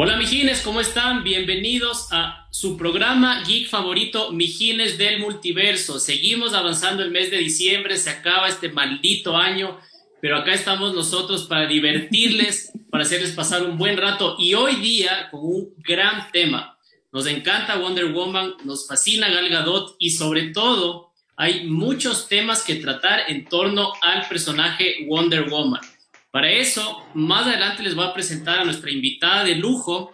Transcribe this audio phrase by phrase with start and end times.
[0.00, 1.24] Hola Mijines, ¿cómo están?
[1.24, 5.98] Bienvenidos a su programa geek favorito, Mijines del Multiverso.
[5.98, 9.76] Seguimos avanzando el mes de diciembre, se acaba este maldito año,
[10.22, 15.30] pero acá estamos nosotros para divertirles, para hacerles pasar un buen rato y hoy día
[15.32, 16.78] con un gran tema.
[17.10, 22.76] Nos encanta Wonder Woman, nos fascina Gal Gadot y sobre todo hay muchos temas que
[22.76, 25.80] tratar en torno al personaje Wonder Woman.
[26.38, 30.12] Para eso, más adelante les voy a presentar a nuestra invitada de lujo,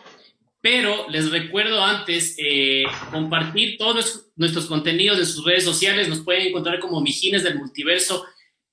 [0.63, 6.09] pero les recuerdo antes eh, compartir todos nuestros contenidos en sus redes sociales.
[6.09, 8.25] Nos pueden encontrar como Mijines del Multiverso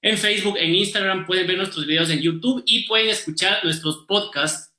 [0.01, 4.73] en Facebook, en Instagram, pueden ver nuestros videos en YouTube y pueden escuchar nuestros podcasts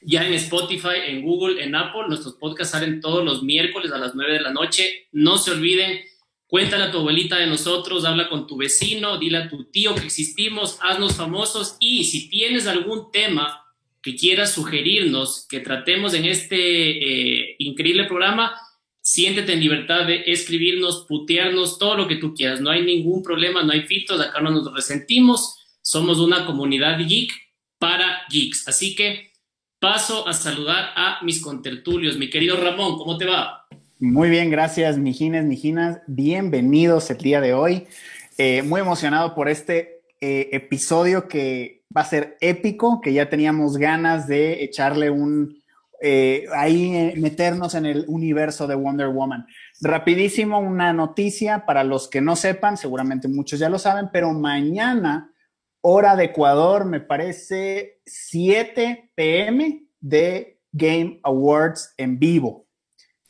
[0.00, 2.08] ya en Spotify, en Google, en Apple.
[2.08, 5.06] Nuestros podcasts salen todos los miércoles a las 9 de la noche.
[5.12, 6.00] No se olviden
[6.48, 10.06] Cuéntale a tu abuelita de nosotros, habla con tu vecino, dile a tu tío que
[10.06, 13.66] existimos, haznos famosos y si tienes algún tema
[14.00, 18.54] que quieras sugerirnos que tratemos en este eh, increíble programa,
[18.98, 22.62] siéntete en libertad de escribirnos, putearnos, todo lo que tú quieras.
[22.62, 25.54] No hay ningún problema, no hay filtros, acá no nos resentimos.
[25.82, 27.30] Somos una comunidad geek
[27.78, 28.68] para geeks.
[28.68, 29.32] Así que
[29.78, 32.16] paso a saludar a mis contertulios.
[32.16, 33.66] Mi querido Ramón, ¿cómo te va?
[34.00, 35.98] Muy bien, gracias, Mijines, Mijinas.
[36.06, 37.88] Bienvenidos el día de hoy.
[38.36, 43.76] Eh, muy emocionado por este eh, episodio que va a ser épico, que ya teníamos
[43.76, 45.60] ganas de echarle un,
[46.00, 49.46] eh, ahí meternos en el universo de Wonder Woman.
[49.80, 55.32] Rapidísimo, una noticia para los que no sepan, seguramente muchos ya lo saben, pero mañana,
[55.80, 62.67] hora de Ecuador, me parece 7 pm de Game Awards en vivo.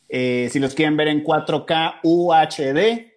[0.09, 3.13] Eh, si los quieren ver en 4K UHD,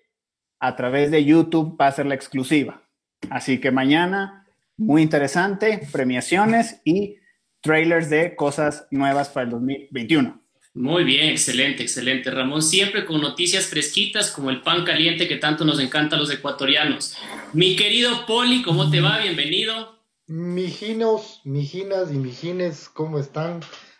[0.59, 2.83] a través de YouTube va a ser la exclusiva.
[3.29, 4.45] Así que mañana,
[4.77, 7.17] muy interesante, premiaciones y
[7.61, 10.41] trailers de cosas nuevas para el 2021.
[10.73, 12.31] Muy bien, excelente, excelente.
[12.31, 16.31] Ramón, siempre con noticias fresquitas como el pan caliente que tanto nos encanta a los
[16.31, 17.17] ecuatorianos.
[17.51, 19.19] Mi querido Poli, ¿cómo te va?
[19.19, 19.99] Bienvenido.
[20.27, 23.59] Mijinos, mijinas y mijines, ¿cómo están?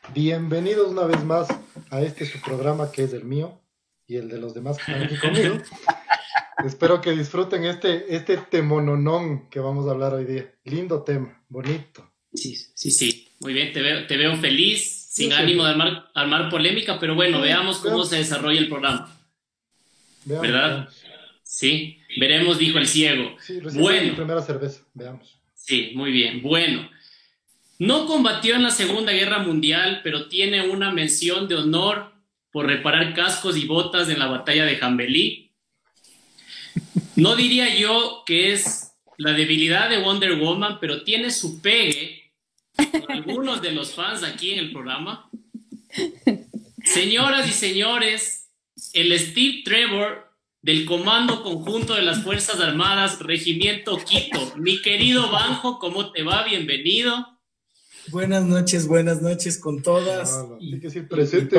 [0.10, 1.48] Bienvenidos una vez más
[1.90, 3.62] a este su programa que es el mío
[4.08, 5.58] y el de los demás que están aquí conmigo.
[6.66, 10.52] Espero que disfruten este, este temononón que vamos a hablar hoy día.
[10.66, 12.12] Lindo tema, bonito.
[12.34, 13.30] Sí, sí, sí.
[13.40, 15.74] Muy bien, te veo, te veo feliz, sin ánimo de
[16.14, 19.18] armar, polémica, pero bueno, veamos cómo se desarrolla el programa.
[20.26, 20.90] ¿Verdad?
[21.42, 23.38] Sí, veremos, dijo el ciego.
[23.40, 24.16] Sí, bueno.
[24.16, 25.40] primera cerveza, veamos.
[25.56, 26.42] Sí, muy bien.
[26.42, 26.90] Bueno,
[27.82, 32.14] no combatió en la Segunda Guerra Mundial, pero tiene una mención de honor
[32.52, 35.52] por reparar cascos y botas en la batalla de Jambelí.
[37.16, 42.32] No diría yo que es la debilidad de Wonder Woman, pero tiene su pegue
[42.76, 45.28] con algunos de los fans aquí en el programa.
[46.84, 48.52] Señoras y señores,
[48.94, 50.32] el Steve Trevor
[50.62, 54.54] del Comando Conjunto de las Fuerzas Armadas, Regimiento Quito.
[54.58, 56.44] Mi querido Banjo, ¿cómo te va?
[56.44, 57.31] Bienvenido.
[58.10, 60.34] Buenas noches, buenas noches con todas.
[60.34, 61.58] Ah, y, que presente.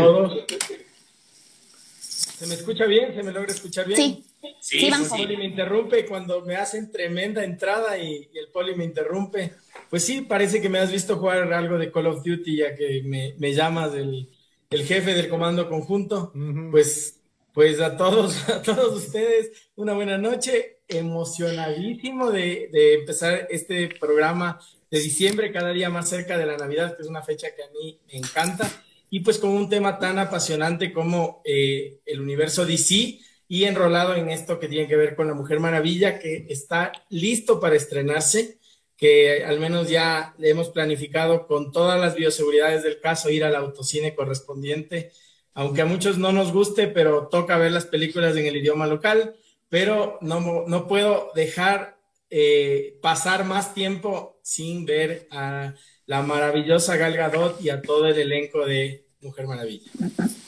[2.00, 3.14] ¿Se me escucha bien?
[3.14, 3.97] ¿Se me logra escuchar bien?
[3.97, 4.25] Sí.
[4.60, 9.52] Sí, el poli me interrumpe cuando me hacen tremenda entrada y, el poli me interrumpe.
[9.88, 13.02] Pues sí, parece que me has visto jugar algo de Call of Duty ya que
[13.04, 14.28] me, llamas el,
[14.70, 16.32] jefe del comando conjunto.
[16.70, 17.19] Pues
[17.54, 20.78] pues a todos, a todos ustedes, una buena noche.
[20.88, 24.60] Emocionadísimo de, de, empezar este programa
[24.92, 27.70] de diciembre, cada día más cerca de la Navidad, que es una fecha que a
[27.70, 28.70] mí me encanta,
[29.08, 34.28] y pues con un tema tan apasionante como eh, el universo DC y enrolado en
[34.28, 38.58] esto que tiene que ver con la Mujer Maravilla, que está listo para estrenarse,
[38.98, 44.14] que al menos ya hemos planificado con todas las bioseguridades del caso ir al autocine
[44.14, 45.10] correspondiente,
[45.54, 49.36] aunque a muchos no nos guste, pero toca ver las películas en el idioma local,
[49.70, 51.97] pero no, no puedo dejar
[52.28, 55.75] eh, pasar más tiempo sin ver a
[56.06, 59.90] la maravillosa Gal Gadot y a todo el elenco de Mujer Maravilla.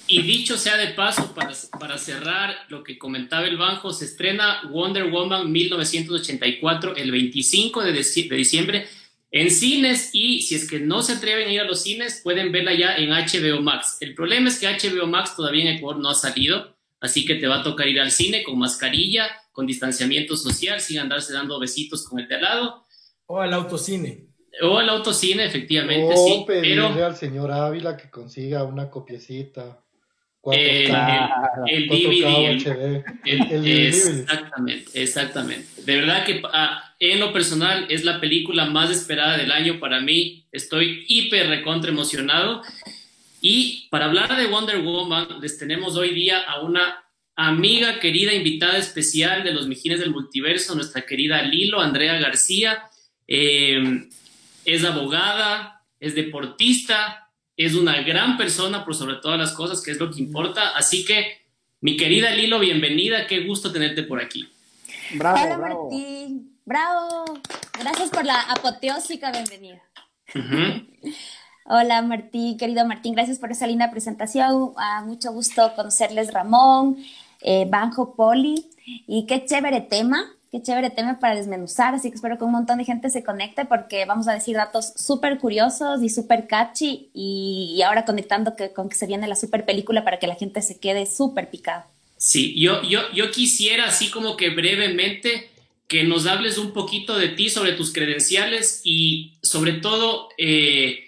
[0.06, 4.60] Y dicho sea de paso, para, para cerrar lo que comentaba el Banjo, se estrena
[4.70, 8.86] Wonder Woman 1984 el 25 de, de diciembre
[9.30, 12.52] en cines y si es que no se atreven a ir a los cines, pueden
[12.52, 13.96] verla ya en HBO Max.
[14.00, 17.46] El problema es que HBO Max todavía en Ecuador no ha salido, así que te
[17.46, 22.02] va a tocar ir al cine con mascarilla con distanciamiento social, sin andarse dando besitos
[22.08, 22.83] con el de al lado.
[23.26, 24.26] O al autocine.
[24.62, 26.44] O al autocine, efectivamente, o sí.
[26.46, 29.80] Pedirle al señor Ávila que consiga una copiecita.
[30.52, 30.94] el,
[31.66, 35.82] el, DVD, el, exactamente, exactamente.
[35.82, 40.00] De verdad que ah, en lo personal es la película más esperada del año para
[40.00, 40.46] mí.
[40.52, 42.62] Estoy hiper recontra emocionado.
[43.40, 47.04] Y para hablar de Wonder Woman, les tenemos hoy día a una
[47.36, 52.84] amiga, querida, invitada especial de los Mijines del Multiverso, nuestra querida Lilo, Andrea García.
[53.26, 54.08] Eh,
[54.64, 59.98] es abogada, es deportista, es una gran persona por sobre todas las cosas, que es
[59.98, 60.70] lo que importa.
[60.76, 61.42] Así que,
[61.80, 64.48] mi querida Lilo, bienvenida, qué gusto tenerte por aquí.
[65.14, 67.40] Bravo, Hola Martín, bravo.
[67.78, 69.82] Gracias por la apoteósica bienvenida.
[71.66, 74.72] Hola Martín, querido Martín, gracias por esa linda presentación.
[74.76, 76.98] Ah, mucho gusto conocerles Ramón,
[77.40, 78.66] eh, Banjo Poli
[79.06, 82.78] y qué chévere tema qué chévere tema para desmenuzar, así que espero que un montón
[82.78, 87.82] de gente se conecte porque vamos a decir datos súper curiosos y súper catchy y,
[87.84, 90.78] ahora conectando que, con que se viene la super película para que la gente se
[90.78, 91.88] quede súper picada.
[92.18, 95.50] Sí, yo, yo, yo quisiera así como que brevemente
[95.88, 101.03] que nos hables un poquito de ti, sobre tus credenciales y sobre todo eh,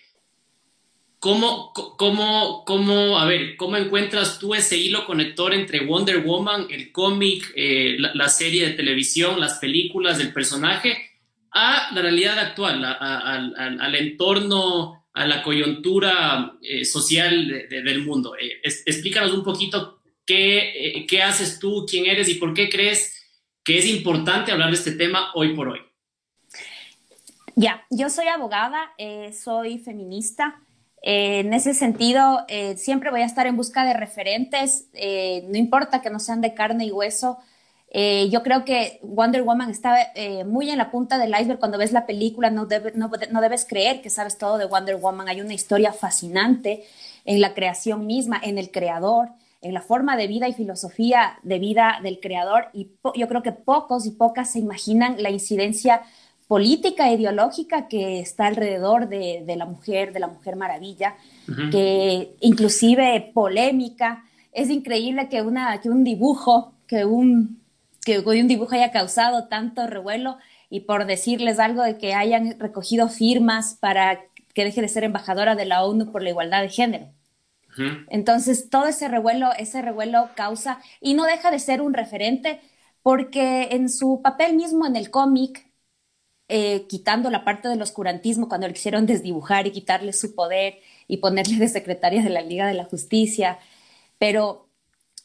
[1.26, 6.92] ¿Cómo, cómo, cómo, a ver, cómo encuentras tú ese hilo conector entre Wonder Woman, el
[6.92, 10.96] cómic, eh, la, serie de televisión, las películas del personaje,
[11.50, 18.36] a la realidad actual, al entorno, a la coyuntura eh, social del mundo?
[18.36, 23.20] Eh, explícanos un poquito qué, qué haces tú, quién eres y por qué crees
[23.64, 25.80] que es importante hablar de este tema hoy por hoy.
[27.56, 28.92] Ya, yo soy abogada,
[29.32, 30.62] soy feminista.
[31.02, 35.56] Eh, en ese sentido, eh, siempre voy a estar en busca de referentes, eh, no
[35.56, 37.38] importa que no sean de carne y hueso.
[38.30, 40.12] yo creo que Wonder Woman está
[40.44, 41.58] muy en la punta del iceberg.
[41.58, 45.28] Cuando ves la película, no, no, debes creer que sabes todo de Wonder Woman.
[45.28, 46.84] Hay una historia fascinante
[47.24, 49.30] en la creación misma, en el creador,
[49.62, 52.68] en la forma de vida y filosofía de vida del creador.
[52.74, 56.02] Y yo creo que pocos y pocas se imaginan la incidencia
[56.48, 61.16] política ideológica que está alrededor de, la mujer, de la mujer maravilla,
[61.70, 64.24] que inclusive polémica.
[64.52, 67.60] Es increíble que, una, que un dibujo, que un,
[68.04, 70.38] que un dibujo haya causado tanto revuelo
[70.70, 74.20] y por decirles algo de que hayan recogido firmas para
[74.54, 77.08] que deje de ser embajadora de la ONU por la igualdad de género.
[78.08, 82.60] Entonces, todo ese revuelo, ese revuelo causa, y no deja de ser un referente,
[83.02, 85.65] porque en su papel mismo en el cómic,
[86.48, 90.78] eh, quitando la parte del oscurantismo cuando le quisieron desdibujar y quitarle su poder
[91.08, 93.58] y ponerle de secretaria de la Liga de la Justicia,
[94.18, 94.66] pero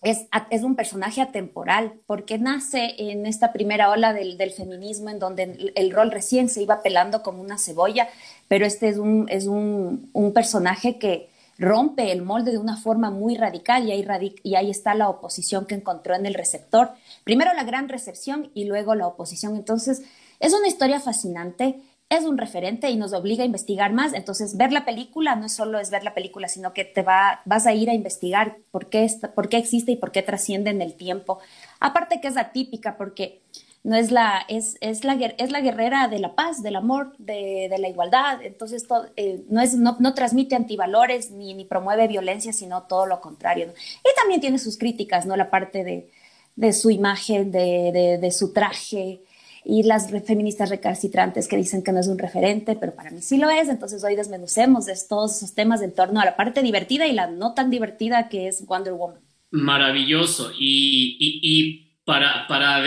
[0.02, 5.72] es, es un personaje atemporal porque nace en esta primera ola del, feminismo en donde
[5.76, 8.10] el, rol recién se iba pelando como una cebolla,
[8.48, 11.30] pero este es un, es un, un personaje que
[11.60, 15.68] rompe el molde de una forma muy radical y ahí, y ahí está la oposición
[15.68, 16.90] que encontró en el receptor.
[17.24, 19.56] Primero la gran recepción y luego la oposición.
[19.56, 20.02] Entonces,
[20.42, 21.80] es una historia fascinante,
[22.10, 24.14] es un referente y nos obliga a investigar más.
[24.14, 27.42] Entonces, ver la película no es solo es ver la película, sino que te va,
[27.46, 30.82] vas a ir a investigar por qué, por qué existe y por qué trasciende en
[30.82, 31.40] el tiempo.
[31.80, 33.42] Aparte que es atípica porque
[33.84, 37.68] no es la, es, es la, es la guerrera de la paz, del amor, de,
[37.70, 38.42] de la igualdad.
[38.44, 38.86] Entonces,
[39.16, 43.74] eh, no, es, no, no, transmite antivalores ni, ni promueve violencia, sino todo lo contrario.
[44.04, 45.38] Y también tiene sus críticas, ¿no?
[45.38, 46.10] La parte de,
[46.58, 49.22] de su imagen, de, de su traje,
[49.64, 53.38] y las feministas recalcitrantes que dicen que no es un referente, pero para mí sí
[53.38, 53.70] lo es.
[53.70, 57.28] Entonces hoy desmenucemos de todos esos temas en torno a la parte divertida y la
[57.28, 59.20] no tan divertida que es Wonder Woman.
[59.52, 60.52] Maravilloso.
[60.58, 62.82] Y, y, para, para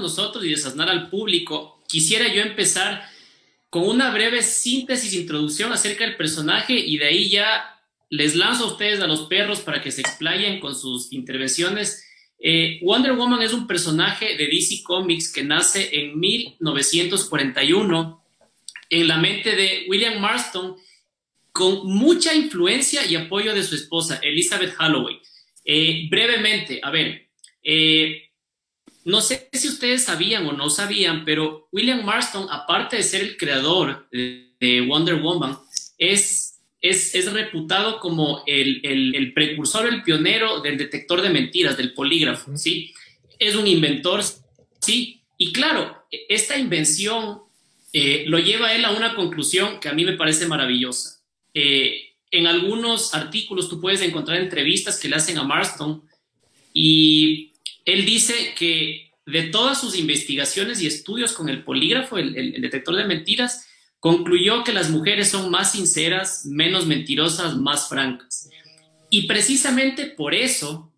[0.00, 3.02] nosotros y desasnar al público, quisiera yo empezar
[3.68, 7.78] con una breve síntesis, introducción acerca del personaje y de ahí ya
[8.10, 12.07] les lanzo a ustedes a los perros para que se explayen con sus intervenciones
[12.40, 18.24] eh, Wonder Woman es un personaje de DC Comics que nace en 1941
[18.90, 20.76] en la mente de William Marston
[21.52, 25.20] con mucha influencia y apoyo de su esposa, Elizabeth Holloway.
[25.64, 27.28] Eh, brevemente, a ver,
[27.62, 28.30] eh,
[29.04, 33.36] no sé si ustedes sabían o no sabían, pero William Marston, aparte de ser el
[33.36, 35.58] creador de Wonder Woman,
[35.98, 36.47] es
[36.80, 42.94] es, reputado como el, precursor, el pionero del detector de mentiras, del polígrafo, ¿sí?
[43.38, 44.22] Es un inventor,
[44.80, 45.20] ¿sí?
[45.36, 47.40] Y claro, esta invención
[47.92, 51.20] eh, lo lleva a él a una conclusión que a mí me parece maravillosa.
[51.54, 56.02] Eh, en algunos artículos tú puedes encontrar entrevistas que le hacen a Marston
[56.74, 57.52] y
[57.84, 63.04] él dice que de todas sus investigaciones y estudios con el polígrafo, el detector de
[63.04, 63.67] mentiras,
[64.00, 68.48] concluyó que las mujeres son más sinceras, menos mentirosas, más francas.
[69.10, 70.92] Y precisamente por eso,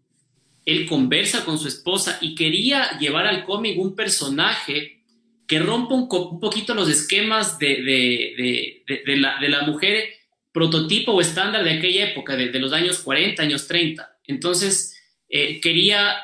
[0.66, 5.00] él conversa con su esposa y quería llevar al cómic un personaje
[5.46, 8.84] que rompa un, poquito los esquemas de,
[9.16, 10.04] la, mujer
[10.52, 14.18] prototipo o estándar de aquella época, de, los años 40, años 30.
[14.26, 14.96] Entonces,
[15.28, 16.16] eh, quería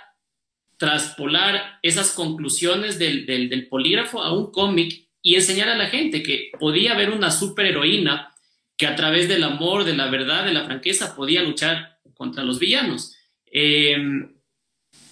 [0.76, 6.92] traspolar esas conclusiones del, polígrafo a un cómic y enseñar a la gente que podía
[6.92, 8.32] haber una superheroína
[8.76, 12.60] que a través del amor, de la verdad, de la franqueza, podía luchar contra los
[12.60, 13.16] villanos.
[13.50, 14.36] Em,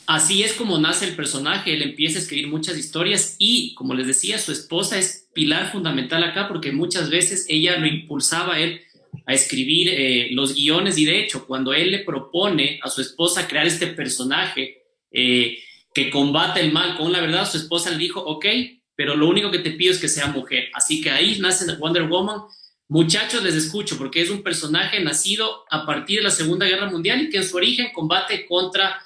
[0.07, 4.07] así es como nace el personaje, él empieza a escribir muchas historias y, como les
[4.07, 8.83] decía, su esposa es pilar fundamental acá porque muchas veces ella lo impulsaba a él
[9.27, 13.49] a escribir eh, los guiones y de hecho cuando él le propone a su esposa
[13.49, 15.59] crear este personaje eh,
[15.93, 18.47] que combate el mal con la verdad, su esposa le dijo, ok,
[18.97, 20.69] pero lo único que te pido es que sea mujer.
[20.75, 22.43] Así que ahí nace Wonder Woman.
[22.89, 27.23] Muchachos, les escucho porque es un personaje nacido a partir de la Segunda Guerra Mundial
[27.23, 29.01] y que en su origen combate contra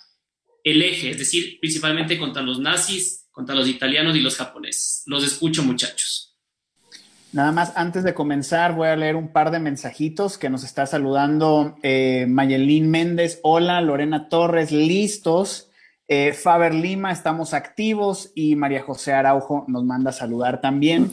[0.65, 5.03] el eje, es decir, principalmente contra los nazis, contra los italianos y los japoneses.
[5.07, 6.37] Los escucho, muchachos.
[7.33, 10.87] Nada más, antes de comenzar, voy a leer un par de mensajitos que nos está
[10.87, 13.39] saludando eh, Mayelín Méndez.
[13.43, 15.68] Hola, Lorena Torres, listos.
[16.09, 18.33] Eh, Faber Lima, estamos activos.
[18.35, 21.11] Y María José Araujo nos manda a saludar también.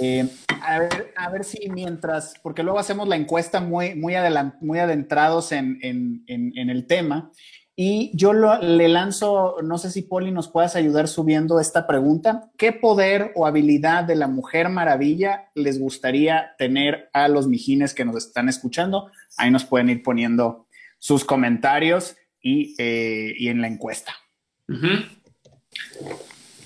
[0.00, 0.26] Eh,
[0.62, 4.14] a, ver, a, ver, si mientras, porque luego hacemos la encuesta muy, muy,
[4.60, 7.30] muy adentrados en, en, en el tema.
[7.74, 12.50] Y yo le lanzo, no sé si Poli nos puedas ayudar subiendo esta pregunta.
[12.58, 18.04] ¿Qué poder o habilidad de la Mujer Maravilla les gustaría tener a los mijines que
[18.04, 19.10] nos están escuchando?
[19.38, 20.66] Ahí nos pueden ir poniendo
[20.98, 24.12] sus comentarios y, eh, en la encuesta.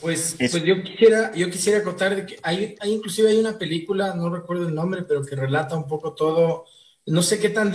[0.00, 4.30] Pues, pues, yo quisiera, yo quisiera contar que hay, hay, inclusive hay una película, no
[4.30, 6.66] recuerdo el nombre, pero que relata un poco todo,
[7.06, 7.72] no sé qué tan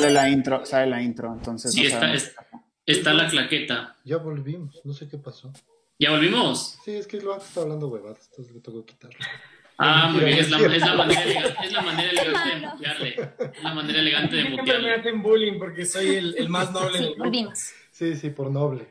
[0.00, 1.72] Sale la intro, sale la intro, entonces.
[1.72, 2.12] Sí, está,
[2.86, 3.96] está la claqueta.
[4.04, 5.52] Ya volvimos, no sé qué pasó.
[5.98, 6.78] ¿Ya volvimos?
[6.84, 9.18] Sí, es que lo está hablando huevadas, entonces le tengo que quitarlo.
[9.76, 13.08] Ah, muy bien, es la, es la, manera, elegante, es la manera elegante de mutearle.
[13.38, 14.88] Es la manera elegante de mutearle.
[14.88, 17.72] me hacen bullying porque soy el, el más noble del Volvimos.
[17.90, 18.88] Sí, sí, por noble.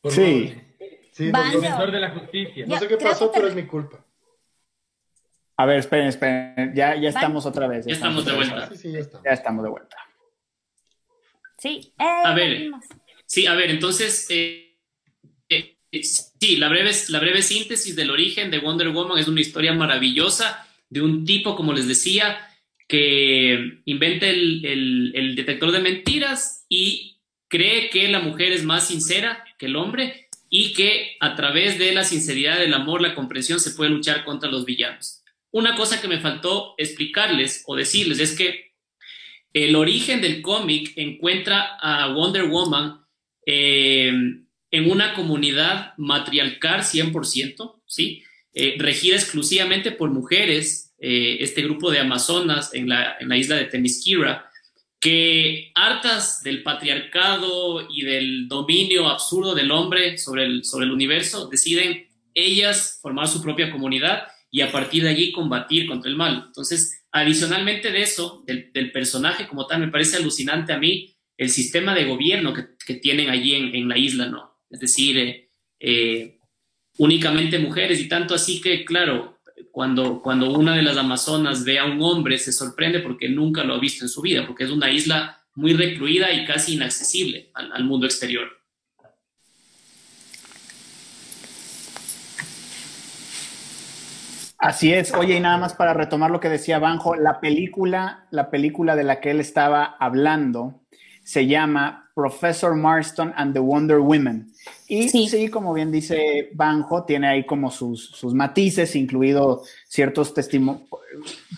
[0.00, 0.44] Por sí.
[0.44, 0.70] Noble.
[1.12, 2.66] Sí, defensor de la justicia.
[2.66, 4.04] No sé qué pasó, pero es mi culpa.
[5.60, 6.72] A ver, esperen, esperen.
[6.74, 7.84] Ya, ya estamos otra vez.
[7.84, 8.70] Ya, estamos, de vuelta.
[8.70, 9.24] Sí, sí, ya, estamos.
[9.26, 9.96] ya estamos de vuelta.
[11.58, 11.92] Sí.
[11.98, 12.70] Eh, a ver.
[13.26, 14.26] Sí, a ver, entonces.
[14.30, 14.78] Eh,
[15.50, 19.74] eh, sí, la breve, la breve síntesis del origen de Wonder Woman es una historia
[19.74, 22.38] maravillosa de un tipo, como les decía,
[22.88, 28.86] que inventa el, el, el detector de mentiras y cree que la mujer es más
[28.86, 33.60] sincera que el hombre y que a través de la sinceridad, del amor, la comprensión
[33.60, 35.19] se puede luchar contra los villanos.
[35.52, 38.70] Una cosa que me faltó explicarles o decirles es que
[39.52, 43.00] el origen del cómic encuentra a Wonder Woman
[43.44, 44.12] eh,
[44.70, 48.22] en una comunidad matriarcal 100%, ¿sí?
[48.52, 53.56] Eh, regida exclusivamente por mujeres, eh, este grupo de amazonas en la, en la isla
[53.56, 54.50] de Temisquira,
[55.00, 61.48] que hartas del patriarcado y del dominio absurdo del hombre sobre el, sobre el universo,
[61.48, 66.44] deciden ellas formar su propia comunidad y a partir de allí combatir contra el mal.
[66.48, 71.94] Entonces, adicionalmente de eso, del, personaje como tal, me parece alucinante a mí el sistema
[71.94, 74.58] de gobierno que, tienen allí en, la isla, ¿no?
[74.68, 76.38] Es decir, eh, eh,
[76.98, 79.40] únicamente mujeres y tanto así que, claro,
[79.70, 83.74] cuando, cuando una de las amazonas ve a un hombre se sorprende porque nunca lo
[83.74, 87.84] ha visto en su vida, porque es una isla muy recluida y casi inaccesible al
[87.84, 88.59] mundo exterior.
[94.60, 95.14] Así es.
[95.14, 99.04] Oye, y nada más para retomar lo que decía Banjo, la película, la película de
[99.04, 100.82] la que él estaba hablando,
[101.24, 104.52] se llama Professor Marston and the Wonder Women.
[104.86, 110.90] Y sí, como bien dice Banjo, tiene ahí como sus, sus matices, incluido ciertos testimonios,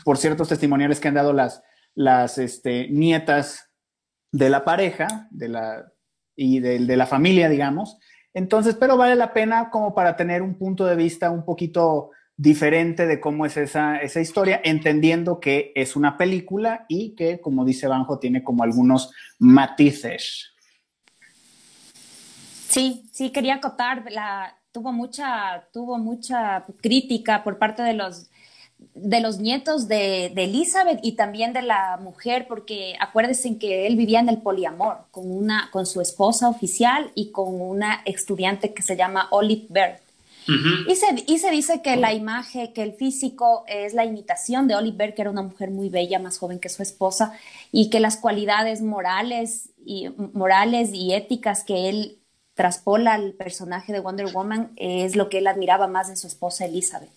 [0.04, 1.60] por ciertos testimoniales que han dado las,
[1.96, 3.68] las este, nietas
[4.30, 5.92] de la pareja de la,
[6.36, 7.98] y de, de la familia, digamos.
[8.32, 13.06] Entonces, pero vale la pena como para tener un punto de vista un poquito diferente
[13.06, 17.86] de cómo es esa, esa historia, entendiendo que es una película y que, como dice
[17.86, 20.50] Banjo, tiene como algunos matices.
[22.68, 24.04] Sí, sí, quería acotar,
[24.72, 28.28] tuvo, mucha, tuvo mucha crítica por parte de los,
[28.94, 33.94] de los nietos de, de, Elizabeth y también de la mujer, porque acuérdense que él
[33.94, 38.82] vivía en el poliamor con, una, con su esposa oficial y con una estudiante que
[38.82, 40.01] se llama Olive Bird
[40.46, 44.74] y, se, y, se, dice que la imagen, que el físico es la imitación de
[44.74, 47.32] Oliver, que era una mujer muy bella, más joven que su esposa,
[47.70, 52.18] y que las cualidades morales y, morales y éticas que él
[52.54, 56.64] traspola al personaje de Wonder Woman es lo que él admiraba más en su esposa
[56.64, 57.10] Elizabeth.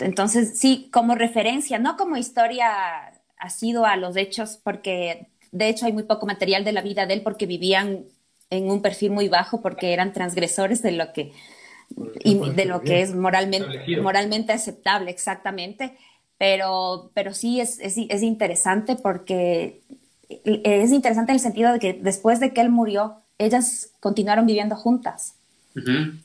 [0.00, 5.86] Entonces, sí, como referencia, no como historia ha sido a los hechos, porque de hecho
[5.86, 8.04] hay muy poco material de la vida de él porque vivían
[8.52, 11.32] en un perfil muy bajo porque eran transgresores de lo que,
[12.22, 15.96] y de lo que es moralmente, moralmente aceptable, exactamente.
[16.36, 19.80] Pero, pero sí es, es, es, interesante porque
[20.28, 24.76] es interesante en el sentido de que después de que él murió, ellas continuaron viviendo
[24.76, 25.36] juntas.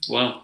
[0.09, 0.43] Wow.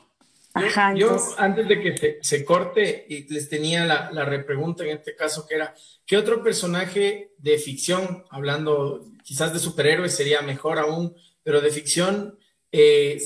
[0.53, 4.91] Ajá, yo, antes de que se, se, corte, y les tenía la, la repregunta en
[4.91, 5.73] este caso que era,
[6.05, 12.37] ¿qué otro personaje de ficción, hablando quizás de superhéroes, sería mejor aún pero de ficción
[12.71, 13.21] eh,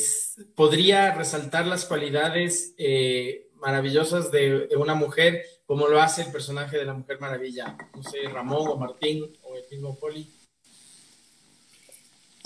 [0.55, 6.85] podría resaltar las cualidades eh, maravillosas de, una mujer, como lo hace el personaje de
[6.85, 7.77] la Mujer Maravilla.
[7.95, 10.29] No sé, Ramón o Martín o el mismo Poli.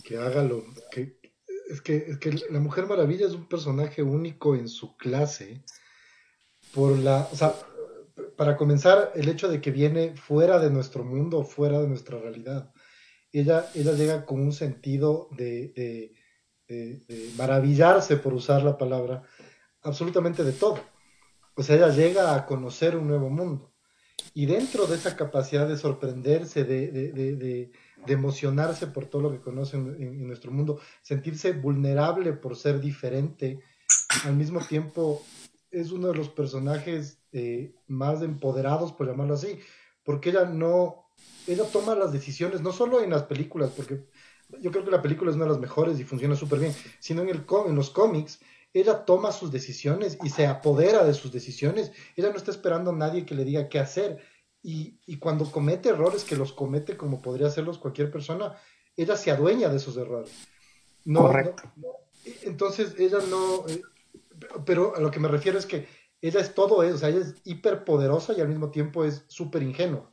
[0.03, 0.63] Que hágalo.
[0.91, 1.17] Que,
[1.69, 5.63] es, que, es que la Mujer Maravilla es un personaje único en su clase.
[6.73, 7.55] Por la, o sea,
[8.37, 12.71] para comenzar, el hecho de que viene fuera de nuestro mundo, fuera de nuestra realidad
[13.31, 16.13] ella, ella llega con un sentido de,
[17.37, 19.23] maravillarse, por usar la palabra,
[19.81, 20.79] absolutamente de todo.
[21.55, 23.71] O sea, ella llega a conocer un nuevo mundo.
[24.33, 27.71] Y dentro de esa capacidad de sorprenderse, de,
[28.07, 33.59] emocionarse por todo lo que conoce en, nuestro mundo, sentirse vulnerable por ser diferente,
[34.25, 35.23] al mismo tiempo
[35.69, 39.59] es uno de los personajes eh, más empoderados, por llamarlo así,
[40.03, 41.00] porque ella no,
[41.47, 44.05] ella toma las decisiones, no solo en las películas, porque
[44.59, 47.21] yo creo que la película es una de las mejores y funciona súper bien, sino
[47.21, 48.39] en, el, en los cómics,
[48.73, 51.91] ella toma sus decisiones y se apodera de sus decisiones.
[52.15, 54.19] Ella no está esperando a nadie que le diga qué hacer.
[54.63, 58.55] Y, y cuando comete errores, que los comete como podría hacerlos cualquier persona,
[58.95, 60.31] ella se adueña de esos errores.
[61.03, 61.63] No, Correcto.
[62.43, 63.67] entonces, ella no...
[63.67, 63.81] Eh,
[64.65, 65.87] pero a lo que me refiero es que
[66.21, 69.63] ella es todo eso, o sea, ella es hiperpoderosa y al mismo tiempo es súper
[69.63, 70.10] ingenua.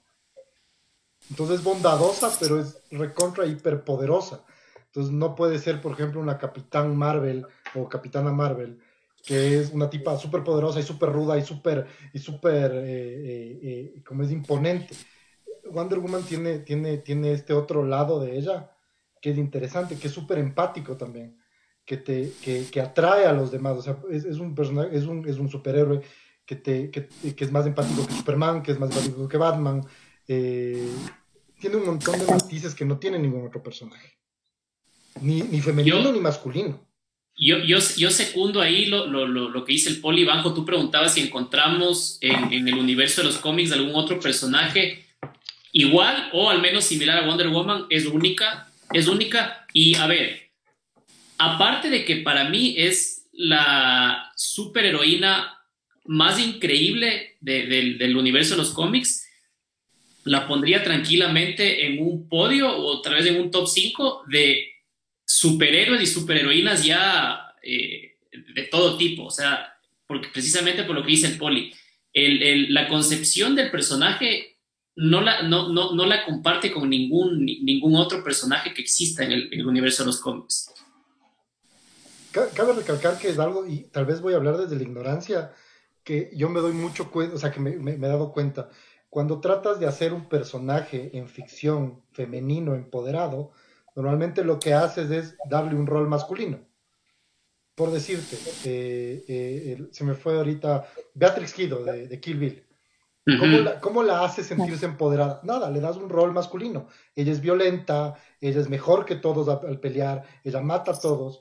[1.31, 4.45] Entonces es bondadosa, pero es recontra hiperpoderosa.
[4.87, 8.81] Entonces no puede ser, por ejemplo, una Capitán Marvel o Capitana Marvel,
[9.25, 13.59] que es una tipa súper poderosa y súper ruda y súper, y súper, eh, eh,
[13.63, 14.95] eh, como es imponente.
[15.71, 18.71] Wonder Woman tiene, tiene, tiene este otro lado de ella
[19.21, 21.39] que es interesante, que es súper empático también,
[21.85, 23.77] que, te, que, que, atrae a los demás.
[23.77, 26.01] O sea, es, es un personaje, es un, es un superhéroe
[26.47, 29.83] que, te, que, que, es más empático que Superman, que es más empático que Batman,
[30.29, 30.91] eh,
[31.61, 34.17] tiene un montón de matices que no tiene ningún otro personaje.
[35.21, 36.87] Ni, femenino ni masculino.
[37.37, 40.55] Yo, yo, yo secundo ahí lo, lo, lo, que dice el Poli Banjo.
[40.55, 45.05] Tú preguntabas si encontramos en, en, el universo de los cómics algún otro personaje
[45.73, 47.87] igual o al menos similar a Wonder Woman.
[47.91, 49.67] Es única, es única.
[49.73, 50.51] Y a ver,
[51.39, 55.55] aparte de que para mí es la superheroína
[56.07, 59.28] más increíble del universo de los cómics,
[60.29, 64.73] la pondría tranquilamente en un podio o tal vez en un top 5 de
[65.25, 68.17] superhéroes y superheroínas ya eh,
[68.55, 69.75] de todo tipo, o sea,
[70.07, 71.73] porque precisamente por lo que dice el Poli,
[72.15, 74.57] la concepción del personaje
[74.97, 79.67] no la, no, no, la comparte con ningún, ningún otro personaje que exista en el,
[79.67, 80.73] universo de los cómics.
[82.33, 85.53] Cabe recalcar que es algo, y tal vez voy a hablar desde la ignorancia,
[86.03, 88.71] que yo me doy mucho cuenta, o sea, que me he dado cuenta
[89.11, 93.53] cuando tratas de hacer un personaje en ficción femenino empoderado,
[93.97, 96.61] normalmente lo que haces es darle un rol masculino.
[97.75, 102.65] Por decirte, eh, eh, se me fue ahorita Beatrix Kido de, Kill Bill.
[103.81, 105.41] ¿Cómo, la, hace sentirse empoderada?
[105.45, 106.89] Nada, le das un rol masculino.
[107.15, 111.41] Ella es violenta, ella es mejor que todos al pelear, ella mata a todos.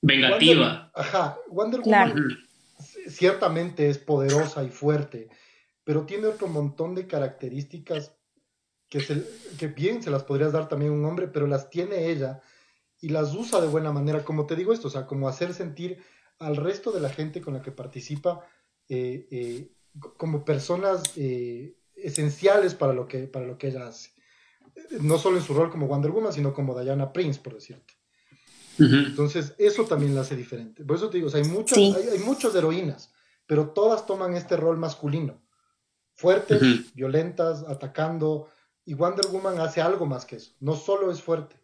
[0.00, 0.90] Vengativa.
[0.94, 2.38] ajá, Wonder Woman
[3.08, 5.28] ciertamente es poderosa y fuerte,
[5.84, 8.14] pero tiene otro montón de características
[8.88, 9.02] que,
[9.58, 12.42] que bien se las podrías dar también a un hombre, pero las tiene ella
[13.00, 16.02] y las usa de buena manera, como te digo esto, o sea, como hacer sentir
[16.38, 18.46] al resto de la gente con la que participa
[18.88, 19.72] eh, eh,
[20.16, 24.10] como personas eh, esenciales para lo, que, para lo que ella hace.
[25.00, 27.94] No solo en su rol como Wonder Woman, sino como Diana Prince, por decirte.
[28.78, 30.84] Entonces, eso también la hace diferente.
[30.84, 33.12] Por eso te digo, hay, muchas, hay, muchas heroínas,
[33.46, 35.40] pero todas toman este rol masculino.
[36.14, 38.48] Fuertes, violentas, atacando.
[38.84, 40.52] Y Wonder Woman hace algo más que eso.
[40.60, 41.56] No solo es fuerte,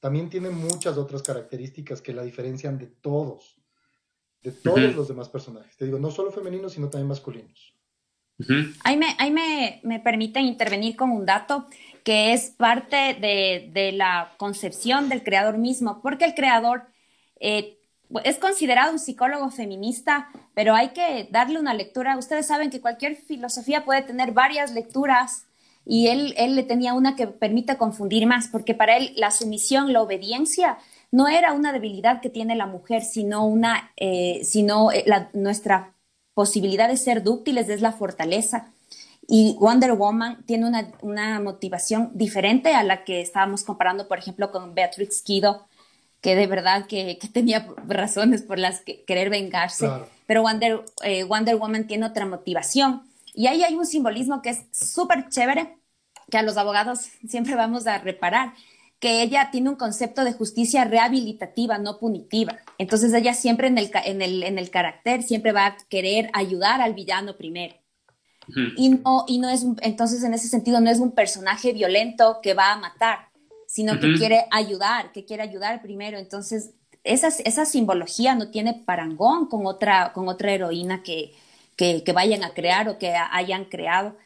[0.00, 3.56] también tiene muchas otras características que la diferencian de todos
[4.44, 5.74] de todos los demás personajes.
[5.76, 7.74] Te digo, no solo femeninos, sino también masculinos.
[8.82, 11.66] Ahí, me, ahí me, me, permiten intervenir con un dato
[12.04, 16.82] que es parte de, de la concepción del creador mismo, porque el creador
[17.40, 17.78] eh,
[18.22, 22.16] es considerado un psicólogo feminista, pero hay que darle una lectura.
[22.16, 25.46] Ustedes saben que cualquier filosofía puede tener varias lecturas
[25.84, 29.92] y él, él le tenía una que permite confundir más, porque para él la sumisión,
[29.92, 30.78] la obediencia
[31.14, 35.94] no era una debilidad que tiene la mujer, sino, una, eh, sino eh, nuestra
[36.34, 38.72] posibilidad de ser dúctiles es la fortaleza.
[39.28, 40.66] Y Wonder Woman tiene
[41.02, 45.66] una, motivación diferente a la que estábamos comparando, por ejemplo, con Beatrix Kido,
[46.24, 49.90] que de verdad que, tenía razones por las que querer vengarse.
[50.26, 53.02] Pero Wonder, eh, Wonder Woman tiene otra motivación.
[53.34, 55.76] Y ahí hay un simbolismo que es súper chévere,
[56.30, 58.54] que a los abogados siempre vamos a reparar,
[59.00, 62.56] que ella tiene un concepto de justicia rehabilitativa, no punitiva.
[62.78, 66.80] Entonces ella siempre en el, en el, en el carácter siempre va a querer ayudar
[66.80, 67.74] al villano primero.
[68.78, 72.54] y, no, y no es, entonces en ese sentido no es un personaje violento que
[72.54, 73.28] va a matar,
[73.74, 76.16] sino que quiere ayudar, que quiere ayudar primero.
[76.16, 81.32] Entonces esa, esa simbología no tiene parangón con otra, con otra heroína que,
[81.74, 84.16] que, que vayan a crear o que hayan creado.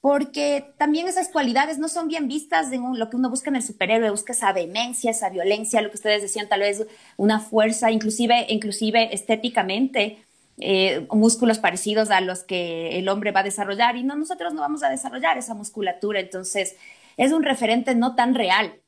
[0.00, 3.62] Porque también esas cualidades no son bien vistas en lo que uno busca en el
[3.62, 6.86] superhéroe, busca esa vehemencia, esa violencia, lo que ustedes decían, tal vez
[7.18, 10.24] una fuerza, inclusive, inclusive estéticamente,
[10.56, 13.96] eh, músculos parecidos a los que el hombre va a desarrollar.
[13.96, 16.76] Y no, nosotros no vamos a desarrollar esa musculatura, entonces
[17.18, 18.80] es un referente no tan real,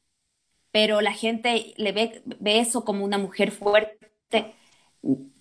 [0.76, 3.96] pero la gente le ve, ve eso como una mujer fuerte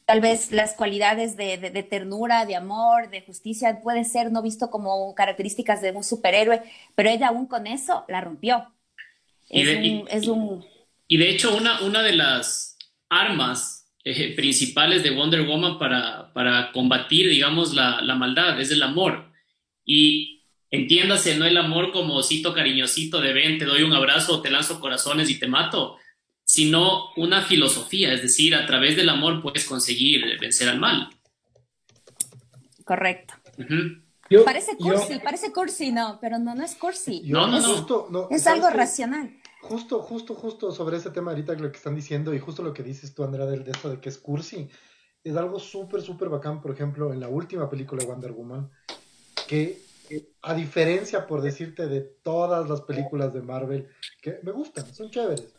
[0.05, 1.57] tal vez las cualidades de,
[1.89, 6.61] ternura, de amor, de justicia, puede ser no visto como características de un superhéroe,
[6.95, 8.65] pero ella aún con eso la rompió.
[9.49, 9.65] Y
[11.17, 12.77] de, hecho, una, una de las
[13.09, 18.83] armas eh, principales de Wonder Woman para, para combatir, digamos, la, la, maldad es el
[18.83, 19.33] amor.
[19.83, 20.34] Y
[20.75, 24.79] entiéndase, no el amor como osito cariñosito de ven, te doy un abrazo, te lanzo
[24.79, 25.97] corazones y te mato,
[26.43, 31.09] sino una filosofía, es decir, a través del amor puedes conseguir vencer al mal.
[32.83, 33.33] Correcto.
[34.45, 37.21] parece cursi, parece cursi, no, pero no, no es cursi.
[37.25, 38.27] no, no, no.
[38.29, 39.35] es algo racional.
[39.61, 42.83] Justo, justo, justo sobre ese tema ahorita lo que están diciendo y justo lo que
[42.83, 44.69] dices tú, Andrea, de, de esto de que es cursi,
[45.23, 48.69] es algo súper, súper bacán, por ejemplo, en la última película de Wonder Woman,
[49.47, 49.84] que
[50.41, 53.89] a diferencia, por decirte, de todas las películas de Marvel,
[54.21, 55.53] que me gustan, son chéveres,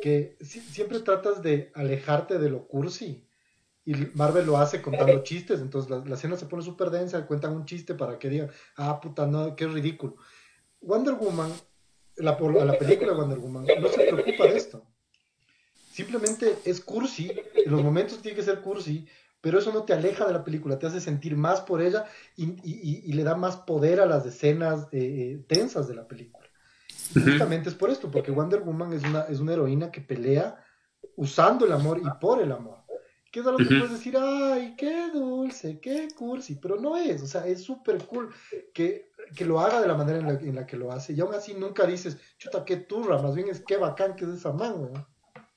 [0.00, 3.26] que siempre tratas de alejarte de lo cursi.
[3.86, 7.66] Y Marvel lo hace contando chistes, entonces la, escena se pone súper densa, cuentan un
[7.66, 10.16] chiste para que digan, ah, puta, no, qué ridículo.
[10.80, 11.52] Wonder Woman,
[12.16, 14.86] la, la película de Wonder Woman, no se preocupa de esto.
[15.92, 19.06] Simplemente es cursi, en los momentos tiene que ser cursi,
[19.44, 23.12] pero eso no te aleja de la película, te hace sentir más por ella y,
[23.12, 26.48] le da más poder a las escenas eh, eh, tensas de la película.
[27.12, 30.64] Justamente es por esto, porque Wonder Woman es una, es una heroína que pelea
[31.16, 32.78] usando el amor y por el amor.
[33.30, 37.26] Que es algo que puedes decir, ay, qué dulce, qué cursi, pero no es, o
[37.26, 38.32] sea, es súper cool
[38.72, 41.12] que, que, lo haga de la manera en la, que lo hace.
[41.12, 44.30] Y aún así nunca dices, chuta, qué turra, más bien es qué bacán que es
[44.30, 45.06] esa man,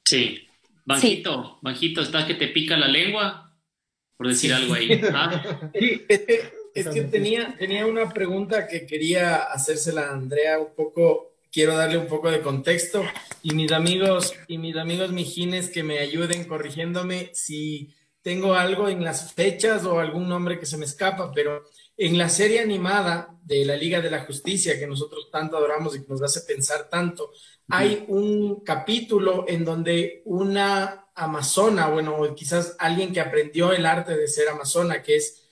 [0.03, 0.45] Sí,
[0.83, 3.46] Banjito, Banjito, ¿está que te pica la lengua?
[4.17, 5.01] Por decir algo ahí.
[5.13, 5.71] ¿ah?
[5.79, 6.05] Sí,
[6.73, 11.97] es que tenía, tenía una pregunta que quería hacérsela a Andrea un poco quiero darle
[11.97, 13.03] un poco de contexto
[13.41, 19.03] y mis amigos y mis amigos mijines que me ayuden corrigiéndome si tengo algo en
[19.03, 21.65] las fechas o algún nombre que se me escapa, pero
[21.97, 26.01] en la serie animada de la Liga de la Justicia que nosotros tanto adoramos y
[26.01, 27.31] que nos hace pensar tanto,
[27.69, 34.27] hay un capítulo en donde una amazona, bueno, quizás alguien que aprendió el arte de
[34.27, 35.43] ser amazona, que es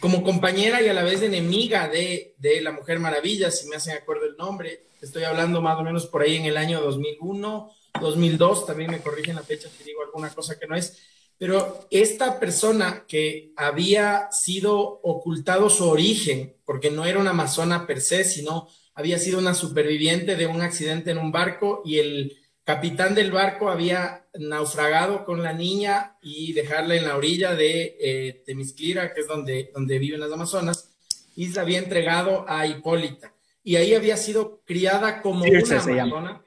[0.00, 3.96] como compañera y a la vez enemiga de, de la Mujer Maravilla, si me hacen
[3.96, 4.84] acuerdo el nombre.
[5.00, 9.36] Estoy hablando más o menos por ahí en el año 2001, 2002, también me corrigen
[9.36, 10.98] la fecha si digo alguna cosa que no es.
[11.38, 18.00] Pero esta persona que había sido ocultado su origen, porque no era una amazona per
[18.00, 22.36] se, sino había sido una superviviente de un accidente en un barco y el
[22.68, 28.42] capitán del barco había naufragado con la niña y dejarla en la orilla de eh,
[28.44, 30.90] Temisclira, que es donde, donde viven las Amazonas,
[31.34, 33.32] y se había entregado a Hipólita.
[33.64, 36.42] Y ahí había sido criada como una amazona.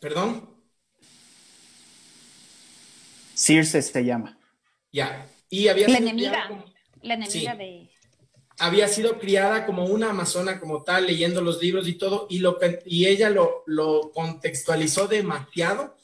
[0.00, 0.50] ¿Perdón?
[3.36, 4.36] Circe se llama.
[4.90, 5.24] Ya.
[5.50, 6.64] Y había la enemiga,
[7.00, 7.90] la enemiga de...
[8.64, 12.58] Había sido criada como una amazona como tal, leyendo los libros y todo, y, lo,
[12.86, 15.96] y ella lo, lo contextualizó demasiado.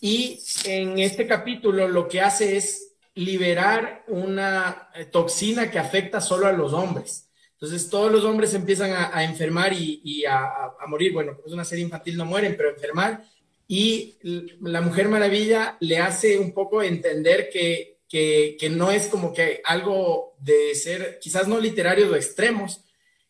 [0.00, 6.46] Y en este capítulo lo que hace es liberar una eh, toxina que afecta solo
[6.46, 7.28] a los hombres.
[7.52, 11.14] Entonces todos los hombres empiezan a, enfermar y, a, morir.
[11.14, 13.24] Bueno, es una serie infantil, no mueren, pero enfermar
[13.68, 14.16] y
[14.60, 20.34] la Mujer Maravilla le hace un poco entender que, que, no es como que algo
[20.40, 22.82] de ser, quizás no literarios o extremos,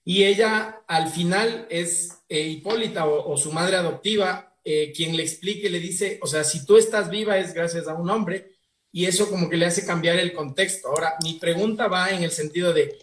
[0.05, 5.71] y ella al final es eh, Hipólita o, su madre adoptiva eh, quien le explique,
[5.71, 8.57] le dice, o sea, si tú estás viva es gracias a un hombre,
[8.93, 10.89] y eso como que le hace cambiar el contexto.
[10.89, 12.99] Ahora, mi pregunta va en el sentido de,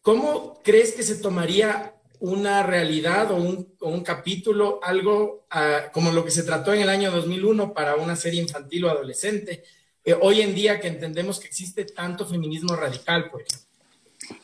[0.00, 6.30] ¿cómo crees que se tomaría una realidad o un, capítulo, algo ah, como lo que
[6.30, 9.64] se trató en el año 2001 para una serie infantil o adolescente,
[10.06, 13.68] eh, hoy en día que entendemos que existe tanto feminismo radical, pues.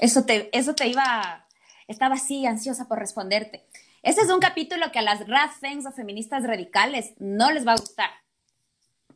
[0.01, 1.47] Eso te, eso te iba,
[1.87, 3.65] estaba así ansiosa por responderte.
[4.03, 7.77] Ese es un capítulo que a las radfems o feministas radicales no les va a
[7.77, 8.11] gustar,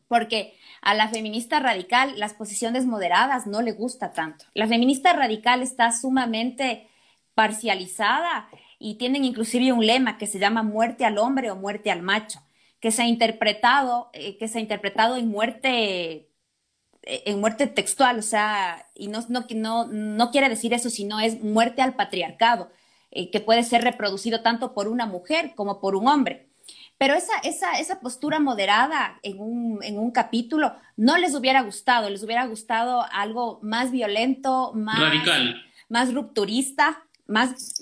[0.07, 4.45] porque a la feminista radical las posiciones moderadas no le gusta tanto.
[4.53, 6.87] La feminista radical está sumamente
[7.33, 8.47] parcializada
[8.79, 12.39] y tienen inclusive un lema que se llama muerte al hombre o muerte al macho,
[12.79, 16.26] que se ha interpretado, eh, que se ha interpretado en muerte
[17.07, 21.41] en muerte textual, o sea, y no, no, no, no quiere decir eso, sino es
[21.41, 22.69] muerte al patriarcado,
[23.11, 26.47] eh, que puede ser reproducido tanto por una mujer como por un hombre.
[26.97, 32.09] Pero esa, esa, esa postura moderada en un, en un capítulo no les hubiera gustado,
[32.09, 35.61] les hubiera gustado algo más violento, más, Radical.
[35.89, 37.81] más rupturista, más,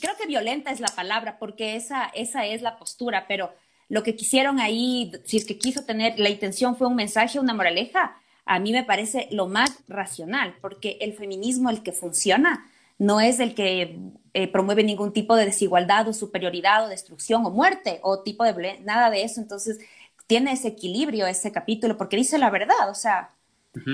[0.00, 3.52] creo que violenta es la palabra, porque esa, esa es la postura, pero
[3.88, 7.54] lo que quisieron ahí, si es que quiso tener, la intención fue un mensaje, una
[7.54, 8.16] moraleja,
[8.50, 13.38] a mí me parece lo más racional, porque el feminismo, el que funciona, no es
[13.38, 13.96] el que
[14.34, 18.80] eh, promueve ningún tipo de desigualdad o superioridad o destrucción o muerte o tipo de
[18.80, 19.40] nada de eso.
[19.40, 19.78] Entonces,
[20.26, 23.30] tiene ese equilibrio ese capítulo, porque dice la verdad, o sea,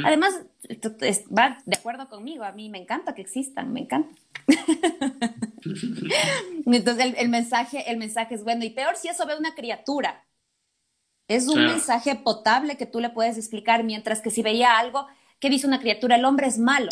[0.07, 0.40] Además,
[1.37, 4.09] va de acuerdo conmigo, a mí me encanta que existan, me encanta.
[6.64, 10.25] Entonces el, mensaje, el mensaje es bueno y peor si eso ve una criatura.
[11.29, 15.07] Es un mensaje potable que tú le puedes explicar, mientras que si veía algo
[15.41, 16.91] que dice una criatura, el hombre es malo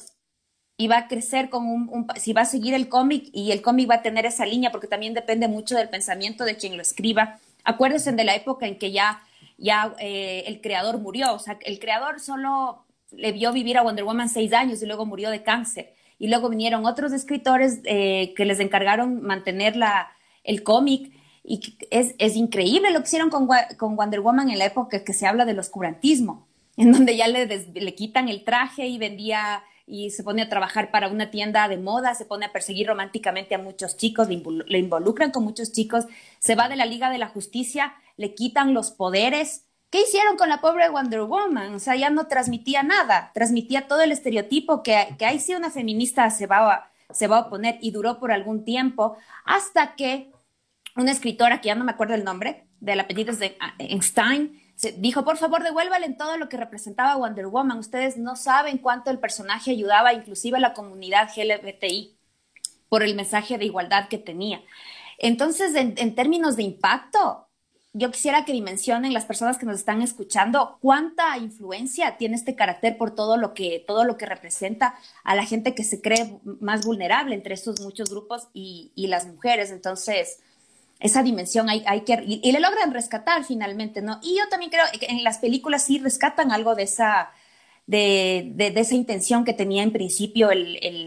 [0.76, 3.88] y va a crecer con un, si va a seguir el cómic y el cómic
[3.88, 7.38] va a tener esa línea porque también depende mucho del pensamiento de quien lo escriba.
[7.62, 9.22] Acuérdense de la época en que ya
[9.56, 11.34] ya eh, el creador murió.
[11.34, 15.06] O sea, el creador solo le vio vivir a Wonder Woman seis años y luego
[15.06, 15.94] murió de cáncer.
[16.18, 20.10] Y luego vinieron otros escritores eh, que les encargaron mantener la,
[20.42, 21.12] el cómic.
[21.44, 25.12] Y es, es, increíble lo que hicieron con, con, Wonder Woman en la época que
[25.12, 26.46] se habla del oscurantismo,
[26.78, 30.90] en donde ya le, le quitan el traje y vendía y se pone a trabajar
[30.90, 35.30] para una tienda de moda, se pone a perseguir románticamente a muchos chicos, le, involucran
[35.30, 36.06] con muchos chicos,
[36.38, 39.66] se va de la Liga de la Justicia, le quitan los poderes.
[39.90, 41.74] ¿Qué hicieron con la pobre Wonder Woman?
[41.74, 45.70] O sea, ya no transmitía nada, transmitía todo el estereotipo que, que ahí sí una
[45.70, 50.32] feminista se va, se va a oponer y duró por algún tiempo hasta que
[50.96, 54.60] una escritora, que ya no me acuerdo el nombre, del apellido de Einstein,
[54.98, 57.78] dijo, por favor, devuélvale en todo lo que representaba Wonder Woman.
[57.78, 62.16] Ustedes no saben cuánto el personaje ayudaba inclusive a la comunidad LGBTI
[62.88, 64.62] por el mensaje de igualdad que tenía.
[65.18, 67.48] Entonces, en, términos de impacto,
[67.92, 72.98] yo quisiera que dimensionen las personas que nos están escuchando cuánta influencia tiene este carácter
[72.98, 76.84] por todo lo que todo lo que representa a la gente que se cree más
[76.84, 79.70] vulnerable entre estos muchos grupos y las mujeres.
[79.70, 80.40] Entonces,
[81.04, 84.18] esa dimensión hay, hay que, y, le logran rescatar finalmente, ¿no?
[84.22, 87.30] Y yo también creo que en las películas sí rescatan algo de esa,
[87.86, 91.04] de, de, esa intención que tenía en principio el, el,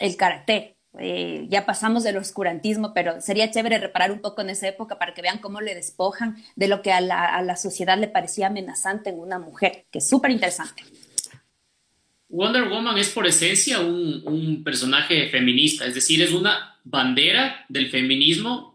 [0.00, 0.76] el carácter.
[0.98, 5.12] Eh, ya pasamos del oscurantismo, pero sería chévere reparar un poco en esa época para
[5.12, 8.46] que vean cómo le despojan de lo que a la, a la sociedad le parecía
[8.46, 10.84] amenazante en una mujer, que es súper interesante.
[12.34, 18.73] Wonder Woman es por esencia un, personaje feminista, es decir, es una bandera del feminismo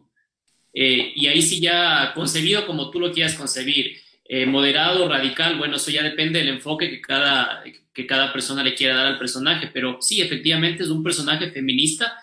[0.73, 3.97] eh, y ahí sí ya concebido como tú lo quieras concebir.
[4.31, 8.75] Eh, moderado, radical, bueno, eso ya depende del enfoque que cada, que cada persona le
[8.75, 12.13] quiera dar al personaje, pero sí, efectivamente es un personaje feminista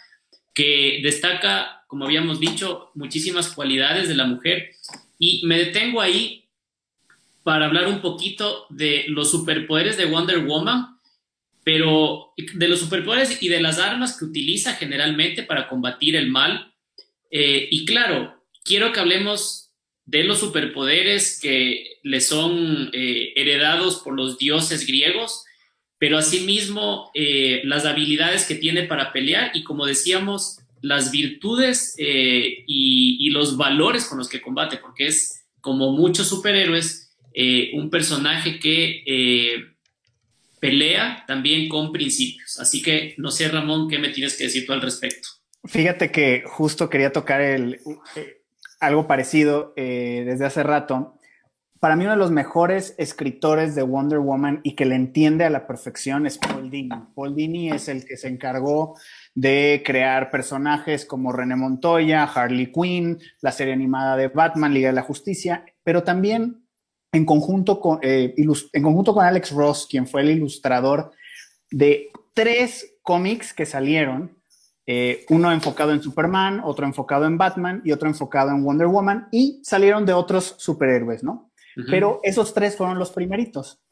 [0.55, 4.71] que destaca, como habíamos dicho, muchísimas cualidades de la mujer.
[5.19, 6.45] Y me detengo ahí
[7.43, 10.99] para hablar un poquito de los superpoderes de Wonder Woman,
[11.63, 16.73] pero de los superpoderes y de las armas que utiliza generalmente para combatir el mal.
[17.31, 18.36] Eh, y claro,
[18.67, 19.71] quiero que hablemos
[20.05, 25.45] de los superpoderes que le son eh, heredados por los dioses griegos,
[25.99, 32.65] pero asimismo eh, las habilidades que tiene para pelear y como decíamos, las virtudes eh,
[32.67, 37.03] y, los valores con los que combate, porque es como muchos superhéroes,
[37.75, 39.75] un personaje que
[40.59, 42.59] pelea también con principios.
[42.59, 45.29] Así que no sé, Ramón, ¿qué me tienes que decir tú al respecto?
[45.67, 47.79] Fíjate que justo quería tocar el,
[48.81, 51.15] algo parecido eh, desde hace rato.
[51.79, 55.51] Para mí uno de los mejores escritores de Wonder Woman y que le entiende a
[55.51, 56.89] la perfección es Paul Dini.
[57.15, 58.97] Paul Dini es el que se encargó
[59.35, 64.95] de crear personajes como René Montoya, Harley Quinn, la serie animada de Batman, Liga de
[64.95, 66.67] la Justicia, pero también
[67.13, 71.13] en conjunto con, eh, en conjunto con Alex Ross, quien fue el ilustrador
[71.71, 74.36] de tres cómics que salieron
[74.87, 79.29] eh, uno enfocado en Superman, otro enfocado en Batman y otro enfocado en Wonder Woman
[79.33, 81.51] y salieron de otros superhéroes, ¿no?
[81.91, 83.83] Pero esos tres fueron los primeritos.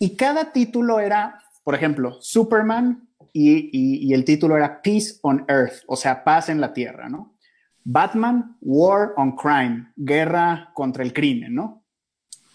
[0.00, 5.96] Y cada título era, por ejemplo, Superman y, el título era Peace on Earth, o
[5.96, 7.36] sea, paz en la tierra, ¿no?
[7.84, 11.84] Batman, War on Crime, guerra contra el crimen, ¿no?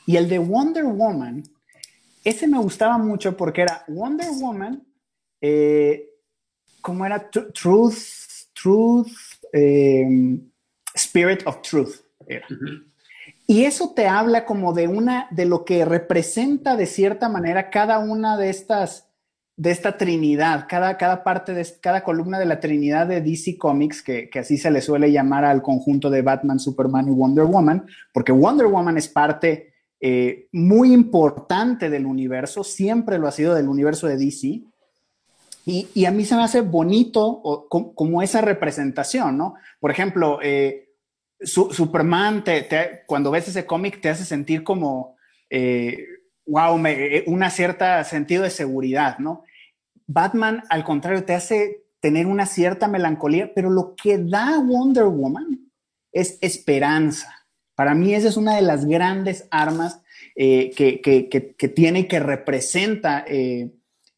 [0.06, 1.44] Y el de Wonder Woman,
[2.24, 4.86] ese me gustaba mucho porque era Wonder Woman,
[5.40, 6.10] eh,
[6.84, 7.32] ¿cómo era?
[7.32, 7.96] Truth,
[8.54, 9.08] Truth,
[9.52, 10.52] em,
[10.94, 12.02] Spirit of Truth.
[13.48, 18.00] Y eso te habla como de una, de lo que representa de cierta manera cada
[18.00, 19.10] una de estas,
[19.58, 24.02] de esta trinidad, cada, cada parte de cada columna de la trinidad de DC Comics,
[24.02, 28.32] que, así se le suele llamar al conjunto de Batman, Superman y Wonder Woman, porque
[28.32, 34.08] Wonder Woman es parte eh, muy importante del universo, siempre lo ha sido del universo
[34.08, 34.64] de DC,
[35.66, 39.56] y, a mí se me hace bonito como, esa representación, ¿no?
[39.80, 40.90] Por ejemplo, eh,
[41.42, 42.44] Superman,
[43.06, 45.16] cuando ves ese cómic, te hace sentir como,
[46.46, 49.44] wow, eh, eh, una cierta sentido de seguridad, ¿no?
[50.06, 55.72] Batman, al contrario, te hace tener una cierta melancolía, pero lo que da Wonder Woman
[56.12, 57.48] es esperanza.
[57.76, 60.02] Para mí esa es una de las grandes armas
[60.36, 63.24] que, tiene y que representa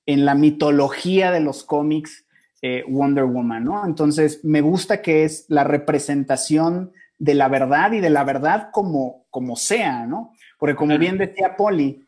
[0.06, 2.26] en la mitología de los cómics
[2.62, 3.86] eh, Wonder Woman, ¿no?
[3.86, 9.28] Entonces, me gusta que es la representación de la verdad y de la verdad como,
[9.30, 10.34] como sea, ¿no?
[10.58, 12.06] Porque como bien decía Polly,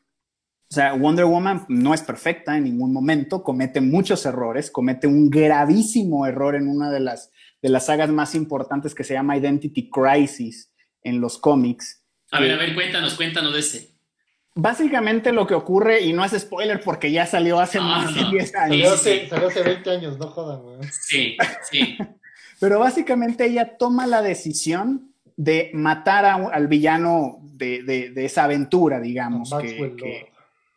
[0.70, 5.30] o sea, Wonder Woman no es perfecta en ningún momento, comete muchos errores, comete un
[5.30, 7.32] gravísimo error en una de las,
[7.62, 12.04] de las sagas más importantes que se llama Identity Crisis en los cómics.
[12.32, 13.97] A ver, a ver, cuéntanos, cuéntanos de ese.
[14.60, 18.56] Básicamente lo que ocurre, y no es spoiler porque ya salió hace más de 10
[18.56, 19.02] años.
[19.02, 20.80] Salió, hace 20 años, no jodan, güey.
[20.92, 21.38] Sí,
[21.70, 21.96] sí.
[22.60, 30.28] Pero básicamente ella toma la decisión de matar al villano de, esa aventura, digamos, que,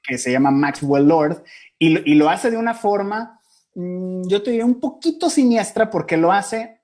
[0.02, 1.42] que, se llama Maxwell Lord,
[1.78, 3.40] y, lo hace de una forma,
[3.74, 6.82] mm, yo te diría, un poquito siniestra porque lo hace,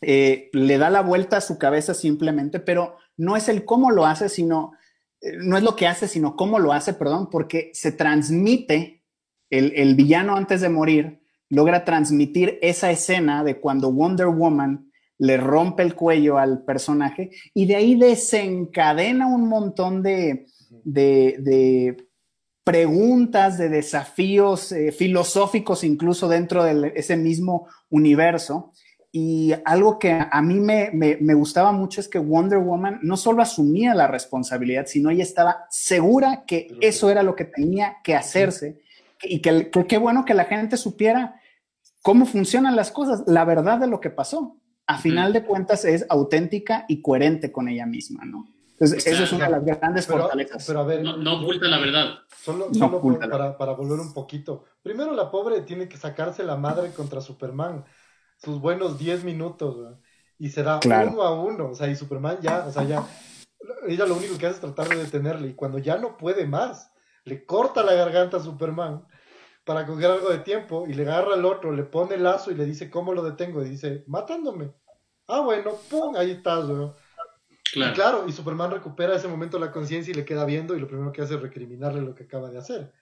[0.00, 4.06] eh, le da la vuelta a su cabeza simplemente, pero no es el cómo lo
[4.06, 4.72] hace, sino
[5.22, 9.02] no es lo que hace, sino cómo lo hace, perdón, porque se transmite,
[9.50, 15.82] el, villano antes de morir logra transmitir esa escena de cuando Wonder Woman le rompe
[15.82, 20.46] el cuello al personaje y de ahí desencadena un montón de,
[22.62, 28.69] preguntas, de desafíos eh, filosóficos incluso dentro de ese mismo universo
[29.12, 33.94] y algo que a mí me, gustaba mucho es que Wonder Woman no solo asumía
[33.94, 38.80] la responsabilidad, sino ella estaba segura que eso era lo que tenía que hacerse
[39.22, 41.40] y que qué bueno que la gente supiera
[42.02, 44.56] cómo funcionan las cosas, la verdad de lo que pasó.
[44.86, 48.48] A final de cuentas es auténtica y coherente con ella misma, ¿no?
[48.72, 50.64] Entonces, eso es una de las grandes fortalezas.
[50.66, 52.14] Pero a ver, no, oculta la verdad.
[52.42, 52.70] Solo,
[53.20, 54.64] para, para volver un poquito.
[54.82, 57.84] Primero, la pobre tiene que sacarse la madre contra Superman
[58.42, 59.98] sus buenos 10 minutos,
[60.38, 63.06] y se da uno a uno, o sea, y Superman ya, o sea, ya,
[63.86, 66.92] ella lo único que hace es tratar de detenerle, y cuando ya no puede más,
[67.24, 69.06] le corta la garganta a Superman,
[69.64, 72.54] para coger algo de tiempo y le agarra al otro, le pone el lazo y
[72.54, 73.64] le dice, ¿cómo lo detengo?
[73.64, 74.72] Y dice, matándome.
[75.26, 76.16] Ah, bueno, ¡pum!
[76.16, 76.92] Ahí estás, weón.
[77.72, 77.92] Claro.
[77.92, 80.88] Y claro, y Superman recupera ese momento la conciencia y le queda viendo y lo
[80.88, 82.92] primero que hace es recriminarle lo que acaba de hacer.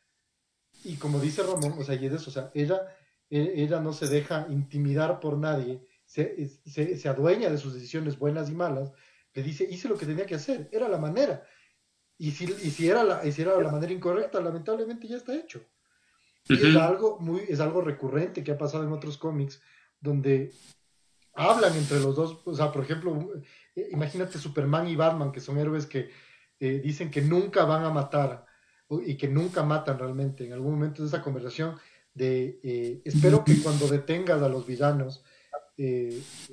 [0.84, 2.82] Y como dice Ramón, o sea, y es eso, o sea, ella,
[3.30, 8.48] ella no se deja intimidar por nadie, se, se, se adueña de sus decisiones buenas
[8.48, 8.92] y malas,
[9.34, 11.44] le dice, hice lo que tenía que hacer, era la manera.
[12.16, 15.62] Y si, y si, era, la, si era la manera incorrecta, lamentablemente ya está hecho.
[16.48, 19.60] Y es, algo muy, es algo recurrente que ha pasado en otros cómics,
[20.00, 20.52] donde
[21.34, 23.32] hablan entre los dos, o sea, por ejemplo,
[23.76, 26.10] eh, imagínate Superman y Batman, que son héroes que
[26.58, 28.44] eh, dicen que nunca van a matar
[29.04, 30.46] y que nunca matan realmente.
[30.46, 31.76] En algún momento de esa conversación
[32.14, 35.24] de eh, espero que cuando detengas a los villanos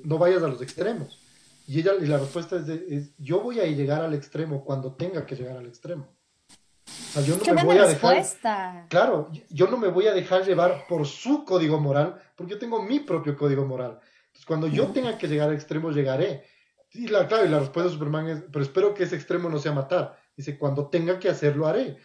[0.04, 1.18] no vayas a los extremos.
[1.66, 5.26] Y, ella, y la respuesta es, de, yo voy a llegar al extremo cuando tenga
[5.26, 6.06] que llegar al extremo.
[6.86, 8.86] O sea, yo no me voy a dejar.
[8.88, 12.82] Claro, yo no me voy a dejar llevar por su código moral, porque yo tengo
[12.82, 13.98] mi propio código moral.
[14.26, 16.44] Entonces, cuando yo tenga que llegar al extremo, llegaré.
[16.92, 19.58] Y la, claro, y la respuesta de Superman es, pero espero que ese extremo no
[19.58, 20.16] sea matar.
[20.36, 21.96] Dice, cuando tenga que hacerlo, haré.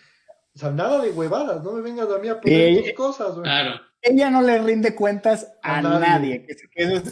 [0.54, 3.38] O sea, nada de huevadas, no me vengas a mí a poner tus cosas.
[3.42, 3.80] Claro.
[4.04, 6.48] Ella no le rinde cuentas a, nadie.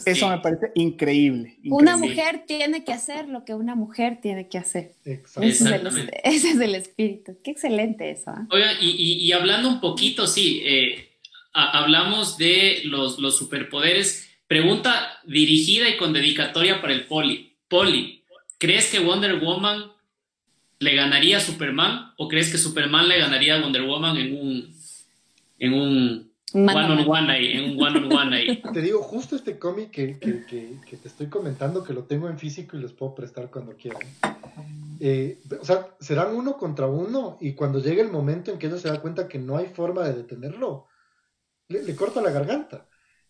[0.06, 4.58] Eso, me parece increíble, Una mujer tiene que hacer lo que una mujer tiene que
[4.58, 4.96] hacer.
[5.04, 6.20] Exactamente.
[6.24, 7.38] Ese es el, espíritu.
[7.44, 8.32] Qué excelente eso.
[8.32, 8.46] ¿eh?
[8.50, 11.10] Oiga, y, hablando un poquito, sí, eh,
[11.52, 14.28] hablamos de los, los superpoderes.
[14.48, 17.56] Pregunta dirigida y con dedicatoria para el Poli.
[17.68, 18.24] Poli,
[18.58, 19.92] ¿crees que Wonder Woman
[20.80, 24.74] le ganaría a Superman o crees que Superman le ganaría a Wonder Woman en un
[25.58, 28.62] en un one on one ahí, en un one on one ahí?
[28.72, 32.80] Te digo, justo este cómic que, te estoy comentando, que lo tengo en físico y
[32.80, 34.02] los puedo prestar cuando quieran.
[34.98, 38.78] Eh, o sea, serán uno contra uno y cuando llegue el momento en que ella
[38.78, 40.86] se da cuenta que no hay forma de detenerlo,
[41.68, 42.88] le corta la garganta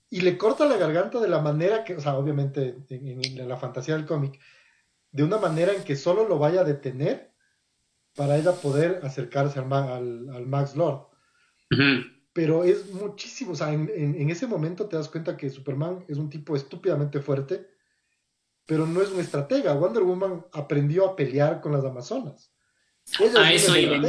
[0.09, 3.97] y le corta la garganta de la manera que, o sea, obviamente en, la fantasía
[3.97, 4.41] del cómic,
[5.13, 7.30] de una manera en que solo lo vaya a detener
[8.15, 11.07] para ella poder acercarse al, al, Max Lord.
[12.33, 16.17] Pero es muchísimo, o sea, en, en, ese momento te das cuenta que Superman es
[16.19, 17.67] un tipo estúpidamente fuerte,
[18.67, 19.75] pero no es un estratega.
[19.75, 22.53] Wonder Woman aprendió a pelear con las Amazonas.
[23.19, 24.01] Ella eso Ella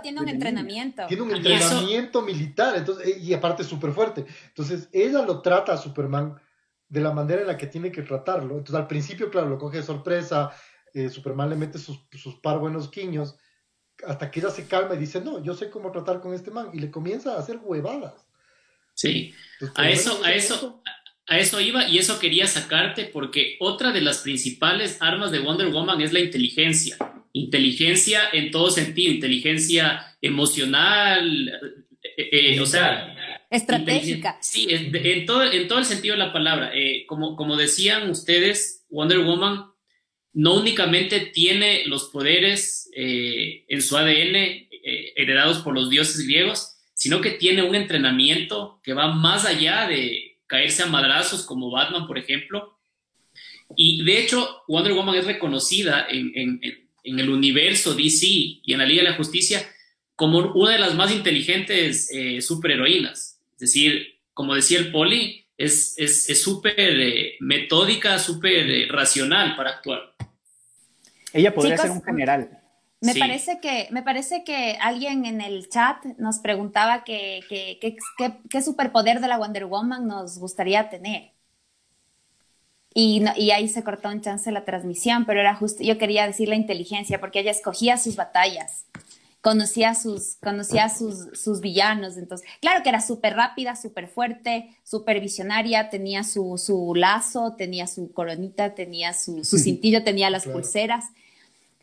[0.00, 1.06] tiene un entrenamiento.
[1.08, 4.24] Tiene un entrenamiento militar, entonces, y aparte súper fuerte.
[4.48, 6.40] Entonces, ella lo trata a Superman
[6.88, 8.58] de la manera en la que tiene que tratarlo.
[8.58, 10.52] Entonces, al principio, claro, lo coge de sorpresa,
[10.94, 13.36] eh, Superman le mete sus, sus par buenos quiños,
[14.06, 16.70] hasta que ella se calma y dice, no, yo sé cómo tratar con este man,
[16.72, 18.26] y le comienza a hacer huevadas.
[18.94, 19.34] Sí,
[19.74, 20.82] a eso, a eso,
[21.26, 25.68] a eso iba y eso quería sacarte porque otra de las principales armas de Wonder
[25.68, 26.98] Woman es la inteligencia
[27.32, 31.48] inteligencia en todo sentido, inteligencia emocional,
[32.02, 33.16] eh, eh, o sea...
[33.50, 34.38] Estratégica.
[34.40, 36.70] Sí, en, todo, en todo el sentido de la palabra.
[36.74, 39.66] Eh, como, como decían ustedes, Wonder Woman
[40.34, 44.68] no únicamente tiene los poderes en su ADN
[45.16, 50.32] heredados por los dioses griegos, sino que tiene un entrenamiento que va más allá de
[50.46, 52.78] caerse a madrazos como Batman, por ejemplo.
[53.74, 56.60] Y de hecho, Wonder Woman es reconocida en,
[57.02, 59.66] el universo DC y en la Liga de la Justicia
[60.14, 63.40] como una de las más inteligentes eh, superheroínas.
[63.54, 65.96] Es decir, como decía el Poli, es
[66.40, 70.11] súper eh, metódica, súper eh, racional para actuar.
[71.32, 72.62] Ella podría ser un general.
[73.02, 79.20] Me, parece que, me parece que alguien en el chat nos preguntaba qué que, superpoder
[79.20, 81.32] de la Wonder Woman nos gustaría tener.
[82.94, 86.54] Y, ahí se cortó un chance la transmisión, pero era justo, yo quería decir la
[86.54, 88.84] inteligencia, porque ella escogía sus batallas,
[89.40, 95.20] conocía sus, conocía sus, sus villanos, entonces, claro que era súper rápida, súper fuerte, súper
[95.20, 101.06] visionaria, tenía su, su, lazo, tenía su coronita, tenía su, su cintillo, tenía las pulseras,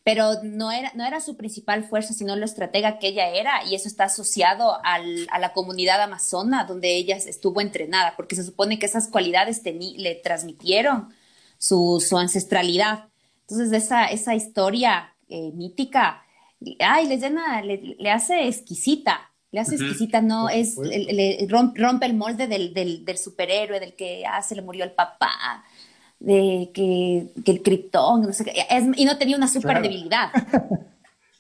[0.10, 3.76] pero no era, no era su principal fuerza, sino lo estratega que ella era, y
[3.76, 8.80] eso está asociado al, a la comunidad amazona, donde ella estuvo entrenada, porque se supone
[8.80, 11.10] que esas cualidades le transmitieron
[11.60, 13.10] su, su, ancestralidad.
[13.42, 16.24] Entonces, esa, esa historia eh, mítica,
[16.80, 22.48] ay, le, llena, le, hace exquisita, le hace exquisita, no, es, le, rompe, el molde
[22.48, 25.64] del, del, del, superhéroe, del que, ah, se le murió el papá,
[26.20, 28.54] de que, que el criptón, no sé qué,
[28.96, 30.32] y no tenía una super debilidad.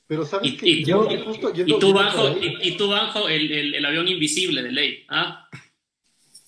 [0.07, 3.75] Pero sabes y, que y, yo, justo y, tú bajo, y, tú bajo el, el,
[3.75, 5.47] el, avión invisible de ley, ¿ah?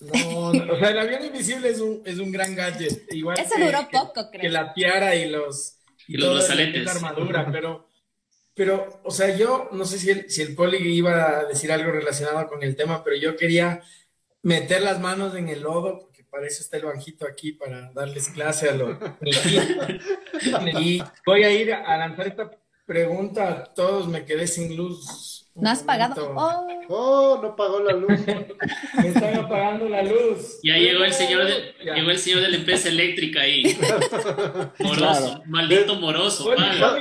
[0.00, 3.06] No, o sea, el avión invisible es un, es un gran gadget.
[3.12, 4.42] Igual Eso duró poco, creo.
[4.42, 5.76] Que la tiara y los...
[6.08, 6.84] Y, los brazaletes.
[6.84, 7.88] La armadura, pero
[8.54, 11.92] Pero, o sea, yo no sé si el, si el poli iba a decir algo
[11.92, 13.80] relacionado con el tema, pero yo quería
[14.42, 18.68] meter las manos en el lodo, para eso está el banjito aquí, para darles clase
[18.68, 18.96] a los...
[20.80, 22.50] y voy a ir a lanzar esta
[22.84, 26.32] pregunta a todos, me quedé sin luz ¿No has pagado?
[26.34, 26.66] Oh.
[26.88, 27.40] oh.
[27.42, 28.20] no pagó la luz.
[28.96, 30.60] Me están apagando la luz.
[30.62, 33.64] Ya llegó el señor de, llegó el señor de la empresa eléctrica ahí.
[34.78, 36.54] Moroso, maldito moroso.
[36.56, 36.96] paga.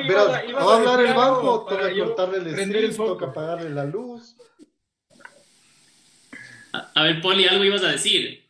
[0.53, 1.65] ¿va a hablar el banco?
[1.69, 4.35] Toca cortarle el stream, toca pagarle la luz.
[6.73, 8.40] A, ver, Poli, algo ibas a decir.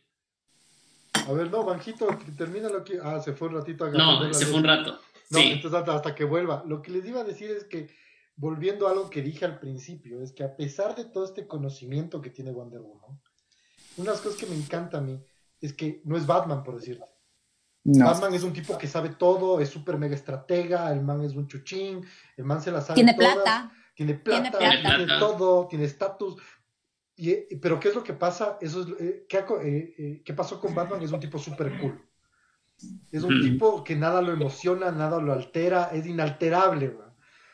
[1.28, 2.06] A ver, no, Banjito,
[2.36, 2.94] termínalo aquí.
[3.02, 4.98] Ah, se fue un ratito a No, se fue un rato.
[5.30, 6.62] No, entonces hasta, hasta que vuelva.
[6.66, 7.88] Lo que les iba a decir es que
[8.36, 12.20] volviendo a algo que dije al principio, es que a pesar de todo este conocimiento
[12.20, 13.20] que tiene Wonder Woman,
[13.96, 15.22] una de las cosas que me encanta a mí
[15.60, 17.06] es que no es Batman, por decirte.
[17.84, 21.48] Batman es un tipo que sabe todo, es súper mega estratega, el man es un
[21.48, 22.04] chuchín,
[22.36, 23.72] el man se la sabe Tiene plata.
[23.94, 26.36] Tiene plata, tiene, todo, tiene estatus.
[27.60, 28.58] Pero ¿qué es lo que pasa?
[28.60, 31.02] Eso es, eh, ¿qué, eh, eh, ¿qué, pasó con Batman?
[31.02, 32.00] Es un tipo súper cool.
[33.12, 36.96] Es un tipo que nada lo emociona, nada lo altera, es inalterable.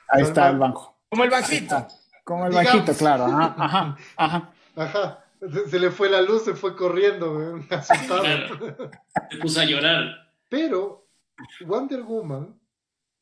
[0.09, 0.99] Ahí está el banco.
[1.11, 1.87] Como el banquito.
[2.25, 3.25] Como el banquito, claro.
[3.59, 5.25] Ajá, ajá, ajá.
[5.69, 8.25] Se, le fue la luz, se fue corriendo, asustado.
[9.31, 10.33] Se puso a llorar.
[10.49, 11.09] Pero
[11.67, 12.58] Wonder Woman,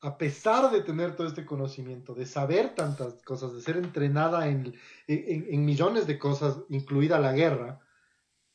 [0.00, 4.74] a pesar de tener todo este conocimiento, de saber tantas cosas, de ser entrenada en,
[5.06, 7.80] en millones de cosas, incluida la guerra,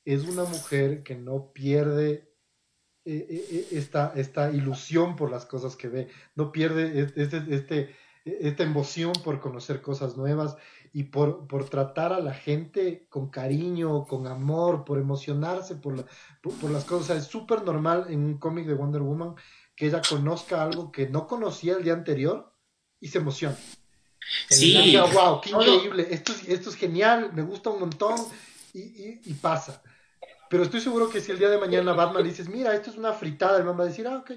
[0.05, 2.31] es una mujer que no pierde
[3.03, 7.95] eh, eh, eh, esta, esta ilusión por las cosas que ve, no pierde este, este,
[8.25, 10.55] esta emoción por conocer cosas nuevas
[10.93, 16.05] y por, por tratar a la gente con cariño, con amor, por emocionarse por,
[16.41, 17.17] por, las cosas.
[17.17, 19.35] es súper normal en un cómic de Wonder Woman
[19.81, 22.53] que ella conozca algo que no conocía el día anterior
[22.99, 23.57] y se emociona.
[24.47, 24.95] Sí.
[24.95, 28.13] wow, qué increíble, esto es, esto es genial, me gusta un montón
[28.75, 29.81] y, y, pasa.
[30.51, 32.97] Pero estoy seguro que si el día de mañana Batman le dices, mira, esto es
[32.97, 34.29] una fritada, el man va a decir, ah, ok,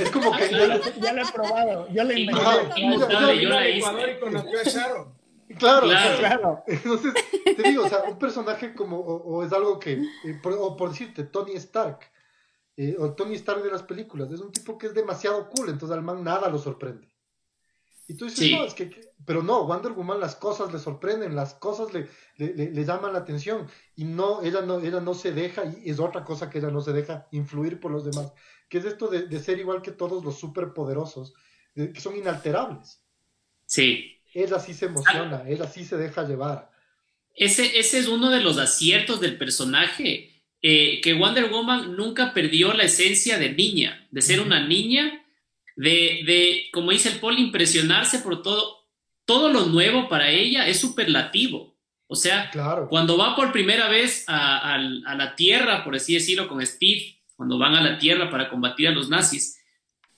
[0.00, 2.74] es como que ya, lo he probado, ya lo he inventado.
[2.74, 4.80] yo la hice.
[5.58, 7.12] Claro, claro, Entonces,
[7.44, 11.24] te digo, o sea, un personaje como, o, es algo que, eh, o por decirte,
[11.24, 12.13] Tony Stark,
[12.76, 15.96] eh, o Tony Stark de las películas, es un tipo que es demasiado cool, entonces
[15.96, 17.12] al man nada lo sorprende.
[18.06, 21.54] Y tú dices, no, es que, pero no, Wonder Woman las cosas le sorprenden, las
[21.54, 23.66] cosas le, le, le, llaman la atención,
[23.96, 26.82] y no, ella no, ella no se deja, y es otra cosa que ella no
[26.82, 28.32] se deja influir por los demás
[28.68, 31.34] que es esto de, ser igual que todos los superpoderosos,
[31.74, 33.00] que son inalterables.
[33.66, 34.20] Sí.
[34.32, 35.48] Ella sí se emociona, ah.
[35.48, 36.72] ella sí se deja llevar.
[37.34, 40.33] Ese, ese es uno de los aciertos del personaje,
[40.66, 45.22] eh, que Wonder Woman nunca perdió la esencia de niña, de ser una niña,
[45.76, 48.78] de, de, como dice el Paul, impresionarse por todo.
[49.26, 51.76] Todo lo nuevo para ella es superlativo.
[52.06, 52.88] O sea, claro.
[52.88, 57.58] cuando va por primera vez a, a la Tierra, por así decirlo, con Steve, cuando
[57.58, 59.58] van a la tierra para combatir a los nazis.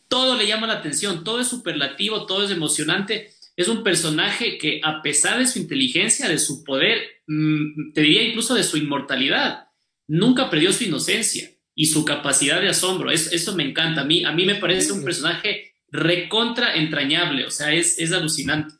[0.06, 3.32] Todo le llama la atención, todo es superlativo, todo es emocionante.
[3.56, 8.22] Es un personaje que a pesar de su inteligencia, de su poder, mm, te diría
[8.22, 9.65] incluso de su inmortalidad,
[10.06, 13.10] nunca perdió su inocencia y su capacidad de asombro.
[13.10, 14.02] eso me encanta.
[14.02, 18.74] A mí, a mí me parece un personaje recontra entrañable, o sea, es, es alucinante.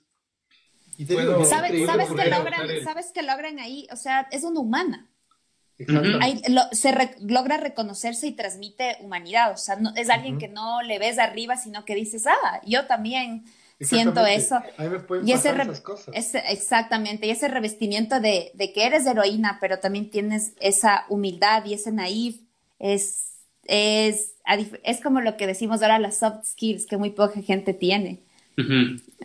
[1.44, 3.86] ¿Sabes, que logran, ¿Sabes que logran ahí?
[3.92, 5.10] O sea, es una humana
[6.72, 9.52] se logra reconocerse y transmite humanidad.
[9.52, 12.86] O sea, no, es alguien que no le ves arriba, sino que dices, ah, yo
[12.86, 13.44] también
[13.80, 14.60] siento eso.
[15.24, 21.64] y ese exactamente, y ese revestimiento de, que eres heroína, pero también tienes esa humildad
[21.64, 22.40] y ese naif,
[22.78, 24.34] es, es,
[24.82, 28.22] es como lo que decimos ahora las soft skills, que muy poca gente tiene.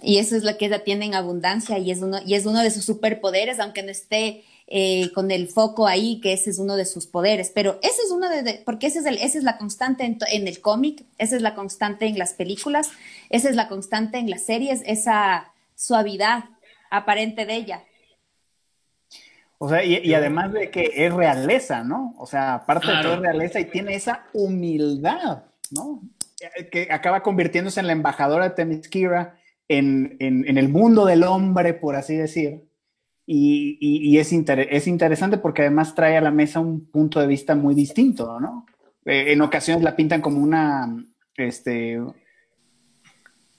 [0.01, 2.61] Y eso es lo que ella tiene en abundancia y es uno, y es uno
[2.61, 4.43] de sus superpoderes, aunque no esté
[4.73, 7.51] eh, con el foco ahí, que ese es uno de sus poderes.
[7.53, 10.61] Pero ese es uno de, porque ese es, el, esa es la constante en, el
[10.61, 12.89] cómic, esa es la constante en las películas,
[13.29, 16.45] esa es la constante en las series, esa suavidad
[16.89, 17.83] aparente de ella.
[19.57, 22.15] O sea, y, además de que es realeza, ¿no?
[22.17, 26.01] O sea, aparte de todo es realeza y tiene esa humildad, ¿no?
[26.71, 31.73] Que acaba convirtiéndose en la embajadora de Themyscira en, en, en el mundo del hombre,
[31.73, 32.70] por así decir
[33.33, 37.73] y, es, es, interesante porque además trae a la mesa un punto de vista muy
[37.73, 38.65] distinto, ¿no?
[39.05, 40.93] Eh, en ocasiones la pintan como una,
[41.37, 42.01] este,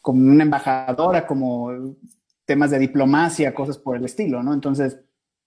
[0.03, 1.97] como una embajadora, como
[2.45, 4.53] temas de diplomacia, cosas por el estilo, ¿no?
[4.53, 4.99] Entonces,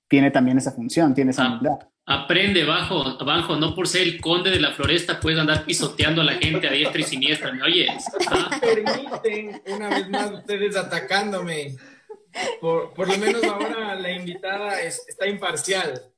[0.07, 1.47] tiene también esa función, tiene esa Ah.
[1.49, 1.79] humildad.
[2.07, 6.25] Aprende, bajo, bajo, no por ser el conde de la floresta puedes andar pisoteando a
[6.25, 8.05] la gente a diestra y siniestra, ¿me oyes?
[8.29, 11.75] Ah, permiten, una vez más, ustedes atacándome.
[12.59, 16.11] Por, por lo menos ahora la invitada es- está imparcial.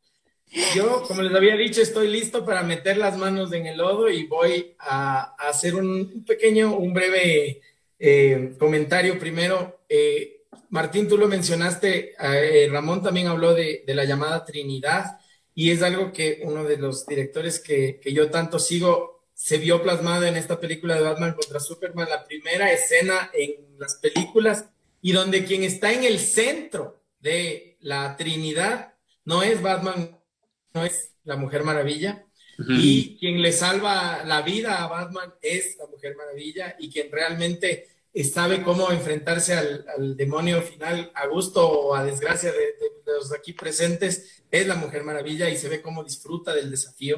[0.73, 4.27] Yo, como les había dicho, estoy listo para meter las manos en el lodo y
[4.27, 7.61] voy a, a hacer un, pequeño, un breve
[7.99, 9.19] eh, comentario.
[9.19, 15.19] Primero, eh, Martín, tú lo mencionaste, eh, Ramón también habló de, de la llamada Trinidad
[15.53, 19.83] y es algo que uno de los directores que, que yo tanto sigo se vio
[19.83, 24.65] plasmado en esta película de Batman contra Superman, la primera escena en las películas
[25.07, 28.93] y donde quien está en el centro de la Trinidad
[29.23, 30.19] no es Batman,
[30.73, 32.25] no es la Mujer Maravilla,
[32.67, 37.87] y quien le salva la vida a Batman es la Mujer Maravilla y quien realmente
[38.33, 43.13] sabe cómo enfrentarse al, al demonio final a gusto o a desgracia de, de- de
[43.19, 47.17] los aquí presentes es la Mujer Maravilla y se ve cómo disfruta del desafío.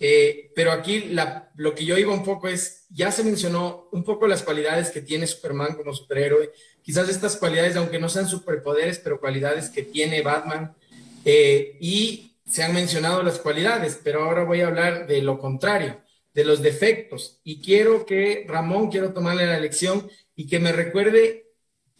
[0.00, 4.04] Eh, pero aquí la- lo que yo iba un poco es, ya se mencionó un
[4.04, 6.52] poco las cualidades que tiene Superman como superhéroe,
[6.88, 10.74] quizás estas cualidades, aunque no sean superpoderes, pero cualidades que tiene Batman,
[11.22, 16.00] eh, y se han mencionado las cualidades, pero ahora voy a hablar de lo contrario,
[16.32, 21.44] de los defectos, y quiero que Ramón, quiero tomarle la lección y que me recuerde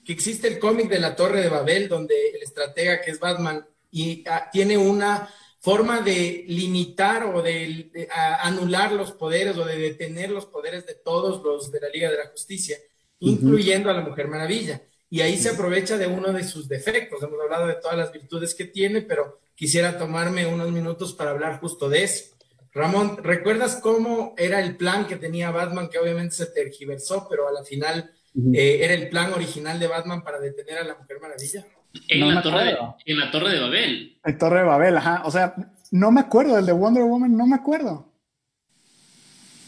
[0.06, 3.66] que existe el cómic de la Torre de Babel, donde el estratega que es Batman
[3.90, 5.28] y ah, tiene una
[5.58, 8.08] forma de limitar o de,
[8.40, 12.16] anular los poderes o de detener los poderes de todos los de la Liga de
[12.16, 12.78] la Justicia,
[13.20, 14.80] incluyendo a la Mujer Maravilla.
[15.10, 17.22] Y ahí se aprovecha de uno de sus defectos.
[17.22, 21.60] Hemos hablado de todas las virtudes que tiene, pero quisiera tomarme unos minutos para hablar
[21.60, 22.36] justo de eso.
[22.72, 27.52] Ramón, ¿recuerdas cómo era el plan que tenía Batman, que obviamente se tergiversó, pero a
[27.52, 28.10] la final
[28.54, 31.66] eh, era el plan original de Batman para detener a la Mujer Maravilla?
[32.08, 34.18] En, No la torre de, en la Torre de Babel.
[34.22, 35.22] El Torre de Babel, ajá.
[35.24, 35.54] O sea,
[35.90, 38.12] no me acuerdo del de Wonder Woman, no me acuerdo.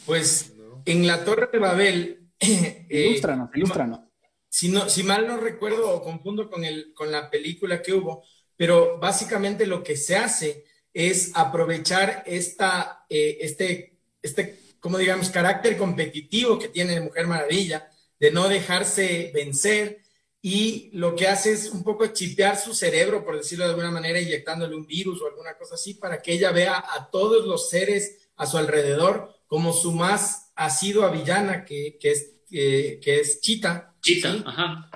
[0.05, 0.53] Pues
[0.85, 2.20] en la Torre de Babel,
[2.89, 4.01] eh, Ilústranos, ilústranos.
[4.49, 8.25] si, no, si mal no recuerdo o confundo con, el, con la película que hubo,
[8.57, 15.77] pero básicamente lo que se hace es aprovechar esta, eh, este, este, como digamos, carácter
[15.77, 20.01] competitivo que tiene Mujer Maravilla, de no dejarse vencer,
[20.43, 24.21] y lo que hace es un poco chipear su cerebro, por decirlo de alguna manera,
[24.21, 28.29] inyectándole un virus o alguna cosa así, para que ella vea a todos los seres
[28.37, 33.95] a su alrededor como su más asidua villana, que, que es, eh, que es Chita.
[34.03, 34.43] Chita, ¿sí?
[34.47, 34.91] ajá.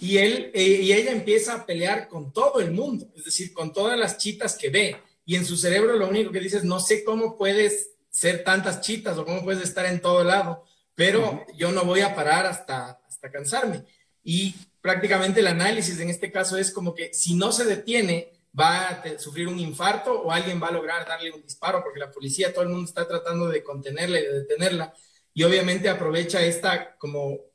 [0.00, 3.72] Y, él, eh, y ella empieza a pelear con todo el mundo, es decir, con
[3.72, 4.96] todas las chitas que ve.
[5.24, 8.80] Y en su cerebro lo único que dice es, no sé cómo puedes ser tantas
[8.80, 13.00] chitas o cómo puedes estar en todo lado, pero yo no voy a parar hasta,
[13.06, 13.84] hasta cansarme.
[14.24, 18.88] Y prácticamente el análisis en este caso es como que si no se detiene, va
[18.88, 22.52] a sufrir un infarto o alguien va a lograr darle un disparo porque la policía,
[22.52, 24.94] todo el mundo está tratando de contenerla y de detenerla.
[25.34, 27.52] Y obviamente aprovecha esta como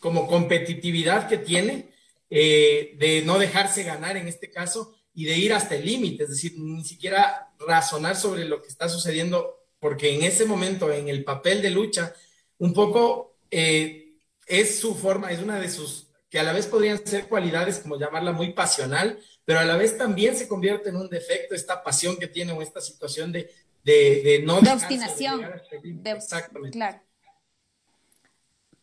[0.00, 1.92] como competitividad que tiene,
[2.30, 6.30] eh, de no dejarse ganar en este caso y de ir hasta el límite, es
[6.30, 11.22] decir, ni siquiera razonar sobre lo que está sucediendo, porque en ese momento, en el
[11.22, 12.14] papel de lucha,
[12.58, 14.14] un poco eh,
[14.46, 17.98] es su forma, es una de sus, que a la vez podrían ser cualidades, como
[17.98, 22.16] llamarla muy pasional, pero a la vez también se convierte en un defecto esta pasión
[22.16, 23.52] que tiene o esta situación de,
[23.82, 24.60] de, de no...
[24.60, 25.40] De obstinación.
[25.82, 26.78] De- Exactamente.
[26.78, 27.00] Claro.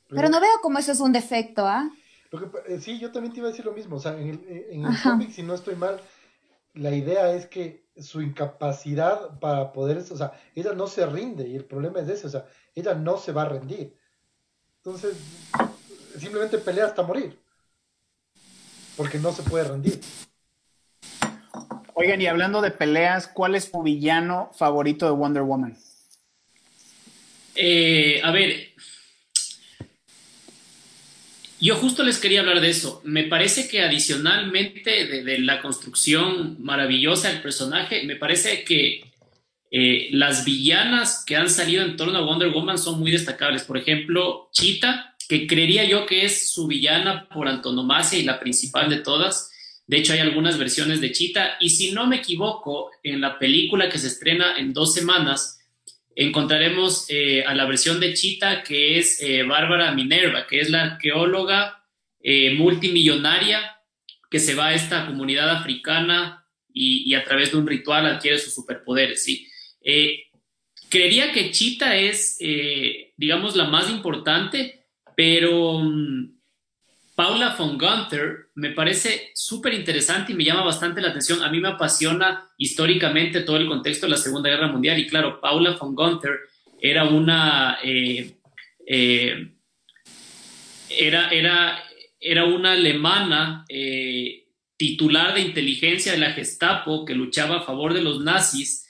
[0.09, 1.89] Pero no veo como eso es un defecto, ¿ah?
[2.67, 3.95] Eh, sí, yo también te iba a decir lo mismo.
[3.95, 6.01] O sea, en el, eh, en el cómic, si no estoy mal,
[6.73, 11.55] la idea es que su incapacidad para poder, o sea, ella no se rinde y
[11.55, 12.45] el problema es ese, o sea,
[12.75, 13.97] ella no se va a rendir.
[14.77, 15.15] Entonces,
[16.19, 17.37] simplemente pelea hasta morir.
[18.95, 19.99] Porque no se puede rendir.
[21.93, 25.77] Oigan, y hablando de peleas, ¿cuál es tu villano favorito de Wonder Woman?
[27.55, 28.69] Eh, a ver,
[31.59, 33.01] yo justo les quería hablar de eso.
[33.03, 39.11] Me parece que adicionalmente de, de la construcción maravillosa del personaje, me parece que
[39.69, 43.63] eh, las villanas que han salido en torno a Wonder Woman son muy destacables.
[43.63, 48.89] Por ejemplo, Cheetah, que creería yo que es su villana por antonomasia y la principal
[48.89, 49.51] de todas.
[49.85, 51.57] De hecho, hay algunas versiones de Cheetah.
[51.59, 55.57] Y si no me equivoco, en la película que se estrena en dos semanas,
[56.15, 60.83] encontraremos eh, a la versión de Cheetah que es eh, Bárbara Minerva, que es la
[60.83, 61.83] arqueóloga
[62.21, 63.77] eh, multimillonaria
[64.29, 68.39] que se va a esta comunidad africana y, y, a través de un ritual adquiere
[68.39, 69.23] sus superpoderes.
[69.23, 69.47] ¿sí?
[69.81, 70.23] Eh,
[70.89, 72.37] creería que Cheetah es,
[73.15, 74.76] digamos, la más importante,
[75.17, 76.29] pero mm,
[77.15, 81.41] Paula von Gunther me parece súper interesante y me llama bastante la atención.
[81.41, 85.41] A mí me apasiona históricamente todo el contexto de la Segunda Guerra Mundial y claro,
[85.41, 86.37] Paula von Gunther
[86.79, 87.79] era una...
[87.83, 88.35] Eh,
[88.85, 89.51] eh,
[90.89, 91.83] era, era,
[92.19, 94.45] era una alemana eh,
[94.77, 98.87] titular de inteligencia de la Gestapo que luchaba a favor de los nazis,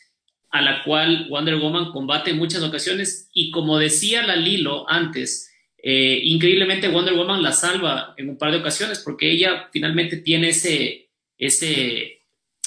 [0.49, 3.29] a la cual Wonder Woman combate en muchas ocasiones.
[3.33, 5.47] Y como decía la Lilo antes,
[5.89, 10.49] eh, increíblemente Wonder Woman la salva en un par de ocasiones porque ella finalmente tiene
[10.49, 12.25] ese, ese,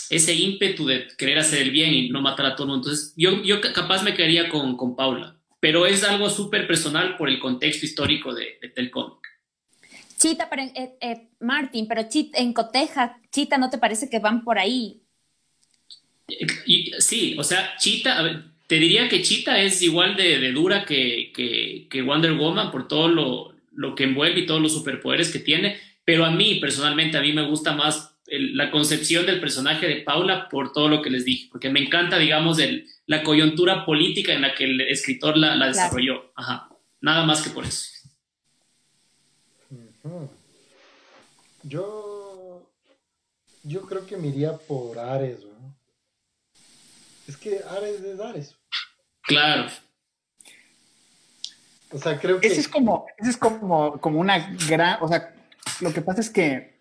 [0.09, 2.89] ese ímpetu de querer hacer el bien y no matar a todo el mundo.
[2.89, 7.29] Entonces, yo, yo capaz me quedaría con, con Paula, pero es algo súper personal por
[7.29, 9.19] el contexto histórico de, de, del cómic.
[10.17, 14.45] Chita, pero eh, eh, Martín, pero Chita, en Coteja, Chita, ¿no te parece que van
[14.45, 15.03] por ahí?
[16.65, 20.53] Y, sí, o sea, Chita, a ver, te diría que Chita es igual de, de
[20.53, 24.73] dura que, que, que, Wonder Woman por todo lo, lo, que envuelve y todos los
[24.73, 29.27] superpoderes que tiene, pero a mí personalmente, a mí me gusta más el, la concepción
[29.27, 32.87] del personaje de Paula por todo lo que les dije, porque me encanta, digamos, el,
[33.07, 36.31] la coyuntura política en la que el escritor la, la desarrolló.
[36.37, 36.69] Ajá,
[37.01, 37.89] nada más que por eso.
[41.65, 42.71] Yo,
[43.65, 45.77] yo creo que me iría por Ares, ¿no?
[47.27, 48.60] Es que Ares es Ares.
[49.23, 49.69] Claro.
[51.93, 52.47] O sea, creo que.
[52.47, 54.99] Ese es como, ese es como, como una gran.
[55.03, 55.35] O sea,
[55.81, 56.79] lo que pasa es que.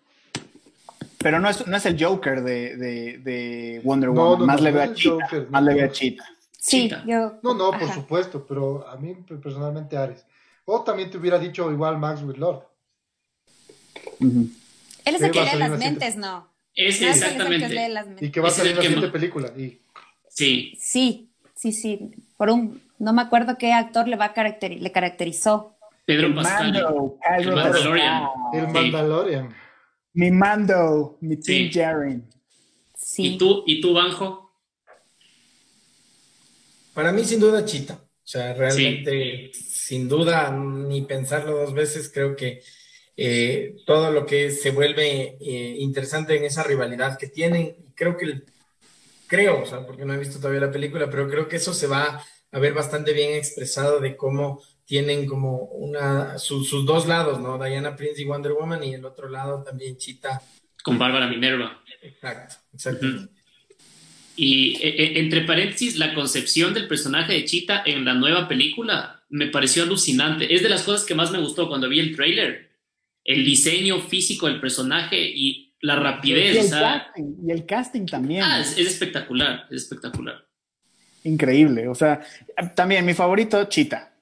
[1.18, 4.24] Pero no es, no es el Joker de, de, de Wonder Woman.
[4.24, 5.90] No, no, más, no, le no Cheetah, Joker, más le a.
[6.58, 7.38] Sí, yo.
[7.42, 7.94] No, no, por Ajá.
[7.94, 10.24] supuesto, pero a mí personalmente Ares.
[10.64, 12.64] O también te hubiera dicho igual Max with Lord.
[14.20, 14.50] Uh -huh.
[15.04, 16.48] Él es el que lee las mentes, ¿no?
[16.74, 17.56] Es, exactamente.
[17.56, 18.28] Es el que lee las mentes.
[18.28, 19.48] Y que va a salir en la siguiente película.
[19.56, 19.80] Y...
[20.28, 20.76] Sí.
[20.78, 22.10] Sí, sí, sí.
[22.40, 25.76] Por un, no me acuerdo qué actor le va a caracteri le caracterizó.
[26.06, 26.72] Pedro el Pascal.
[26.72, 28.28] Mando, el Mandalorian.
[28.54, 29.54] El Mandalorian.
[30.14, 31.78] Mi Mando, mi Team sí.
[31.78, 32.26] Jaren.
[32.96, 33.34] Sí.
[33.34, 34.54] ¿Y tú, y tú, Banjo?
[36.94, 37.98] Para mí, sin duda, Chita.
[38.00, 39.62] O sea, realmente, sí.
[39.62, 42.62] sin duda, ni pensarlo dos veces, creo que
[43.18, 47.76] eh, todo lo que se vuelve eh, interesante en esa rivalidad que tienen.
[47.94, 48.44] Creo que,
[49.30, 51.86] creo, o sea, porque no he visto todavía la película, pero creo que eso se
[51.86, 52.22] va
[52.52, 57.56] a ver bastante bien expresado de cómo tienen como una, su, sus dos lados, ¿no?
[57.56, 60.42] Diana Prince y Wonder Woman y el otro lado también Chita.
[60.82, 61.80] Con Bárbara Minerva.
[62.02, 63.06] Exacto, exacto.
[63.06, 63.28] Uh -huh.
[64.34, 69.46] Y eh, entre paréntesis, la concepción del personaje de Chita en la nueva película me
[69.46, 70.52] pareció alucinante.
[70.54, 72.70] Es de las cosas que más me gustó cuando vi el tráiler
[73.24, 76.54] el diseño físico del personaje y la rapidez.
[76.54, 78.42] Y el, o sea, casting, y el casting también.
[78.44, 80.44] Ah, es, es, espectacular, es espectacular.
[81.24, 82.20] Increíble, o sea,
[82.74, 84.12] también mi favorito, Chita.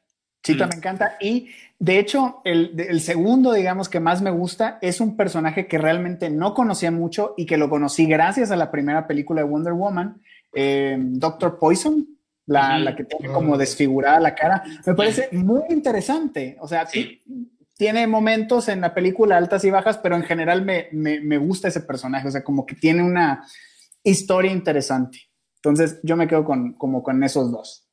[0.42, 0.68] Chita mm.
[0.68, 1.48] me encanta y
[1.78, 6.30] de hecho el, el, segundo, digamos, que más me gusta es un personaje que realmente
[6.30, 10.22] no conocía mucho y que lo conocí gracias a la primera película de Wonder Woman,
[10.54, 12.06] eh, Doctor Poison,
[12.46, 12.82] la, mm.
[12.82, 14.62] la, que tiene como desfigurada la cara.
[14.86, 17.20] Me parece muy interesante, o sea, sí
[17.78, 21.68] tiene momentos en la película altas y bajas, pero en general me, me, me, gusta
[21.68, 23.46] ese personaje, o sea, como que tiene una
[24.02, 25.30] historia interesante.
[25.56, 27.84] Entonces yo me quedo con, como con esos dos.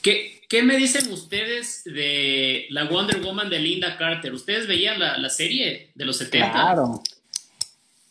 [0.00, 4.32] ¿Qué, ¿Qué, me dicen ustedes de la Wonder Woman de Linda Carter?
[4.32, 6.52] ¿Ustedes veían la, la serie de los 70?
[6.52, 7.02] Claro.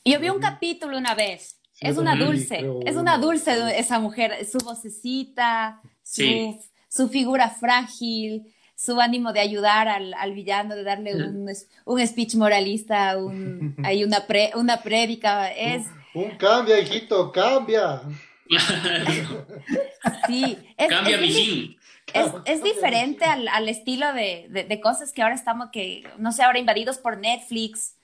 [0.03, 1.55] Yo vi un capítulo una vez.
[1.72, 2.80] Sí, es una dulce, creo...
[2.86, 6.59] es una dulce esa mujer, su vocecita, su, sí.
[6.89, 11.49] su figura frágil, su ánimo de ayudar al, al villano, de darle un,
[11.86, 15.88] un speech moralista, un, hay una, pre, una prédica, es...
[16.13, 18.03] Un, un cambia, hijito, cambia.
[20.28, 21.78] sí, es, cambia, es, mijín.
[22.13, 26.32] Es, es, diferente al, al estilo de, de, de, cosas que ahora estamos, que no
[26.32, 27.95] sé, ahora invadidos por Netflix,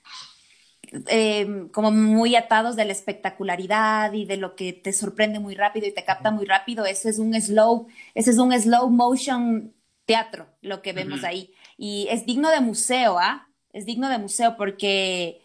[1.08, 5.86] eh, como muy atados de la espectacularidad y de lo que te sorprende muy rápido
[5.86, 6.84] y te capta muy rápido.
[6.84, 9.72] Ese es un slow, ese es un slow motion
[10.06, 11.28] teatro, lo que vemos uh -huh.
[11.28, 11.54] ahí.
[11.76, 13.46] Y es digno de museo, ¿ah?
[13.48, 13.78] ¿eh?
[13.78, 15.42] Es digno de museo porque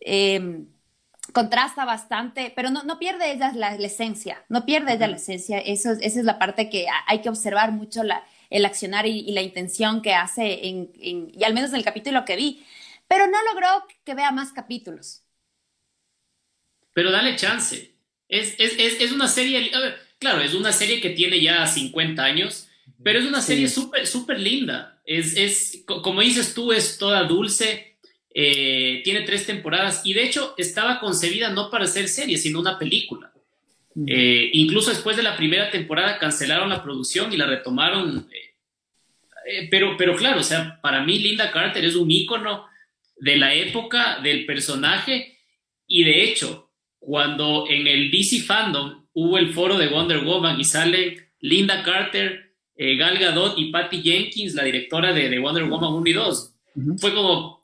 [0.00, 0.64] eh,
[1.32, 5.12] contrasta bastante, pero no, no pierde ella la, la, esencia, no pierde ella uh -huh.
[5.12, 5.58] la esencia.
[5.58, 9.32] Eso, esa es la parte que hay que observar mucho la, el accionar y, y,
[9.32, 12.64] la intención que hace, en, en, y al menos en el capítulo que vi.
[13.08, 15.22] Pero no logró que vea más capítulos.
[16.92, 17.94] Pero dale chance.
[18.28, 22.22] Es, es, es, es una serie, ver, claro, es una serie que tiene ya 50
[22.22, 22.69] años
[23.02, 24.12] pero es una serie súper, sí.
[24.12, 25.00] súper linda.
[25.04, 27.96] Es, es, como dices tú, es toda dulce.
[28.32, 32.78] Eh, tiene tres temporadas y de hecho estaba concebida no para ser serie, sino una
[32.78, 33.32] película.
[34.06, 38.28] Eh, incluso después de la primera temporada cancelaron la producción y la retomaron.
[39.46, 42.66] Eh, pero, pero claro, o sea, para mí Linda Carter es un ícono.
[43.18, 45.40] de la época del personaje
[45.86, 46.70] y de hecho,
[47.00, 52.49] cuando en el DC Fandom hubo el foro de Wonder Woman y sale Linda Carter,
[52.82, 56.54] eh, Gal Gadot y Patty Jenkins, la directora de, Wonder Woman 1 y 2,
[56.96, 57.60] fue como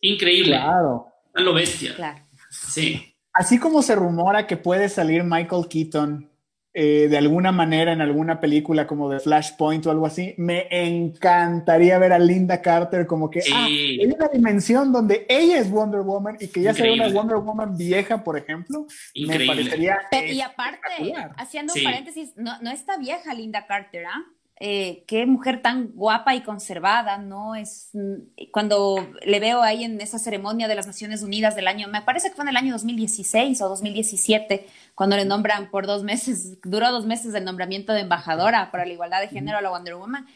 [0.00, 0.52] increíble.
[0.52, 1.06] Claro.
[1.34, 1.94] A lo bestia.
[1.94, 2.18] Claro.
[2.50, 3.14] Sí.
[3.34, 6.30] Así como se rumora que puede salir Michael Keaton
[6.72, 11.98] eh, de alguna manera en alguna película como de Flashpoint o algo así, me encantaría
[11.98, 16.38] ver a Linda Carter como que ah, hay una dimensión donde ella es Wonder Woman
[16.40, 19.98] y que ya sea una Wonder Woman vieja, por ejemplo, me parecería.
[20.26, 24.24] y aparte, haciendo un paréntesis, no, no está vieja Linda Carter, ¿ah?
[24.24, 27.54] Eh, qué mujer tan guapa y conservada, ¿no?
[27.54, 31.86] Es mm, cuando le veo ahí en esa ceremonia de las Naciones Unidas del año,
[31.88, 36.02] me parece que fue en el año 2016 o 2017, cuando le nombran por dos
[36.02, 39.70] meses, duró dos meses el nombramiento de embajadora para la igualdad de género a la
[39.70, 40.26] Wonder Woman.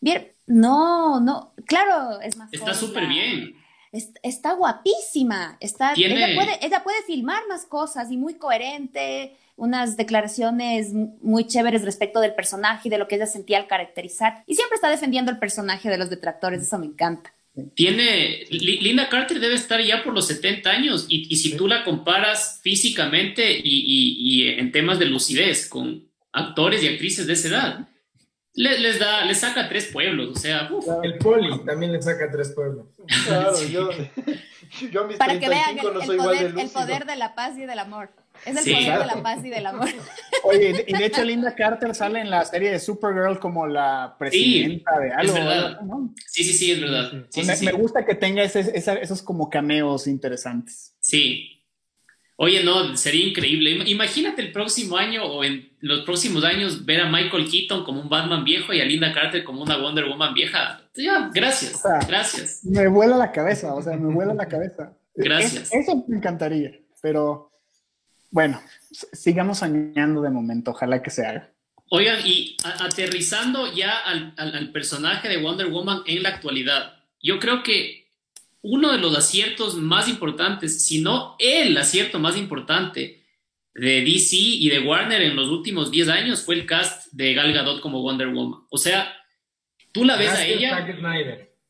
[0.00, 2.52] Bien, no, no, claro, es más.
[2.52, 3.54] Está súper bien.
[3.92, 10.94] Está, guapísima, está, ella, puede, ella puede filmar más cosas y muy coherente, unas declaraciones
[11.20, 14.42] muy chéveres respecto del personaje y de lo que ella sentía al caracterizar.
[14.46, 17.32] Y siempre está defendiendo el personaje de los detractores, eso me encanta.
[17.74, 22.60] Tiene, Linda Carter debe estar ya por los 70 años y, si tú la comparas
[22.62, 27.88] físicamente y, en temas de lucidez con actores y actrices de esa edad,
[28.54, 30.70] les, da, les saca tres pueblos, o sea...
[31.02, 32.86] El poli también le saca tres pueblos.
[33.26, 33.90] Claro, yo,
[34.90, 37.58] yo a mis Para que vean el, no soy poder, el poder de la paz
[37.58, 38.10] y del amor.
[38.46, 39.88] Es el poder de la paz y del amor.
[40.44, 44.98] Oye, y de hecho Linda Carter sale en la serie de Supergirl como la presidenta
[44.98, 45.36] de algo.
[45.36, 45.80] Es verdad.
[46.26, 47.12] Sí, sí, sí, es verdad.
[47.62, 50.94] me, gusta que tenga esos como cameos interesantes.
[51.00, 51.56] Sí.
[52.36, 53.82] Oye, no, sería increíble.
[53.86, 58.08] Imagínate el próximo año o en los próximos años ver a Michael Keaton como un
[58.08, 60.80] Batman viejo y a Linda Carter como una Wonder Woman vieja.
[60.94, 62.64] Ya, gracias, gracias.
[62.64, 64.96] Me vuela la cabeza, o sea, me vuela la cabeza.
[65.14, 65.70] Gracias.
[65.70, 67.49] eso me encantaría, pero
[68.30, 68.62] bueno,
[69.12, 71.52] sigamos soñando de momento, ojalá que se haga.
[71.92, 78.06] Oigan, y aterrizando ya al, personaje de Wonder Woman en la actualidad, yo creo que
[78.62, 83.24] uno de los aciertos más importantes, si no el acierto más importante
[83.74, 87.52] de DC y de Warner en los últimos 10 años fue el cast de Gal
[87.52, 88.60] Gadot como Wonder Woman.
[88.70, 89.12] O sea,
[89.92, 90.86] tú la ves a ella.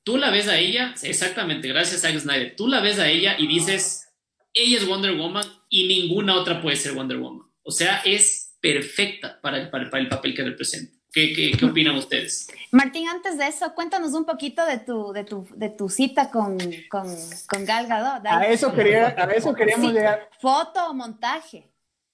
[0.03, 2.57] Tú la ves a ella, exactamente, gracias a Zack Snyder.
[2.57, 4.09] Tú la ves a ella y dices,
[4.53, 7.47] ella es Wonder Woman y ninguna otra puede ser Wonder Woman.
[7.63, 10.93] O sea, es perfecta para el, para, el papel que representa.
[11.13, 12.47] ¿Qué, qué, opinan ustedes?
[12.71, 16.57] Martín, antes de eso, cuéntanos un poquito de tu, de tu, de tu cita con,
[16.89, 17.07] con,
[17.49, 18.25] con Gal Gadot.
[18.27, 20.29] A eso, quería, a eso queríamos llegar.
[20.41, 21.69] ¿Foto o montaje?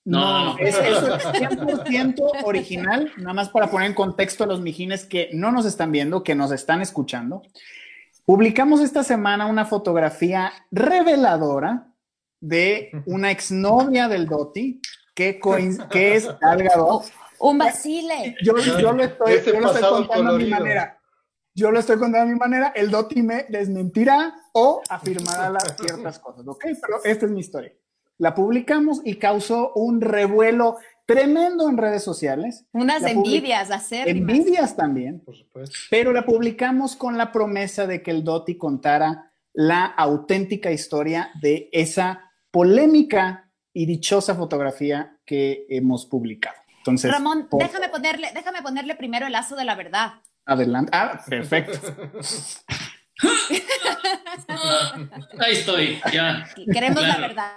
[0.04, 5.30] No, eso es 100% original, nada más para poner en contexto a los mijines que
[5.32, 7.42] no nos están viendo, que nos están escuchando.
[8.24, 11.88] Publicamos esta semana una fotografía reveladora
[12.47, 14.80] de una exnovia del Doti
[15.14, 15.40] que,
[15.90, 17.03] que es Algado.
[17.38, 18.36] Un vacile.
[18.42, 20.99] Yo, yo, lo estoy, yo lo estoy contando a mi manera.
[21.55, 22.72] Yo lo estoy contando a mi manera.
[22.74, 26.64] El Doti me desmentirá o afirmará las ciertas cosas, ¿ok?
[26.80, 27.72] Pero esta es mi historia.
[28.18, 32.64] La publicamos y causó un revuelo tremendo en redes sociales.
[32.72, 35.20] Unas envidias, hacer Envidias también.
[35.20, 35.76] Por supuesto.
[35.90, 41.68] Pero la publicamos con la promesa de que el Doti contara la auténtica historia de
[41.72, 42.26] esa
[42.57, 46.57] polémica y dichosa fotografía que hemos publicado.
[46.78, 50.14] Entonces, Ramón, déjame ponerle, déjame ponerle primero el lazo de la verdad.
[50.46, 50.90] Adelante.
[50.94, 51.78] Ah, perfecto.
[55.38, 56.48] Ahí estoy, ya.
[56.72, 57.52] Queremos la verdad.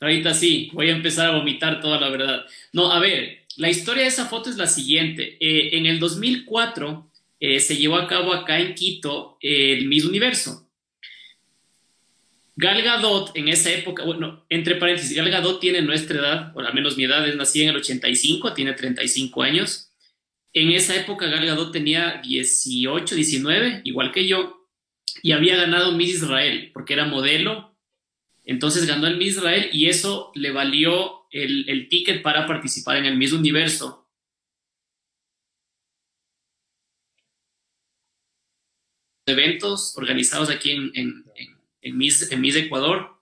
[0.00, 2.46] Ahorita sí, voy a empezar a vomitar toda la verdad.
[2.72, 5.36] No, a ver, la historia de esa foto es la siguiente.
[5.38, 10.61] Eh, en el 2004 eh, se llevó a cabo acá en Quito el Miss Universo.
[12.54, 16.74] Gal Gadot en esa época, bueno, entre paréntesis, Gal Gadot tiene nuestra edad, o al
[16.74, 19.90] menos mi edad es nací en el 85, tiene 35 años.
[20.52, 24.68] En esa época Gal Gadot tenía 18, 19, igual que yo,
[25.22, 27.74] y había ganado Miss Israel, porque era modelo.
[28.44, 33.16] Entonces ganó el Miss Israel y eso le valió el, ticket para participar en el
[33.16, 34.00] Miss Universo.
[39.24, 41.24] eventos organizados aquí en
[41.84, 43.16] Miss, en Ecuador.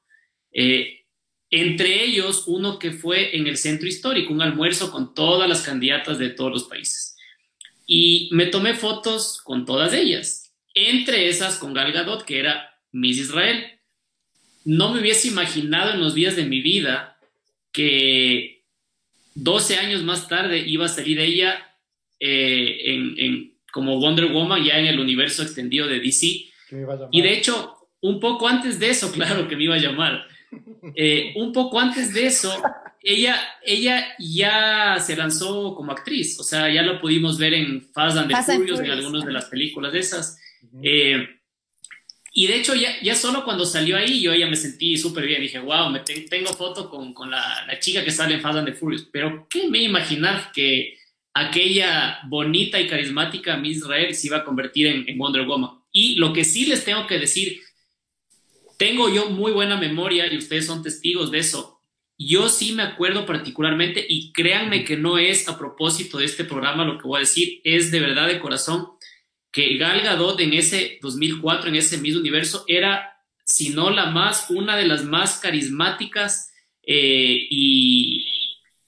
[0.52, 1.04] Eh,
[1.50, 6.18] entre ellos, uno que fue en el centro histórico, un almuerzo con todas las candidatas
[6.18, 7.16] de todos los países.
[7.86, 13.18] Y me tomé fotos con todas ellas, entre esas con Gal Gadot, que era Miss
[13.18, 13.64] Israel.
[14.64, 17.18] No me hubiese imaginado en los días de mi vida
[17.72, 18.64] que
[19.34, 21.76] 12 años más tarde iba a salir ella
[22.20, 26.26] eh, en, como Wonder Woman ya en el universo extendido de DC.
[27.11, 30.26] Y de hecho, un poco antes de eso, claro que me iba a llamar.
[30.94, 32.53] Eh, un poco antes de eso,
[33.03, 38.18] ella, ella ya se lanzó como actriz, o sea, ya lo pudimos ver en Fast
[38.18, 40.38] and the Furious, en algunas de las películas de esas.
[40.82, 41.26] Eh,
[42.32, 45.42] y de hecho, ya, ya solo cuando salió ahí, yo ya me sentí súper bien.
[45.42, 48.68] Dije, wow, me tengo foto con, con la, la, chica que sale en Fast and
[48.68, 49.09] the Furious.
[49.11, 50.96] Pero, ¿qué me imaginar que
[51.34, 55.80] aquella bonita y carismática Miss Israel se iba a convertir en, en Wonder Woman?
[55.90, 57.61] Y lo que sí les tengo que decir,
[58.81, 61.83] tengo yo muy buena memoria y ustedes son testigos de eso.
[62.16, 66.87] Yo sí me acuerdo particularmente, y créanme que no es a propósito de este programa
[66.87, 68.89] lo que voy a decir, es de verdad de corazón
[69.53, 74.49] que Gal Gadot en ese 2004, en ese mismo universo, era, si no la más,
[74.49, 76.51] una de las más carismáticas
[76.83, 78.24] eh, y,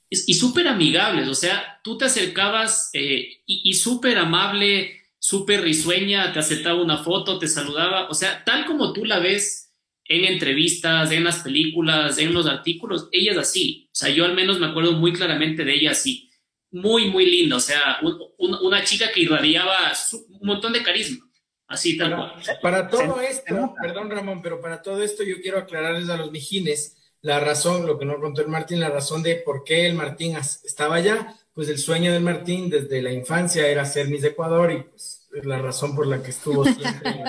[0.09, 1.28] y, súper amigables.
[1.28, 7.05] O sea, tú te acercabas eh, y, y súper amable, súper risueña, te aceptaba una
[7.05, 8.09] foto, te saludaba.
[8.09, 9.62] O sea, tal como tú la ves
[10.05, 13.88] en entrevistas, en las películas, en los artículos, ella es así.
[13.92, 16.28] O sea, yo al menos me acuerdo muy claramente de ella así
[16.72, 17.98] muy, muy lindo, O sea,
[18.38, 19.92] una chica que irradiaba
[20.40, 21.28] un montón de carisma.
[21.68, 26.09] Así tal para, Para todo esto, perdón Ramón, pero para todo esto yo quiero aclararles
[26.11, 29.64] a los mijines la razón, lo que no contó el Martín, la razón de por
[29.64, 31.36] qué el Martín estaba allá.
[31.55, 35.21] Pues el sueño del Martín desde la infancia era ser Miss Ecuador y pues es
[35.44, 37.24] la razón por la que estuvo siempre.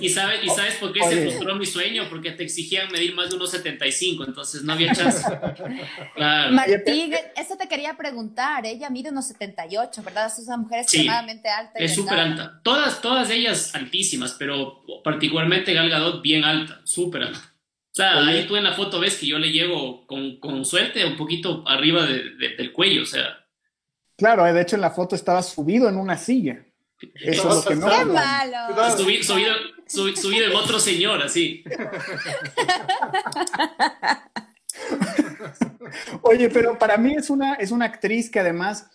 [0.00, 2.04] ¿Y, sabes, ¿Y sabes por qué se frustró mi sueño?
[2.08, 5.22] Porque te exigían medir más de unos 75, entonces no había chance.
[6.16, 8.64] Martín, eso te quería preguntar.
[8.64, 10.26] Ella mide unos 78, ¿verdad?
[10.26, 11.78] Es una mujer extremadamente alta.
[11.78, 12.60] es súper alta.
[12.62, 17.40] Todas, todas ellas altísimas, pero particularmente Gal Gadot bien alta, súper alta.
[17.40, 21.04] O sea, ahí tú en la foto ves que yo le llevo con, con suerte
[21.04, 23.46] un poquito arriba del cuello, o sea.
[24.16, 26.64] Claro, de hecho en la foto estaba subido en una silla.
[27.14, 27.88] Eso es lo que no.
[27.88, 28.58] ¡Qué malo!
[29.86, 31.64] subido, en otro señor, así.
[36.22, 38.88] Oye, pero para mí es una, es una actriz que además,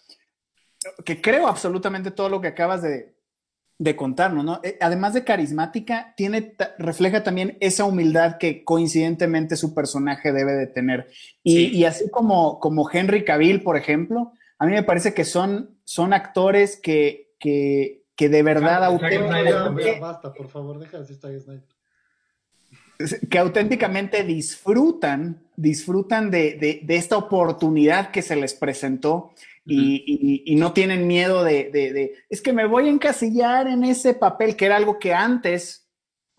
[1.06, 3.18] que creo absolutamente todo lo que acabas de,
[3.80, 4.60] de contarnos, ¿no?
[4.64, 10.68] Eh, además de carismática, tiene, refleja también esa humildad que coincidentemente su personaje debe de
[10.68, 11.08] tener.
[11.44, 16.14] Y, así como, como Henry Cavill, por ejemplo, a mí me parece que son, son
[16.14, 20.00] actores que, que, que de verdad auténticamente...
[20.00, 21.00] Basta, por favor, deja
[23.30, 29.32] Que auténticamente disfrutan, disfrutan de, esta oportunidad que se les presentó
[29.66, 34.66] y, no tienen miedo de, es que me voy a encasillar en ese papel, que
[34.66, 35.88] era algo que antes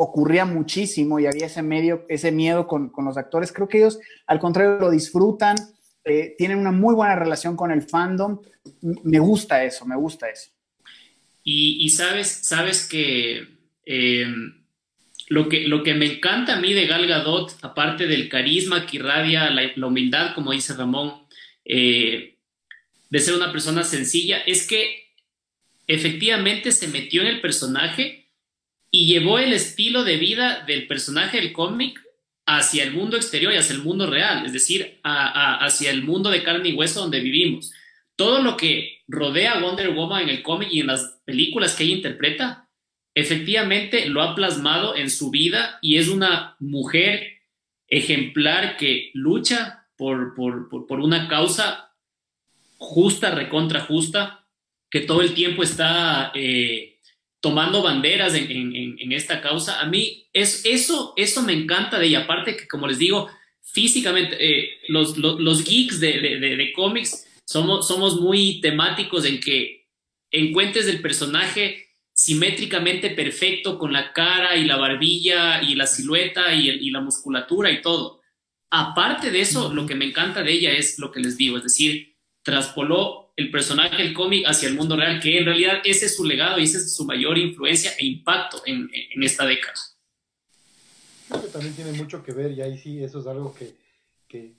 [0.00, 3.52] ocurría muchísimo y había ese, medio, ese miedo con, los actores.
[3.52, 5.56] Creo que ellos, al contrario, lo disfrutan,
[6.04, 8.40] eh, tienen una muy buena relación con el fandom.
[8.80, 10.50] Me gusta eso, me gusta eso.
[11.50, 13.48] Y, sabes, sabes que,
[13.86, 14.66] em,
[15.28, 18.98] lo que lo que me encanta a mí de Gal Gadot, aparte del carisma que
[18.98, 21.26] irradia, la, humildad, como dice Ramón,
[21.64, 22.36] eh,
[23.08, 25.14] de ser una persona sencilla, es que
[25.86, 28.28] efectivamente se metió en el personaje
[28.90, 31.98] y llevó el estilo de vida del personaje del cómic
[32.44, 36.42] hacia el mundo exterior y hacia el mundo real, es decir, hacia el mundo de
[36.42, 37.72] carne y hueso donde vivimos.
[38.18, 41.84] Todo lo que rodea a Wonder Woman en el cómic y en las películas que
[41.84, 42.68] ella interpreta,
[43.14, 47.42] efectivamente lo ha plasmado en su vida y es una mujer
[47.86, 51.92] ejemplar que lucha por, por, una causa
[52.76, 54.44] justa, recontra justa,
[54.90, 56.96] que todo el tiempo está eh,
[57.38, 59.80] tomando banderas en, esta causa.
[59.80, 63.28] A mí es, eso, eso me encanta de ella, aparte que como les digo,
[63.62, 66.10] físicamente, eh, los, los, geeks de,
[66.40, 69.88] de cómics somos, muy temáticos en que
[70.30, 76.90] encuentres el personaje simétricamente perfecto con la cara y la barbilla y la silueta y,
[76.90, 78.20] la musculatura y todo.
[78.70, 81.62] Aparte de eso, lo que me encanta de ella es lo que les digo, es
[81.62, 86.16] decir, traspoló el personaje del cómic hacia el mundo real, que en realidad ese es
[86.16, 88.90] su legado y esa es su mayor influencia e impacto en,
[89.22, 89.78] esta década.
[91.28, 93.74] Creo que también tiene mucho que ver y ahí sí, eso es algo que,
[94.28, 94.52] que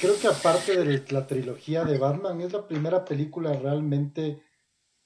[0.00, 4.42] creo que aparte de la trilogía de Batman, es la primera película realmente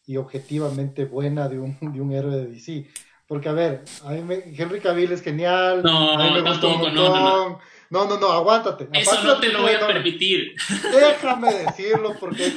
[0.06, 2.88] y objetivamente buena de un, de un héroe de DC.
[3.26, 5.82] Porque, a ver, a mí Henry Cavill es genial.
[5.84, 7.58] No, a mí me gustó un no, no,
[7.90, 8.06] no.
[8.06, 8.88] No, no, aguántate.
[8.92, 10.54] Eso no te lo voy a permitir.
[10.92, 12.50] Déjame decirlo porque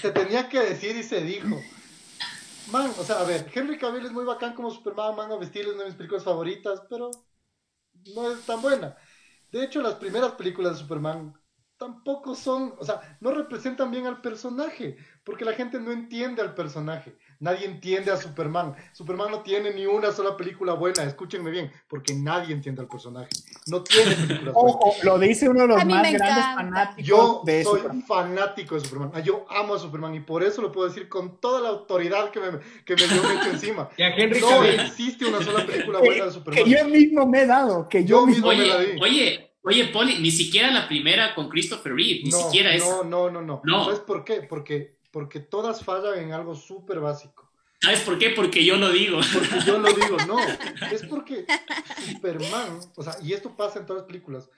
[0.00, 1.60] te, tenía que decir y se dijo.
[2.70, 5.66] Man, o sea, a ver, Henry Cavill es muy bacán como Superman, Man of Steel
[5.66, 7.10] es una de mis películas favoritas, pero
[8.14, 8.96] no es tan buena.
[9.52, 11.34] De hecho, las primeras películas de Superman
[11.78, 16.54] tampoco son, o sea, no representan bien al personaje, porque la gente no entiende al
[16.54, 17.16] personaje.
[17.40, 18.74] Nadie entiende a Superman.
[18.92, 23.28] Superman no tiene ni una sola película buena, escúchenme bien, porque nadie entiende al personaje.
[23.66, 24.74] No tiene películas buenas.
[24.76, 26.54] Ojo, lo dice uno de los más grandes encanta.
[26.54, 28.02] fanáticos Yo de soy Superman.
[28.06, 29.10] fanático de Superman.
[29.14, 32.30] Ah, Yo amo a Superman y por eso lo puedo decir con toda la autoridad
[32.30, 32.46] que me,
[32.84, 33.88] que me dio me echo encima.
[33.98, 34.80] Y a Henry No Cavill.
[34.80, 36.64] existe una sola película buena de Que Superman.
[36.66, 38.48] yo mismo me he dado, que yo, Yo mismo.
[38.48, 39.00] me la vi.
[39.02, 43.04] oye, oye, Poli, ni siquiera la primera con Christopher Reeve, ni no, siquiera no, esa.
[43.04, 43.84] no, no, no, No.
[43.86, 44.42] ¿Sabes por qué?
[44.42, 47.50] Porque, porque todas fallan en algo súper básico.
[47.80, 48.30] ¿Sabes por qué?
[48.30, 49.18] Porque yo lo digo.
[49.32, 50.36] Porque yo lo digo, no.
[50.92, 51.44] Es porque
[52.12, 54.48] Superman, o sea, y esto pasa en todas las películas,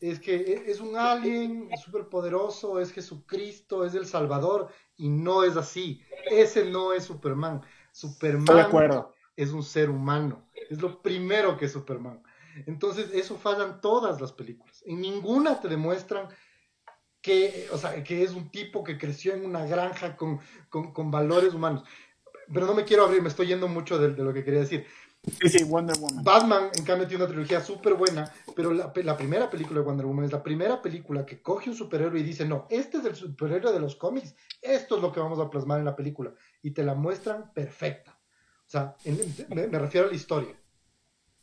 [0.00, 5.44] es que e- es un alien súper poderoso, es Jesucristo, es el Salvador, y no
[5.44, 6.02] es así.
[6.30, 7.62] Ese no es Superman.
[7.92, 9.14] Estoy de Superman acuerdo.
[9.36, 10.44] es un ser humano.
[10.68, 12.22] Es lo primero que es Superman.
[12.66, 14.82] Entonces, eso fallan todas las películas.
[14.86, 16.28] En ninguna te demuestran
[17.22, 21.10] que, o sea, que es un tipo que creció en una granja con, con- con
[21.10, 21.84] valores humanos.
[22.52, 24.86] Pero no me quiero abrir, me estoy yendo mucho de, de lo que quería decir.
[25.40, 26.22] Sí, sí, Wonder Woman.
[26.22, 30.06] Batman, en cambio, tiene una trilogía súper buena, pero la, la primera película de Wonder
[30.06, 33.14] Woman es la primera película que coge un superhéroe y dice, no, este es el
[33.16, 36.34] superhéroe de los cómics, esto es lo que vamos a plasmar en la película.
[36.62, 38.12] Y te la muestran perfecta.
[38.66, 40.54] O sea, en- me, me refiero a la historia.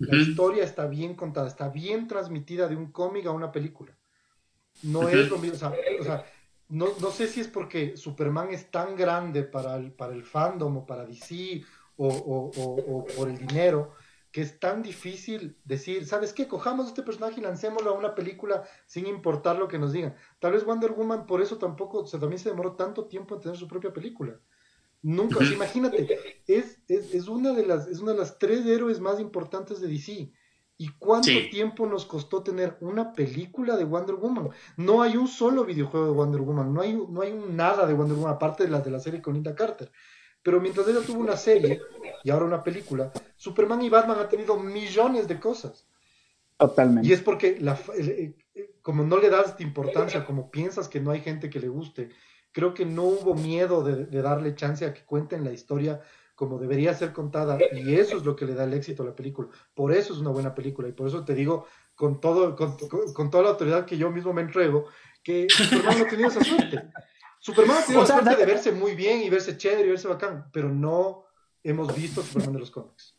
[0.05, 3.97] La historia está bien contada, está bien transmitida de un cómic a una película.
[4.81, 6.25] No es lo mismo, o sea, o sea,
[6.69, 10.77] no, no sé si es porque Superman es tan grande para el, para el fandom
[10.77, 11.63] o para DC
[11.97, 12.53] o, o-
[13.01, 13.93] o- por el dinero,
[14.31, 16.47] que es tan difícil decir, ¿sabes qué?
[16.47, 20.15] Cojamos este personaje y lancémoslo a una película sin importar lo que nos digan.
[20.39, 23.41] Tal vez Wonder Woman por eso tampoco, o sea, también se demoró tanto tiempo en
[23.41, 24.39] tener su propia película.
[25.03, 26.07] Nunca, imagínate,
[26.47, 29.87] es, es, es una de las, es una de las tres héroes más importantes de
[29.87, 30.31] DC.
[30.77, 31.49] ¿Y cuánto Sí.
[31.51, 34.49] tiempo nos costó tener una película de Wonder Woman?
[34.77, 37.93] No hay un solo videojuego de Wonder Woman, no hay, no hay un nada de
[37.93, 39.91] Wonder Woman, aparte de las de la serie con Linda Carter.
[40.43, 41.79] Pero mientras ella tuvo una serie
[42.23, 45.87] y ahora una película, Superman y Batman han tenido millones de cosas.
[46.57, 47.07] Totalmente.
[47.09, 51.11] Y es porque, la, eh, eh, como no le das importancia, como piensas que no
[51.11, 52.09] hay gente que le guste,
[52.51, 56.01] creo que no hubo miedo de, de darle chance a que cuenten la historia
[56.35, 57.59] como debería ser contada.
[57.73, 59.47] Y eso es lo que le da el éxito a la película.
[59.75, 60.87] Por eso es una buena película.
[60.87, 64.09] Y por eso te digo, con, todo, con, con- con toda la autoridad que yo
[64.09, 64.85] mismo me entrego,
[65.23, 66.81] que Superman no ha tenido esa suerte.
[67.39, 69.89] Superman ha tenido O sea, la suerte de verse muy bien y verse chévere y
[69.89, 71.25] verse bacán, pero no
[71.63, 73.15] hemos visto Superman de los cómics.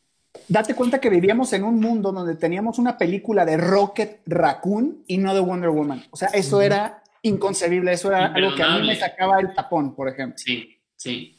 [0.48, 5.18] Date cuenta que vivíamos en un mundo donde teníamos una película de Rocket Raccoon y
[5.18, 6.04] no de Wonder Woman.
[6.10, 7.92] O sea, eso era inconcebible.
[7.92, 10.38] Eso era algo que a mí me sacaba el tapón, por ejemplo.
[10.38, 11.36] Sí, sí.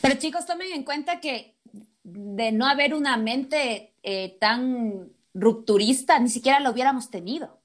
[0.00, 1.56] Pero chicos, tomen en cuenta que
[2.02, 7.60] de no haber una mente eh, tan rupturista, ni siquiera lo hubiéramos tenido.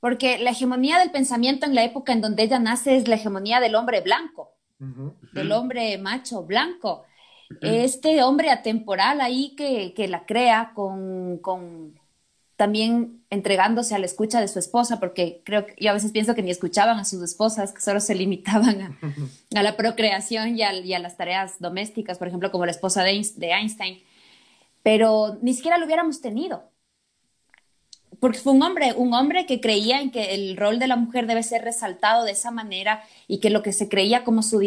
[0.00, 3.60] Porque la hegemonía del pensamiento en la época en donde ella nace es la hegemonía
[3.60, 4.58] del hombre blanco,
[5.32, 7.04] del hombre macho blanco.
[7.62, 11.94] Este hombre atemporal ahí que, que la crea con, con
[12.56, 16.34] también entregándose a la escucha de su esposa, porque creo que yo a veces pienso
[16.34, 18.98] que ni escuchaban a sus esposas, que solo se limitaban a,
[19.58, 23.02] a la procreación y a, y a las tareas domésticas, por ejemplo, como la esposa
[23.02, 24.02] de, Einst- de Einstein,
[24.82, 26.62] pero ni siquiera lo hubiéramos tenido.
[28.20, 31.26] Porque fue un hombre, un hombre que creía en que el rol de la mujer
[31.26, 34.60] debe ser resaltado de esa manera y que lo que se creía como su,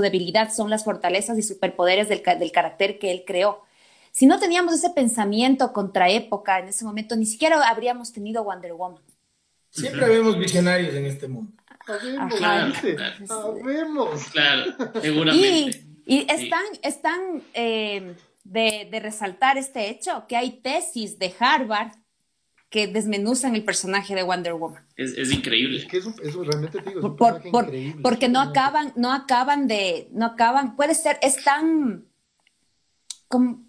[0.00, 3.60] debilidad son las fortalezas y superpoderes del, del carácter que él creó.
[4.12, 8.74] Si no teníamos ese pensamiento contra época en ese momento, ni siquiera habríamos tenido Wonder
[8.74, 9.02] Woman.
[9.70, 11.50] Siempre vemos visionarios en este mundo.
[11.86, 12.72] Habemos, Claro.
[14.32, 15.84] Claro, Y, seguramente.
[16.04, 16.26] y Sí.
[16.28, 21.92] están, están eh, de, de resaltar este hecho, que hay tesis de Harvard
[22.68, 24.84] que desmenuzan el personaje de Wonder Woman.
[24.96, 25.86] Es, es Es increíble.
[25.86, 28.02] que es un, eso realmente te digo, es un Por- personaje por- increíble.
[28.02, 32.04] porque no acaban, no acaban de, no acaban, puede ser, están,
[33.28, 33.61] como-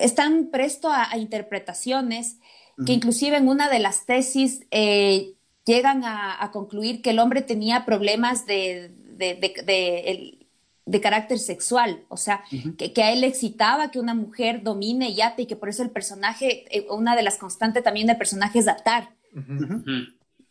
[0.00, 2.38] están presto a, a interpretaciones
[2.86, 5.34] que inclusive en una de las tesis eh,
[5.66, 10.46] llegan a, a concluir que el hombre tenía problemas de, de, de- de- el-
[10.86, 12.42] de carácter sexual, o sea,
[12.78, 15.68] que, que a él le excitaba que una mujer domine y ate y que por
[15.68, 19.10] eso el personaje, eh, una de las constantes también del personaje es atar,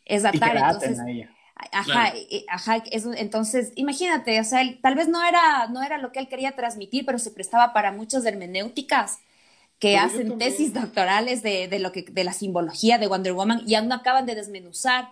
[0.05, 0.99] es Y que atar, entonces...
[0.99, 1.30] aten a ella.
[1.73, 2.17] Ajá, Claro.
[2.31, 6.11] eh, ajá, eso, entonces, imagínate, o sea, él- tal vez no era, no era lo
[6.13, 9.17] que él quería transmitir, pero se prestaba para muchas hermenéuticas
[9.80, 13.64] que Pero hacen tesis doctorales de, de lo que, de la simbología de Wonder Woman
[13.65, 15.10] y aún no acaban de desmenuzar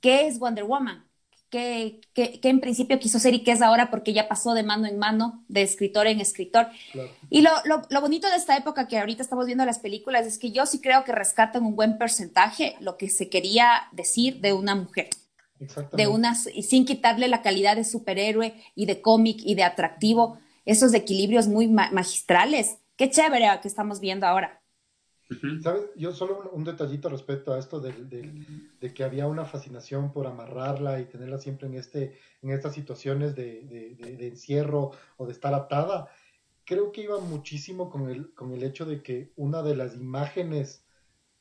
[0.00, 1.04] qué es Wonder Woman,
[1.50, 4.62] qué, qué- qué en principio quiso ser y qué es ahora, porque ya pasó de
[4.62, 6.68] mano en mano, de escritor en escritor.
[6.92, 7.10] Claro.
[7.30, 10.38] Y lo, lo, lo bonito de esta época que ahorita estamos viendo las películas es
[10.38, 14.52] que yo sí creo que rescatan un buen porcentaje lo que se quería decir de
[14.52, 15.10] una mujer
[15.92, 20.38] de unas y sin quitarle la calidad de superhéroe y de cómic y de atractivo,
[20.64, 22.78] esos equilibrios muy magistrales.
[22.96, 24.60] Qué chévere que estamos viendo ahora.
[25.62, 25.86] ¿Sabes?
[25.96, 27.94] Yo solo un, detallito respecto a esto de,
[28.94, 33.96] que había una fascinación por amarrarla y tenerla siempre en, este, en estas situaciones de,
[34.20, 36.08] encierro o de estar atada.
[36.64, 40.84] Creo que iba muchísimo con el, con el hecho de que una de las imágenes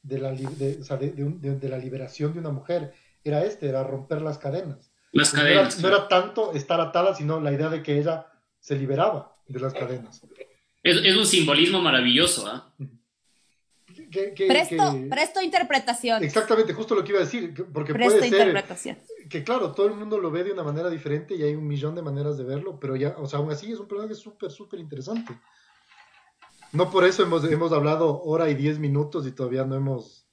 [0.02, 2.94] de la, de, la liberación de una mujer
[3.24, 4.92] era este, era romper las cadenas.
[5.12, 5.80] Las cadenas.
[5.80, 8.28] No era, tanto estar atada, sino la idea de que ella
[8.60, 10.22] se liberaba de las cadenas.
[10.84, 12.74] Es, un simbolismo maravilloso, ¿ah?
[14.48, 16.24] presto, presto interpretación.
[16.24, 18.98] Exactamente, justo lo que iba a decir, porque puede ser interpretación.
[19.30, 21.96] que claro, todo el mundo lo ve de una manera diferente y hay un millón
[21.96, 24.80] de maneras de verlo, pero ya, o sea, aún así es un personaje súper, súper
[24.80, 25.34] interesante.
[26.74, 30.28] No por eso hemos, hemos hablado hora y diez minutos y todavía no hemos...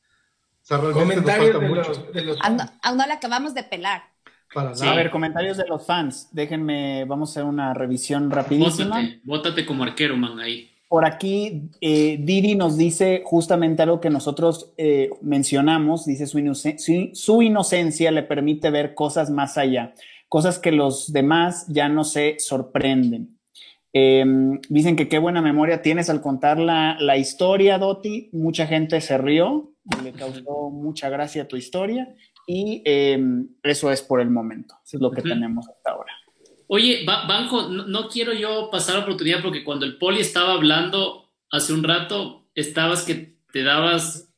[0.62, 1.92] O sea, realmente nos falta mucho.
[2.12, 4.09] de los aún, no, aún no la acabamos de pelar.
[4.52, 6.28] Para A ver, comentarios de los fans.
[6.32, 8.96] Déjenme, vamos a hacer una revisión rapidísima.
[8.96, 10.70] Bótate, bótate como arquero, man, ahí.
[10.88, 18.10] Por aquí, eh, Didi nos dice justamente algo que nosotros eh, mencionamos, dice su, inocencia
[18.10, 19.94] le permite ver cosas más allá,
[20.28, 23.38] cosas que los demás ya no se sorprenden.
[23.92, 28.28] Em, dicen que qué buena memoria tienes al contar la, la historia, Doti.
[28.32, 29.72] Mucha gente se rió,
[30.02, 32.16] le causó mucha gracia tu historia
[32.52, 34.74] y em, eso es por el momento.
[34.84, 36.12] Eso es lo que tenemos hasta ahora.
[36.66, 41.72] Oye, Banco, no, quiero yo pasar la oportunidad porque cuando el poli estaba hablando hace
[41.72, 44.32] un rato, estabas que te dabas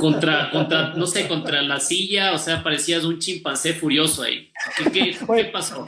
[0.00, 4.50] contra, contra, no sé, contra la silla, o sea, parecías un chimpancé furioso ahí.
[4.92, 5.86] ¿Qué, qué, pasó?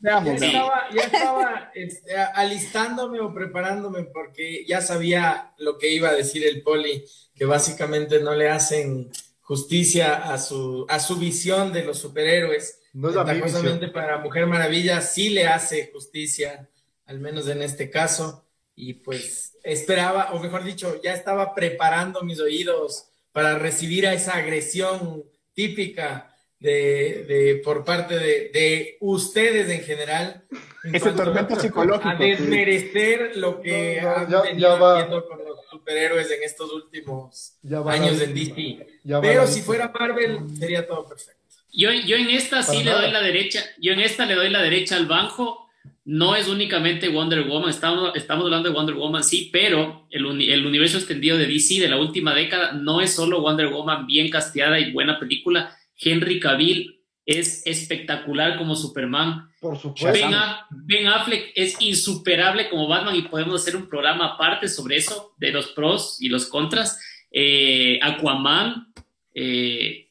[0.00, 6.14] Ya estaba, ya estaba este, alistándome o preparándome porque ya sabía lo que iba a
[6.14, 7.04] decir el poli,
[7.34, 9.10] que básicamente no le hacen
[9.40, 15.30] justicia a su, a su visión de los superhéroes no es para Mujer Maravilla sí
[15.30, 16.68] le hace justicia,
[17.06, 18.44] al menos en este caso.
[18.74, 24.34] Y pues esperaba, o mejor dicho, ya estaba preparando mis oídos para recibir a esa
[24.34, 30.44] agresión típica de, por parte de, ustedes en general.
[30.92, 32.08] Ese tormento psicológico.
[32.08, 37.54] A desmerecer lo que han venido haciendo con los superhéroes en estos últimos
[37.86, 38.86] años en DC.
[39.20, 41.38] Pero si fuera Marvel, sería todo perfecto.
[41.70, 44.62] Yo, yo en esta sí le doy la derecha, yo en esta le doy la
[44.62, 45.66] derecha al banjo.
[46.04, 50.66] No es únicamente Wonder Woman, estamos, estamos hablando de Wonder Woman, sí, pero el, el
[50.66, 54.80] universo extendido de DC de la última década no es solo Wonder Woman bien casteada
[54.80, 55.76] y buena película.
[55.98, 59.50] Henry Cavill es espectacular como Superman.
[59.60, 60.28] Por supuesto.
[60.70, 65.50] Ben, Affleck es insuperable como Batman y podemos hacer un programa aparte sobre eso, de
[65.50, 66.98] los pros y los contras.
[67.30, 68.92] Eh, Aquaman,
[69.34, 70.08] eh,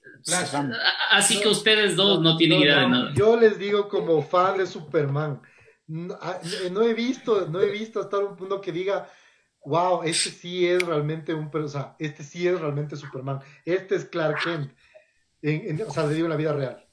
[1.11, 3.13] Así que ustedes dos no, tienen idea de nada.
[3.15, 5.41] Yo les digo como fan de Superman,
[6.21, 6.39] ah,
[6.71, 9.09] no, he visto, no he visto hasta un punto que diga,
[9.65, 14.05] wow, este sí es realmente un, o sea, este sí es realmente Superman, este es
[14.05, 14.71] Clark Kent,
[15.87, 16.85] o sea, le digo en la vida real.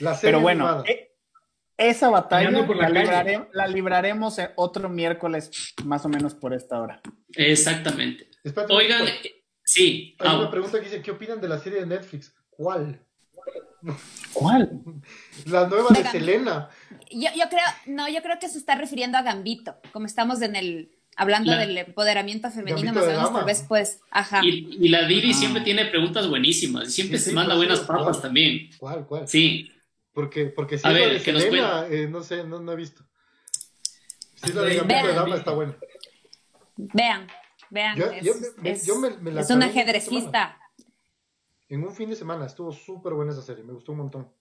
[0.00, 1.16] La Pero bueno, eh,
[1.76, 7.00] esa batalla la, la, libraremos otro miércoles, más o menos por esta hora.
[7.34, 8.28] Exactamente.
[8.70, 9.06] Oigan,
[9.68, 10.16] Sí.
[10.20, 12.34] Hay una pregunta que dice, ¿qué opinan de la serie de Netflix?
[12.48, 13.04] ¿Cuál?
[14.32, 14.80] ¿Cuál?
[15.46, 16.70] La nueva de Selena.
[17.10, 20.97] Yo, creo, no, yo creo que se está refiriendo a Gambito, como estamos en el
[21.18, 24.40] hablando del empoderamiento femenino, más o menos tal vez pues, ajá.
[24.44, 25.34] Y, la Didi ah.
[25.34, 28.70] siempre tiene preguntas buenísimas, siempre se manda buenas papas también.
[28.78, 29.28] ¿Cuál, cuál?
[29.28, 29.70] Sí.
[30.12, 33.04] Porque, porque si a ver, de Selena, eh, no sé, no, he visto.
[34.34, 35.76] Si la de Gambito de Dama está buena.
[36.76, 37.26] Vean,
[37.70, 38.00] Vean,
[38.64, 38.88] es,
[39.50, 40.56] un ajedrecista.
[41.68, 44.32] En un fin de semana estuvo súper buena esa serie, me gustó un montón.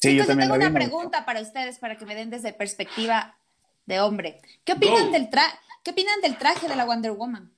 [0.00, 3.36] Sí, yo, tengo una pregunta para ustedes, para que me den desde perspectiva
[3.86, 4.40] de hombre.
[4.64, 5.28] ¿Qué opinan, del,
[5.82, 7.52] ¿qué opinan del traje de la Wonder Woman?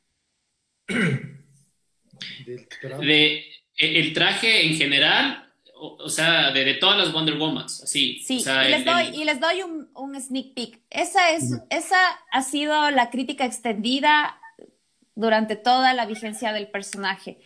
[3.01, 3.45] De,
[3.77, 5.49] el traje en general
[5.81, 8.21] o, sea, de, todas las Wonder Womans, así.
[8.21, 10.81] Sí, y, les doy, y, les doy, un, un, sneak peek.
[10.91, 11.99] Esa, es, esa
[12.33, 14.41] ha sido la crítica extendida
[15.15, 17.39] durante toda la vigencia del personaje,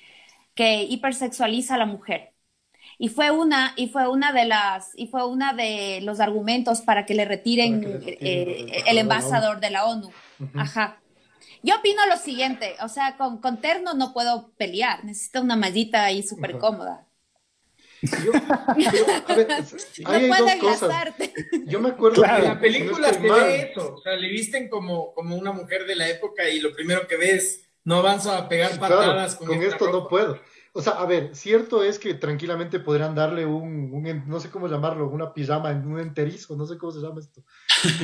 [0.54, 2.31] que hipersexualiza a la mujer.
[3.02, 7.04] Y fue una, y fue una de las, y fue una de los argumentos para
[7.04, 10.12] que le retiren, eh, el embajador de la ONU.
[10.54, 11.00] Ajá.
[11.64, 16.04] Yo opino lo siguiente, o sea, con, con terno no puedo pelear, necesito una mallita
[16.04, 17.08] ahí súper cómoda.
[18.02, 18.74] Yo, a
[19.34, 19.48] ver,
[20.04, 21.14] hay dos cosas.
[21.66, 25.34] Yo me acuerdo que la película se ve eso, o sea, le visten como, como
[25.34, 29.34] una mujer de la época y lo primero que ves, no avanzo a pegar patadas
[29.34, 30.38] con, esto no puedo.
[30.74, 34.68] O sea, a ver, cierto es que tranquilamente podrían darle un, un no sé cómo
[34.68, 37.42] llamarlo, una pijama, un enterizo, no sé cómo se llama esto.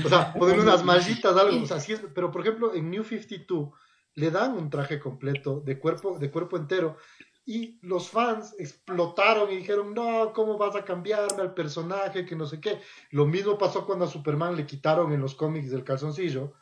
[0.04, 3.04] O sea, ponerle unas mallitas, algo, o sea, sí es, pero por ejemplo, en New
[3.04, 3.70] 52
[4.14, 6.96] le dan un traje completo de cuerpo, de cuerpo entero
[7.48, 12.26] y los fans explotaron y dijeron, no, ¿cómo vas a cambiarme al personaje?
[12.26, 12.78] Que no sé qué.
[13.10, 16.52] Lo mismo pasó cuando a Superman le quitaron en los cómics del calzoncillo.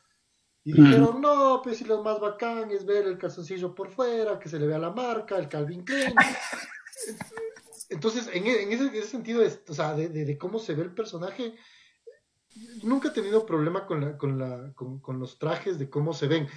[0.67, 4.49] Y dijeron, no, pues si lo más bacán es ver el calzoncillo por fuera, que
[4.49, 6.13] se le vea la marca, el Calvin Klein.
[7.89, 11.55] Entonces, en, ese, sentido, o sea, de, cómo se ve el personaje,
[12.83, 16.49] nunca he tenido problema con, la, con, la, con los trajes, de cómo se ven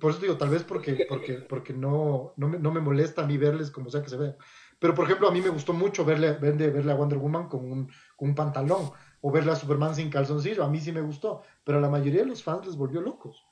[0.00, 3.26] por eso digo, tal vez porque, porque, porque no, no, me, no me molesta a
[3.26, 4.36] mí verles como sea que se vean.
[4.78, 7.70] Pero, por ejemplo, a mí me gustó mucho verle, verle, verle a Wonder Woman con
[7.70, 8.90] un, con un pantalón
[9.20, 10.64] o verle a Superman sin calzoncillo.
[10.64, 13.42] A mí sí me gustó, pero a la mayoría de los fans les volvió locos.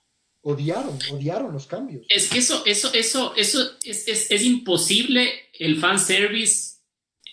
[0.42, 2.04] Odiaron, odiaron los cambios.
[2.08, 6.80] Es que eso, eso, eso, eso es, es, es imposible el fanservice,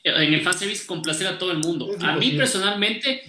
[0.04, 1.90] en el fanservice complacer a todo el mundo.
[2.00, 3.24] A mí personalmente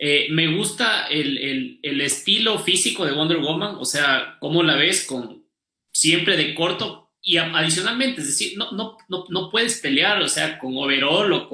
[0.00, 5.44] eh, me gusta el, estilo físico de Wonder Woman, o sea, cómo la ves con
[5.90, 10.76] siempre de corto y adicionalmente, es decir, no, no, no, puedes pelear, o sea, con
[10.76, 11.48] overall o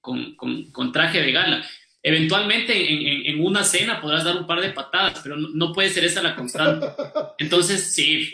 [0.00, 1.68] con, traje de gala.
[2.02, 6.22] Eventualmente en, una cena podrás dar un par de patadas, pero no, puede ser esa
[6.22, 6.86] la constante.
[7.38, 8.30] Entonces, sí,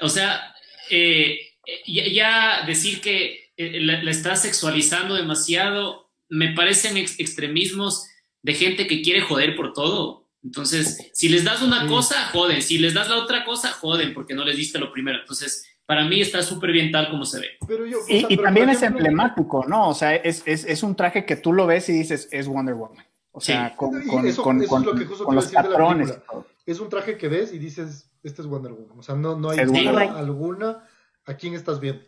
[0.00, 0.54] o sea,
[0.90, 1.38] eh,
[1.86, 8.06] ya, decir que eh, la, la, estás sexualizando demasiado, me parecen extremismos
[8.42, 10.28] de gente que quiere joder por todo.
[10.44, 12.62] Entonces, si les das una cosa, joden.
[12.62, 15.20] Si les das la otra cosa, joden, porque no les diste lo primero.
[15.20, 17.46] Entonces, para mí está súper bien tal como se ve.
[17.66, 19.88] Pero y, también es emblemático, ¿no?
[19.88, 22.74] O sea, es, es, es, un traje que tú lo ves y dices, es Wonder
[22.74, 23.06] Woman.
[23.32, 26.18] O sea, con, con, con, los patrones.
[26.66, 28.98] Es un traje que ves y dices, este es Wonder Woman.
[28.98, 30.84] O sea, no, no hay duda alguna
[31.24, 32.04] a quién estás viendo.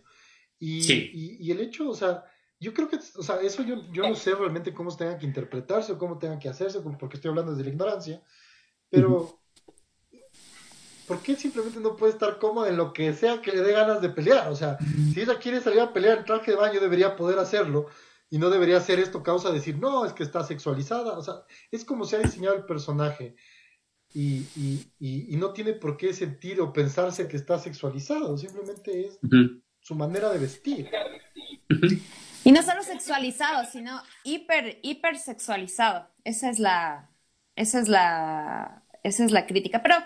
[0.59, 2.27] Y, y, y, el hecho, o sea,
[2.59, 5.93] yo creo que, o sea, eso yo, yo no sé realmente cómo tengan que interpretarse
[5.93, 8.23] o cómo tengan que hacerse, porque estoy hablando desde la ignorancia,
[8.91, 9.40] pero
[11.11, 14.01] ¿por qué simplemente no puede estar cómoda en lo que sea que le dé ganas
[14.01, 14.49] de pelear?
[14.49, 14.79] O sea,
[15.13, 17.89] si ella quiere salir a pelear en traje de baño, debería poder hacerlo
[18.31, 21.19] y no debería hacer esto causa de decir, no, es que está sexualizada.
[21.19, 21.43] O sea,
[21.73, 23.35] es como se ha diseñado el personaje
[24.15, 29.19] y, y, y, no tiene por qué sentir o pensarse que está sexualizado, simplemente es
[29.81, 30.89] su manera de vestir.
[32.45, 36.09] Y no solo sexualizado, sino hiper, hiper sexualizado.
[36.23, 37.11] Esa es la,
[37.57, 39.83] esa es la, esa es la crítica.
[39.83, 39.97] Pero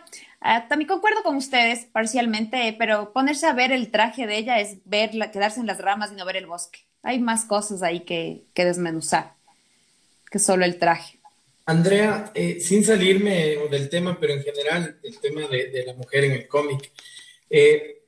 [0.40, 4.78] ah, también concuerdo con ustedes parcialmente, pero ponerse a ver el traje de ella es
[4.84, 6.80] ver, quedarse en las ramas y no ver el bosque.
[7.02, 9.34] Hay más cosas ahí que, que desmenuzar
[10.34, 11.20] que solo el traje.
[11.64, 16.32] Andrea, eh, sin salirme del tema, pero en general el tema de, la mujer en
[16.32, 16.90] el cómic,
[17.48, 18.02] eh,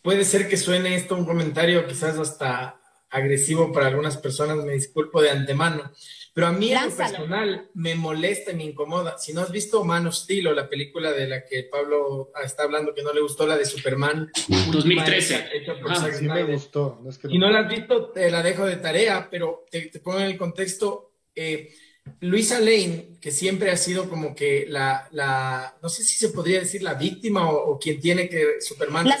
[0.00, 2.80] puede ser que suene esto un comentario quizás hasta
[3.10, 5.92] agresivo para algunas personas, me disculpo de antemano.
[6.34, 9.16] Pero a mí en lo personal me molesta y me incomoda.
[9.18, 12.64] Si no has visto Man of Steel o la película de la que Pablo está
[12.64, 14.32] hablando que no le gustó, la de Superman.
[14.72, 15.48] 2013.
[15.88, 17.00] ah, sí me gustó.
[17.28, 20.36] y no la has visto, te la dejo de tarea, pero te, pongo en el
[20.36, 21.12] contexto.
[21.36, 21.72] Eh,
[22.20, 26.58] Luisa Lane, que siempre ha sido como que la, la, no sé si se podría
[26.58, 29.06] decir la víctima o, quien tiene que Superman.
[29.08, 29.14] La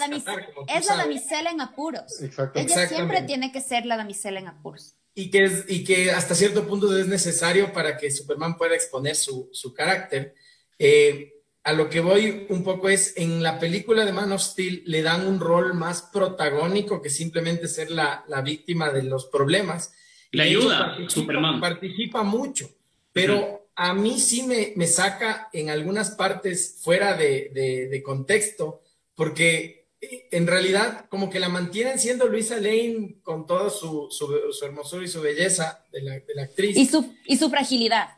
[0.68, 2.20] es la damisela en apuros.
[2.54, 4.96] Ella siempre tiene que ser la damisela en apuros.
[5.14, 9.14] Y que, es, y que hasta cierto punto es necesario para que Superman pueda exponer
[9.14, 10.34] su, su carácter.
[10.78, 14.82] Eh, a lo que voy un poco es, en la película de Man of Steel
[14.86, 19.92] le dan un rol más protagónico que simplemente ser la, la víctima de los problemas
[20.34, 21.60] le ayuda, Superman.
[21.60, 22.68] Participa mucho,
[23.12, 27.50] pero a mí sí me, me, saca en algunas partes fuera de,
[27.90, 28.80] de, contexto,
[29.14, 29.83] porque
[30.30, 35.08] en realidad como que la mantienen siendo Luisa Lane con toda su, su, hermosura y
[35.08, 36.76] su belleza de la, de la, actriz.
[36.76, 38.08] Y su, y su fragilidad.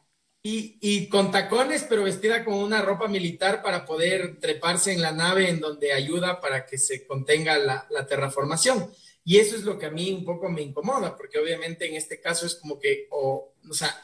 [0.43, 5.11] Y, y, con tacones, pero vestida con una ropa militar para poder treparse en la
[5.11, 8.89] nave en donde ayuda para que se contenga la, la terraformación.
[9.25, 12.21] Y eso es lo que a mí un poco me incomoda, porque obviamente en este
[12.21, 14.01] caso es como que, o, o sea,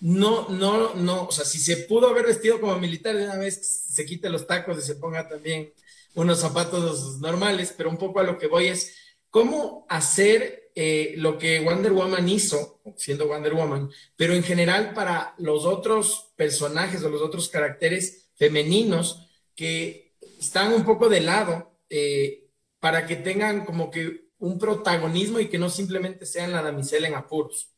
[0.00, 3.86] no, no, no, o sea, si se pudo haber vestido como militar de una vez,
[3.88, 5.72] se quite los tacos y se ponga también
[6.16, 8.96] unos zapatos normales, pero un poco a lo que voy es
[9.30, 15.34] cómo hacer eh, lo que Wonder Woman hizo, siendo Wonder Woman, pero en general para
[15.38, 22.46] los otros personajes o los otros caracteres femeninos que están un poco de lado, eh,
[22.80, 27.14] para que tengan como que un protagonismo y que no simplemente sean la damisela en
[27.14, 27.68] apuros.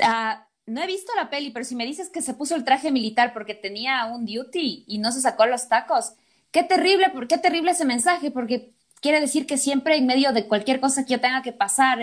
[0.00, 2.90] Ah, no he visto la peli, pero si me dices que se puso el traje
[2.92, 6.12] militar porque tenía un duty y no se sacó los tacos,
[6.50, 10.80] qué terrible, qué terrible ese mensaje, porque quiere decir que siempre en medio de cualquier
[10.80, 11.98] cosa que yo tenga que pasar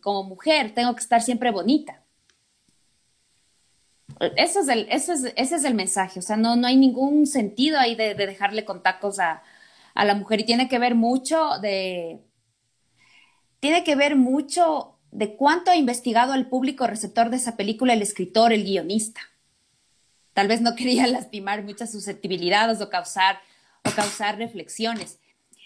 [0.00, 2.02] como mujer, tengo que estar siempre bonita.
[4.36, 8.64] Ese es el, mensaje, o sea, no, no hay ningún sentido ahí de, de dejarle
[8.64, 9.42] contactos a,
[9.94, 12.20] a la mujer y tiene que ver mucho de,
[13.60, 18.02] tiene que ver mucho de cuánto ha investigado el público receptor de esa película el
[18.02, 19.20] escritor, el guionista.
[20.32, 23.38] Tal vez no quería lastimar muchas susceptibilidades o causar,
[23.84, 25.18] o causar reflexiones.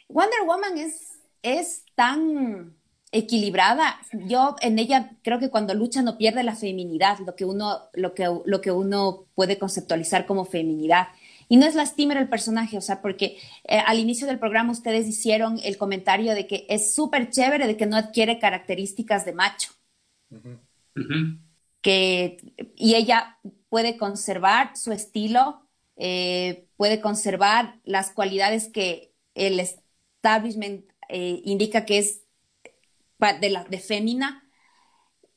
[0.08, 2.76] Wonder Woman es, es tan
[3.12, 3.98] equilibrada.
[4.12, 8.14] Yo en ella creo que cuando lucha no pierde la feminidad, lo que uno, lo
[8.14, 11.08] que, lo que uno puede conceptualizar como feminidad.
[11.48, 15.06] Y no es lastimer el personaje, o sea, porque eh, al inicio del programa ustedes
[15.06, 19.72] hicieron el comentario de que es súper chévere de que no adquiere características de macho.
[21.82, 22.38] Que,
[22.74, 23.38] y ella
[23.68, 25.65] puede conservar su estilo,
[25.96, 32.22] eh, puede conservar las cualidades que el establishment eh, indica que es
[33.40, 34.46] de, la, de fémina,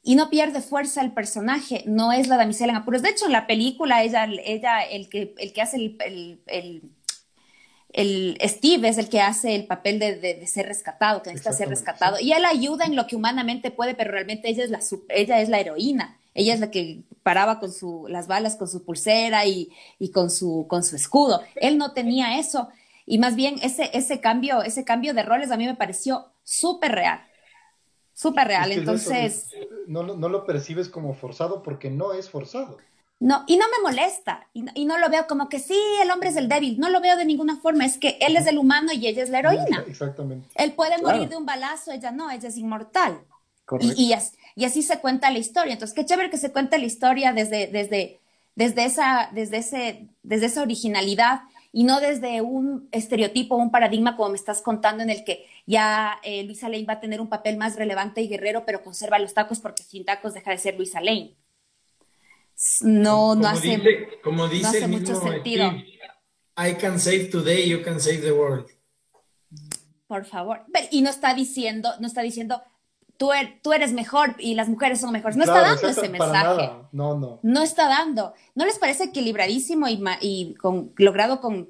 [0.01, 3.01] y no pierde fuerza el personaje, no es la damisela en apuros.
[3.01, 6.91] De hecho, en la película, ella, ella el, que, el que hace el, el,
[7.91, 11.69] el, Steve es el que hace el papel de, de, ser rescatado, que necesita ser
[11.69, 12.17] rescatado.
[12.19, 14.79] Y él ayuda en lo que humanamente puede, pero realmente ella es la,
[15.09, 16.18] ella es la heroína.
[16.39, 20.29] Ella es la que paraba con su, las balas con su pulsera y, y con,
[20.29, 21.41] su, con su escudo.
[21.55, 22.69] Él no tenía eso.
[23.05, 26.93] Y más bien ese, ese, cambio, ese cambio de roles a mí me pareció súper
[26.93, 27.21] real
[28.19, 28.71] súper real.
[28.73, 29.47] Entonces.
[29.87, 32.77] no, no, lo percibes como forzado porque no es forzado.
[33.21, 36.37] No, y no me molesta, y no, lo veo como que sí, el hombre es
[36.37, 39.07] el débil, no lo veo de ninguna forma, es que él es el humano y
[39.07, 39.83] ella es la heroína.
[39.87, 40.47] Exactamente.
[40.55, 43.19] Él puede morir de un balazo, ella no, ella es inmortal.
[43.81, 44.13] Y, y,
[44.65, 45.73] así se cuenta la historia.
[45.73, 48.19] Entonces, qué chévere que se cuente la historia desde, desde,
[48.55, 54.29] desde, esa, desde, ese, desde esa originalidad y no desde un estereotipo, un paradigma como
[54.29, 57.57] me estás contando en el que ya eh, Luisa Lane va a tener un papel
[57.57, 60.99] más relevante y guerrero, pero conserva los tacos porque sin tacos deja de ser Luisa
[60.99, 61.35] Lane.
[62.81, 65.71] No, no hace, como dice mucho sentido.
[66.57, 68.67] I can save today, you can save the world.
[70.07, 70.65] Por favor.
[70.91, 72.61] Y no está diciendo, no está diciendo,
[73.19, 75.35] tú, er, tú eres mejor y las mujeres son mejores.
[75.35, 76.71] No está dando ese mensaje.
[76.93, 77.39] No, no.
[77.43, 78.33] No está dando.
[78.55, 81.65] ¿No les parece equilibradísimo y, y con, logrado con,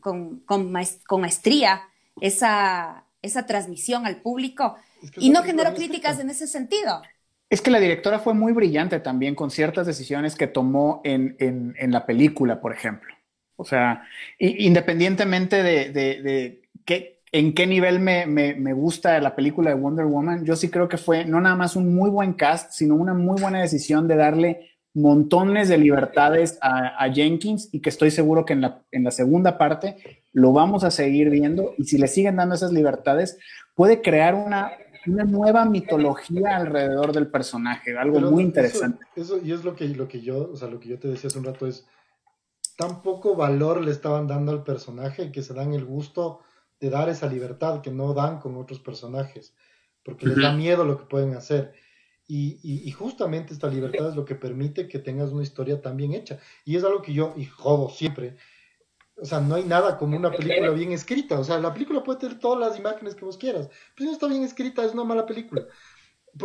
[0.00, 0.72] con, con,
[1.20, 1.82] maestría
[2.20, 4.76] esa, esa transmisión al público?
[5.18, 7.02] y no generó críticas en ese sentido.
[7.50, 11.74] Es que la directora fue muy brillante también con ciertas decisiones que tomó en, en,
[11.78, 13.14] en la película, por ejemplo.
[13.56, 14.08] O sea,
[14.38, 20.06] independientemente de, de, de qué, en qué nivel me, me, gusta la película de Wonder
[20.06, 23.12] Woman, yo sí creo que fue no nada más un muy buen cast, sino una
[23.12, 28.52] muy buena decisión de darle montones de libertades a, Jenkins y que estoy seguro que
[28.52, 29.96] en la, en la, segunda parte
[30.32, 33.36] lo vamos a seguir viendo y si le siguen dando esas libertades,
[33.74, 34.70] puede crear una,
[35.08, 39.04] una nueva mitología alrededor del personaje, algo muy interesante.
[39.16, 41.26] Eso, y es lo que, lo que yo, o sea, lo que yo te decía
[41.26, 41.84] hace un rato es,
[42.76, 46.38] tan poco valor le estaban dando al personaje que se dan el gusto
[46.84, 49.54] de dar esa libertad que no dan con otros personajes,
[50.02, 51.72] porque les da miedo lo que pueden hacer.
[52.26, 56.14] Y, y, justamente esta libertad es lo que permite que tengas una historia tan bien
[56.14, 56.38] hecha.
[56.64, 58.36] Y es algo que yo, y jodo siempre,
[59.16, 61.38] o sea, no hay nada como una película bien escrita.
[61.38, 64.12] O sea, la película puede tener todas las imágenes que vos quieras, pero si no
[64.12, 65.66] está bien escrita, es una mala película.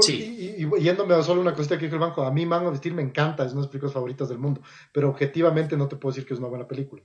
[0.08, 2.96] y, yéndome a solo una cosita que dijo el banco, a mí Man of Steel
[2.96, 4.62] me encanta, es una de mis películas favoritas del mundo,
[4.94, 7.04] pero objetivamente no te puedo decir que es una buena película.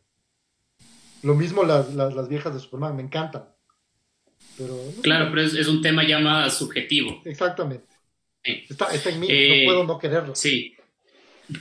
[1.25, 3.47] Lo mismo las, las, viejas de Superman, me encantan.
[4.59, 7.23] Pero, claro, pero es, un tema ya más subjetivo.
[7.25, 7.87] Exactamente.
[8.43, 10.35] Está, en mí, no eh, puedo no quererlo.
[10.35, 10.77] Sí.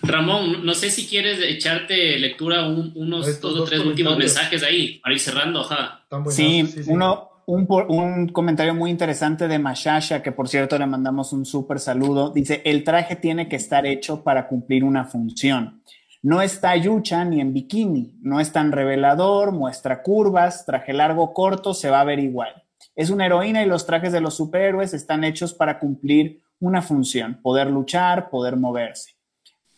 [0.01, 5.13] Ramón, no sé si quieres echarte lectura unos dos, o tres últimos mensajes ahí, para
[5.13, 6.05] ir cerrando, ajá.
[6.29, 11.45] Sí, uno, un, un, comentario muy interesante de Mashasha, que por cierto le mandamos un
[11.45, 12.31] súper saludo.
[12.31, 15.82] Dice, el traje tiene que estar hecho para cumplir una función.
[16.23, 21.73] No está yucha ni en bikini, no es tan revelador, muestra curvas, traje largo corto,
[21.73, 22.63] se va a ver igual.
[22.95, 27.41] Es una heroína y los trajes de los superhéroes están hechos para cumplir una función,
[27.41, 29.15] poder luchar, poder moverse.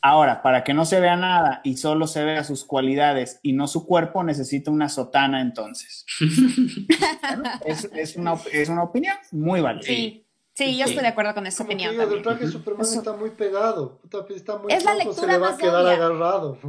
[0.04, 3.68] Ahora, para que no se vea nada y solo se vea sus cualidades y no
[3.68, 6.06] su cuerpo, necesita una sotana entonces.
[7.66, 9.88] es, una, es, una, opinión muy válida.
[9.88, 10.25] Sí.
[10.56, 11.92] Sí, yo estoy de acuerdo con esa opinión.
[11.92, 14.00] Digo, el traje de Superman está muy pegado.
[14.30, 16.60] Está muy es la lectura se le va a quedar agarrado.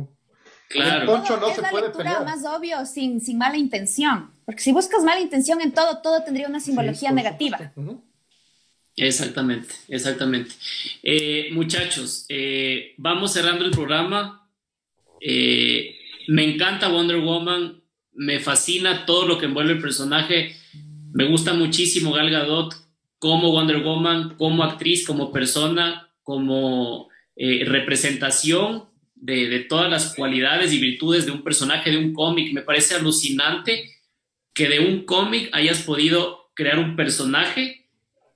[0.68, 1.00] Claro.
[1.00, 4.32] El poncho no, es se la puede lectura más obvio, sin, sin mala intención.
[4.44, 7.72] Porque si buscas mala intención en todo, todo tendría una simbología negativa.
[8.96, 10.50] Exactamente, exactamente.
[11.04, 14.50] Eh, muchachos, eh, vamos cerrando el programa.
[15.20, 15.94] Eh,
[16.26, 17.80] me encanta Wonder Woman,
[18.14, 20.56] me fascina todo lo que envuelve el personaje
[21.12, 22.85] Me gusta muchísimo Gal Gadot
[23.26, 28.84] como Wonder Woman, como actriz, como persona, como eh, representación
[29.16, 32.52] de, de, todas las cualidades y virtudes de un personaje de un cómic.
[32.52, 33.90] Me parece alucinante
[34.54, 37.88] que de un cómic hayas podido crear un personaje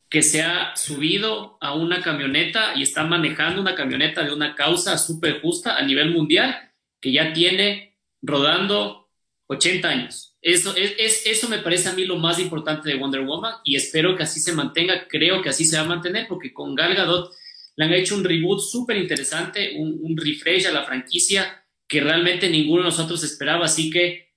[0.09, 4.99] que se ha subido a una camioneta y está manejando una camioneta de una causa
[4.99, 9.09] súper justa a nivel mundial, que ya tiene rodando
[9.47, 10.30] 80 años.
[10.43, 14.17] Eso, es, eso me parece a mí lo más importante de Wonder Woman y espero
[14.17, 17.35] que así se mantenga, creo que así se va a mantener, porque con Gal Gadot
[17.77, 22.49] le han hecho un reboot súper interesante, un, un refresh a la franquicia que realmente
[22.49, 24.31] ninguno de nosotros esperaba, así que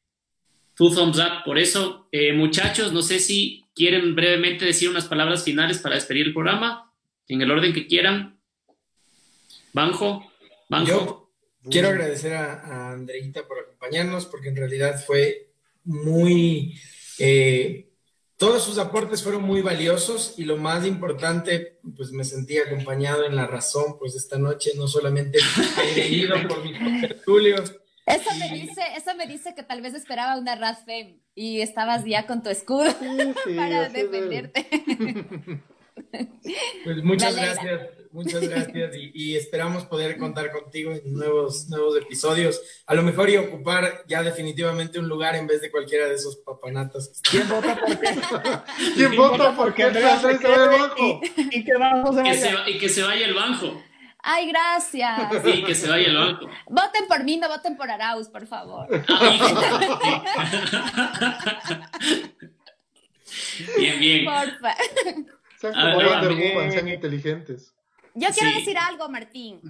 [0.76, 1.44] two thumbs up.
[1.46, 6.28] Por eso, eh, muchachos, no sé si quieren brevemente decir unas palabras finales para despedir
[6.28, 6.92] el programa,
[7.28, 8.40] en el orden que quieran.
[9.72, 10.32] Banjo,
[10.68, 11.32] Banjo.
[11.64, 15.53] Yo quiero agradecer a, a Andreita por acompañarnos, porque en realidad fue
[15.84, 16.80] muy...
[17.20, 17.90] Eh,
[18.38, 23.36] todos sus aportes fueron muy valiosos y lo más importante, pues me sentí acompañado en
[23.36, 25.40] la razón, pues esta noche no solamente
[25.82, 27.74] he leído por mis tertulios,
[28.06, 32.28] eso me dice, eso me dice que tal vez esperaba una Rasfem y estabas ya
[32.28, 34.68] con tu escudo sí, sí, para defenderte.
[36.84, 42.62] Pues muchas gracias, muchas gracias y, y, esperamos poder contar contigo en nuevos, nuevos episodios.
[42.86, 46.38] A lo mejor y ocupar ya definitivamente un lugar en vez de cualquiera de esos
[46.38, 47.22] papanatas.
[47.30, 48.14] ¿Quién vota por qué?
[48.96, 49.92] ¿Quién vota por qué?
[51.00, 53.82] Y, y, que vamos a que se, y que se vaya el banjo.
[54.26, 55.44] Ay, gracias.
[55.44, 56.50] Sí, que se vaya el banco.
[56.70, 58.88] Voten por mí, no voten por Arauz, por favor.
[63.78, 64.24] bien, bien.
[64.24, 64.78] Porfa.
[65.72, 67.74] Sean como Wonder Woman, sean inteligentes.
[68.16, 68.60] Yo quiero Sí.
[68.60, 69.62] decir algo, Martín.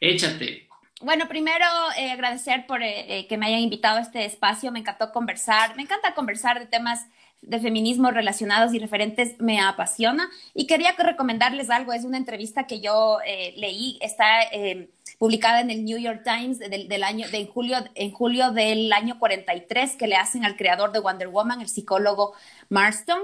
[0.00, 0.68] Échate.
[1.02, 1.64] Bueno, primero
[1.96, 4.70] eh, agradecer por eh, eh, que me hayan invitado a este espacio.
[4.72, 5.74] Me encantó conversar.
[5.76, 7.06] Me encanta conversar de temas
[7.42, 9.36] de feminismo relacionados y referentes.
[9.40, 10.28] Me apasiona.
[10.52, 11.92] Y quería que recomendarles algo.
[11.94, 13.98] Es una entrevista que yo eh, leí.
[14.02, 18.10] Está eh, publicada en el New York Times del, del año, de en, julio, en
[18.10, 22.34] julio del año 43 que le hacen al creador de Wonder Woman, el psicólogo
[22.68, 23.20] Marston.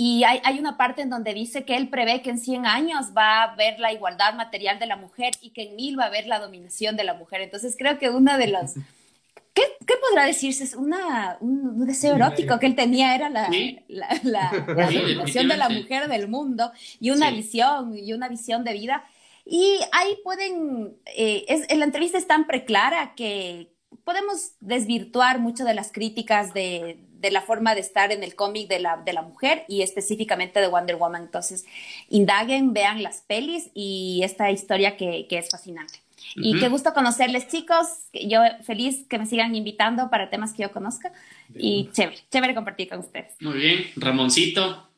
[0.00, 3.06] Y hay, hay, una parte en donde dice que él prevé que en 100 años
[3.16, 6.06] va a haber la igualdad material de la mujer y que en mil va a
[6.06, 7.40] haber la dominación de la mujer.
[7.40, 8.74] Entonces creo que una de los...
[9.54, 10.62] ¿Qué, qué podrá decirse?
[10.62, 13.80] Es una, un, deseo erótico que él tenía, era la, Sí.
[13.88, 16.70] la, la, la Sí, dominación de la mujer del mundo
[17.00, 17.34] y una Sí.
[17.34, 19.04] visión y una visión de vida.
[19.44, 23.72] Y ahí pueden, eh, es, la entrevista es tan preclara que
[24.04, 28.68] podemos desvirtuar mucho de las críticas de, de la forma de estar en el cómic
[28.68, 31.22] de la, de la mujer y específicamente de Wonder Woman.
[31.22, 31.64] Entonces,
[32.08, 36.00] indaguen, vean las pelis y esta historia que, que es fascinante.
[36.34, 37.86] Y qué gusto conocerles, chicos.
[38.12, 41.12] Yo feliz que me sigan invitando para temas que yo conozca.
[41.54, 43.34] Y chévere, chévere compartir con ustedes.
[43.40, 43.86] Muy bien.
[43.96, 44.88] Ramoncito.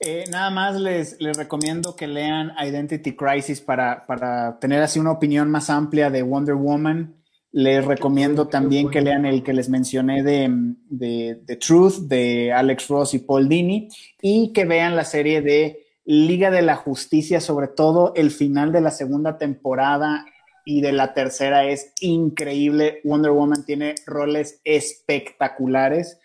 [0.00, 5.12] Eh, nada más les, les recomiendo que lean Identity Crisis para, para tener así una
[5.12, 7.14] opinión más amplia de Wonder Woman.
[7.52, 10.48] Les recomiendo también que lean el que les mencioné de,
[10.88, 13.88] de, de Truth, de Alex Ross y Paul Dini,
[14.22, 18.80] y que vean la serie de Liga de la Justicia, sobre todo el final de
[18.80, 20.26] la segunda temporada
[20.64, 23.00] y de la tercera es increíble.
[23.04, 26.18] Wonder Woman tiene roles espectaculares.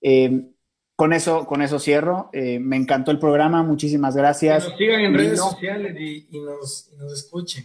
[0.00, 0.48] Eh,
[0.96, 2.28] con eso, con eso cierro.
[2.32, 3.62] Eh, me encantó el programa.
[3.62, 4.68] Muchísimas Que gracias.
[4.68, 7.64] nos sigan en redes sociales y, y nos, y nos escuchen.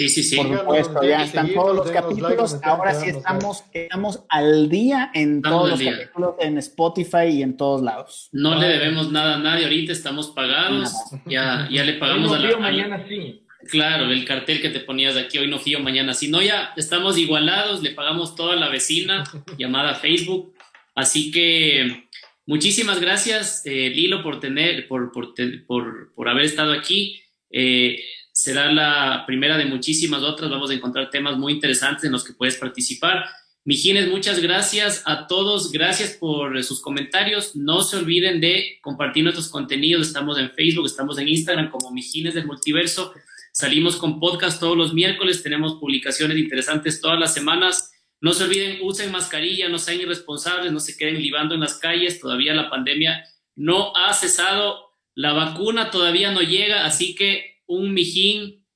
[0.00, 0.36] Sí, sí, sí.
[0.36, 2.52] Por supuesto, ya están todos los capítulos.
[2.52, 5.98] like, Ahora sí estamos, estamos al día en Estamos todos los día.
[5.98, 8.30] capítulos, en Spotify y en todos lados.
[8.32, 10.90] No le debemos nada a nadie ahorita, estamos pagados.
[11.26, 13.42] Ya, ya le pagamos Hoy a no la, fío, mañana sí.
[13.70, 16.28] Claro, el cartel que te ponías de aquí, hoy no fío, mañana sí.
[16.28, 19.24] No, ya estamos igualados, le pagamos toda la vecina
[19.58, 20.54] llamada Facebook.
[20.94, 22.08] Así que
[22.46, 25.34] muchísimas gracias, eh, Lilo, por tener, por, por,
[25.66, 27.20] por, por haber estado aquí.
[27.50, 27.98] Eh,
[28.32, 30.50] será la primera de muchísimas otras.
[30.50, 33.24] Vamos a encontrar temas muy interesantes en los que puedes participar.
[33.64, 35.70] Mijines, muchas gracias a todos.
[35.70, 37.54] Gracias por sus comentarios.
[37.56, 40.06] No se olviden de compartir nuestros contenidos.
[40.06, 43.12] Estamos en Facebook, estamos en Instagram como Mijines del Multiverso.
[43.52, 47.92] Salimos con podcast todos los miércoles, tenemos publicaciones interesantes todas las semanas.
[48.20, 52.20] No se olviden, usen mascarilla, no sean irresponsables, no se queden libando en las calles.
[52.20, 53.24] Todavía la pandemia
[53.56, 58.66] no ha cesado, la vacuna todavía no llega, así que un mijín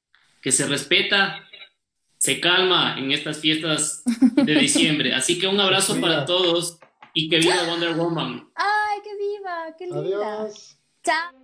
[0.40, 1.48] que se respeta,
[2.16, 4.02] se calma en estas fiestas
[4.36, 5.14] de diciembre.
[5.14, 6.78] Así que un abrazo para todos
[7.12, 8.48] y que viva Wonder Woman.
[8.54, 9.74] ¡Ay, qué viva!
[9.76, 10.42] ¡Qué linda!
[10.42, 10.78] Adiós.
[11.04, 11.43] Chao.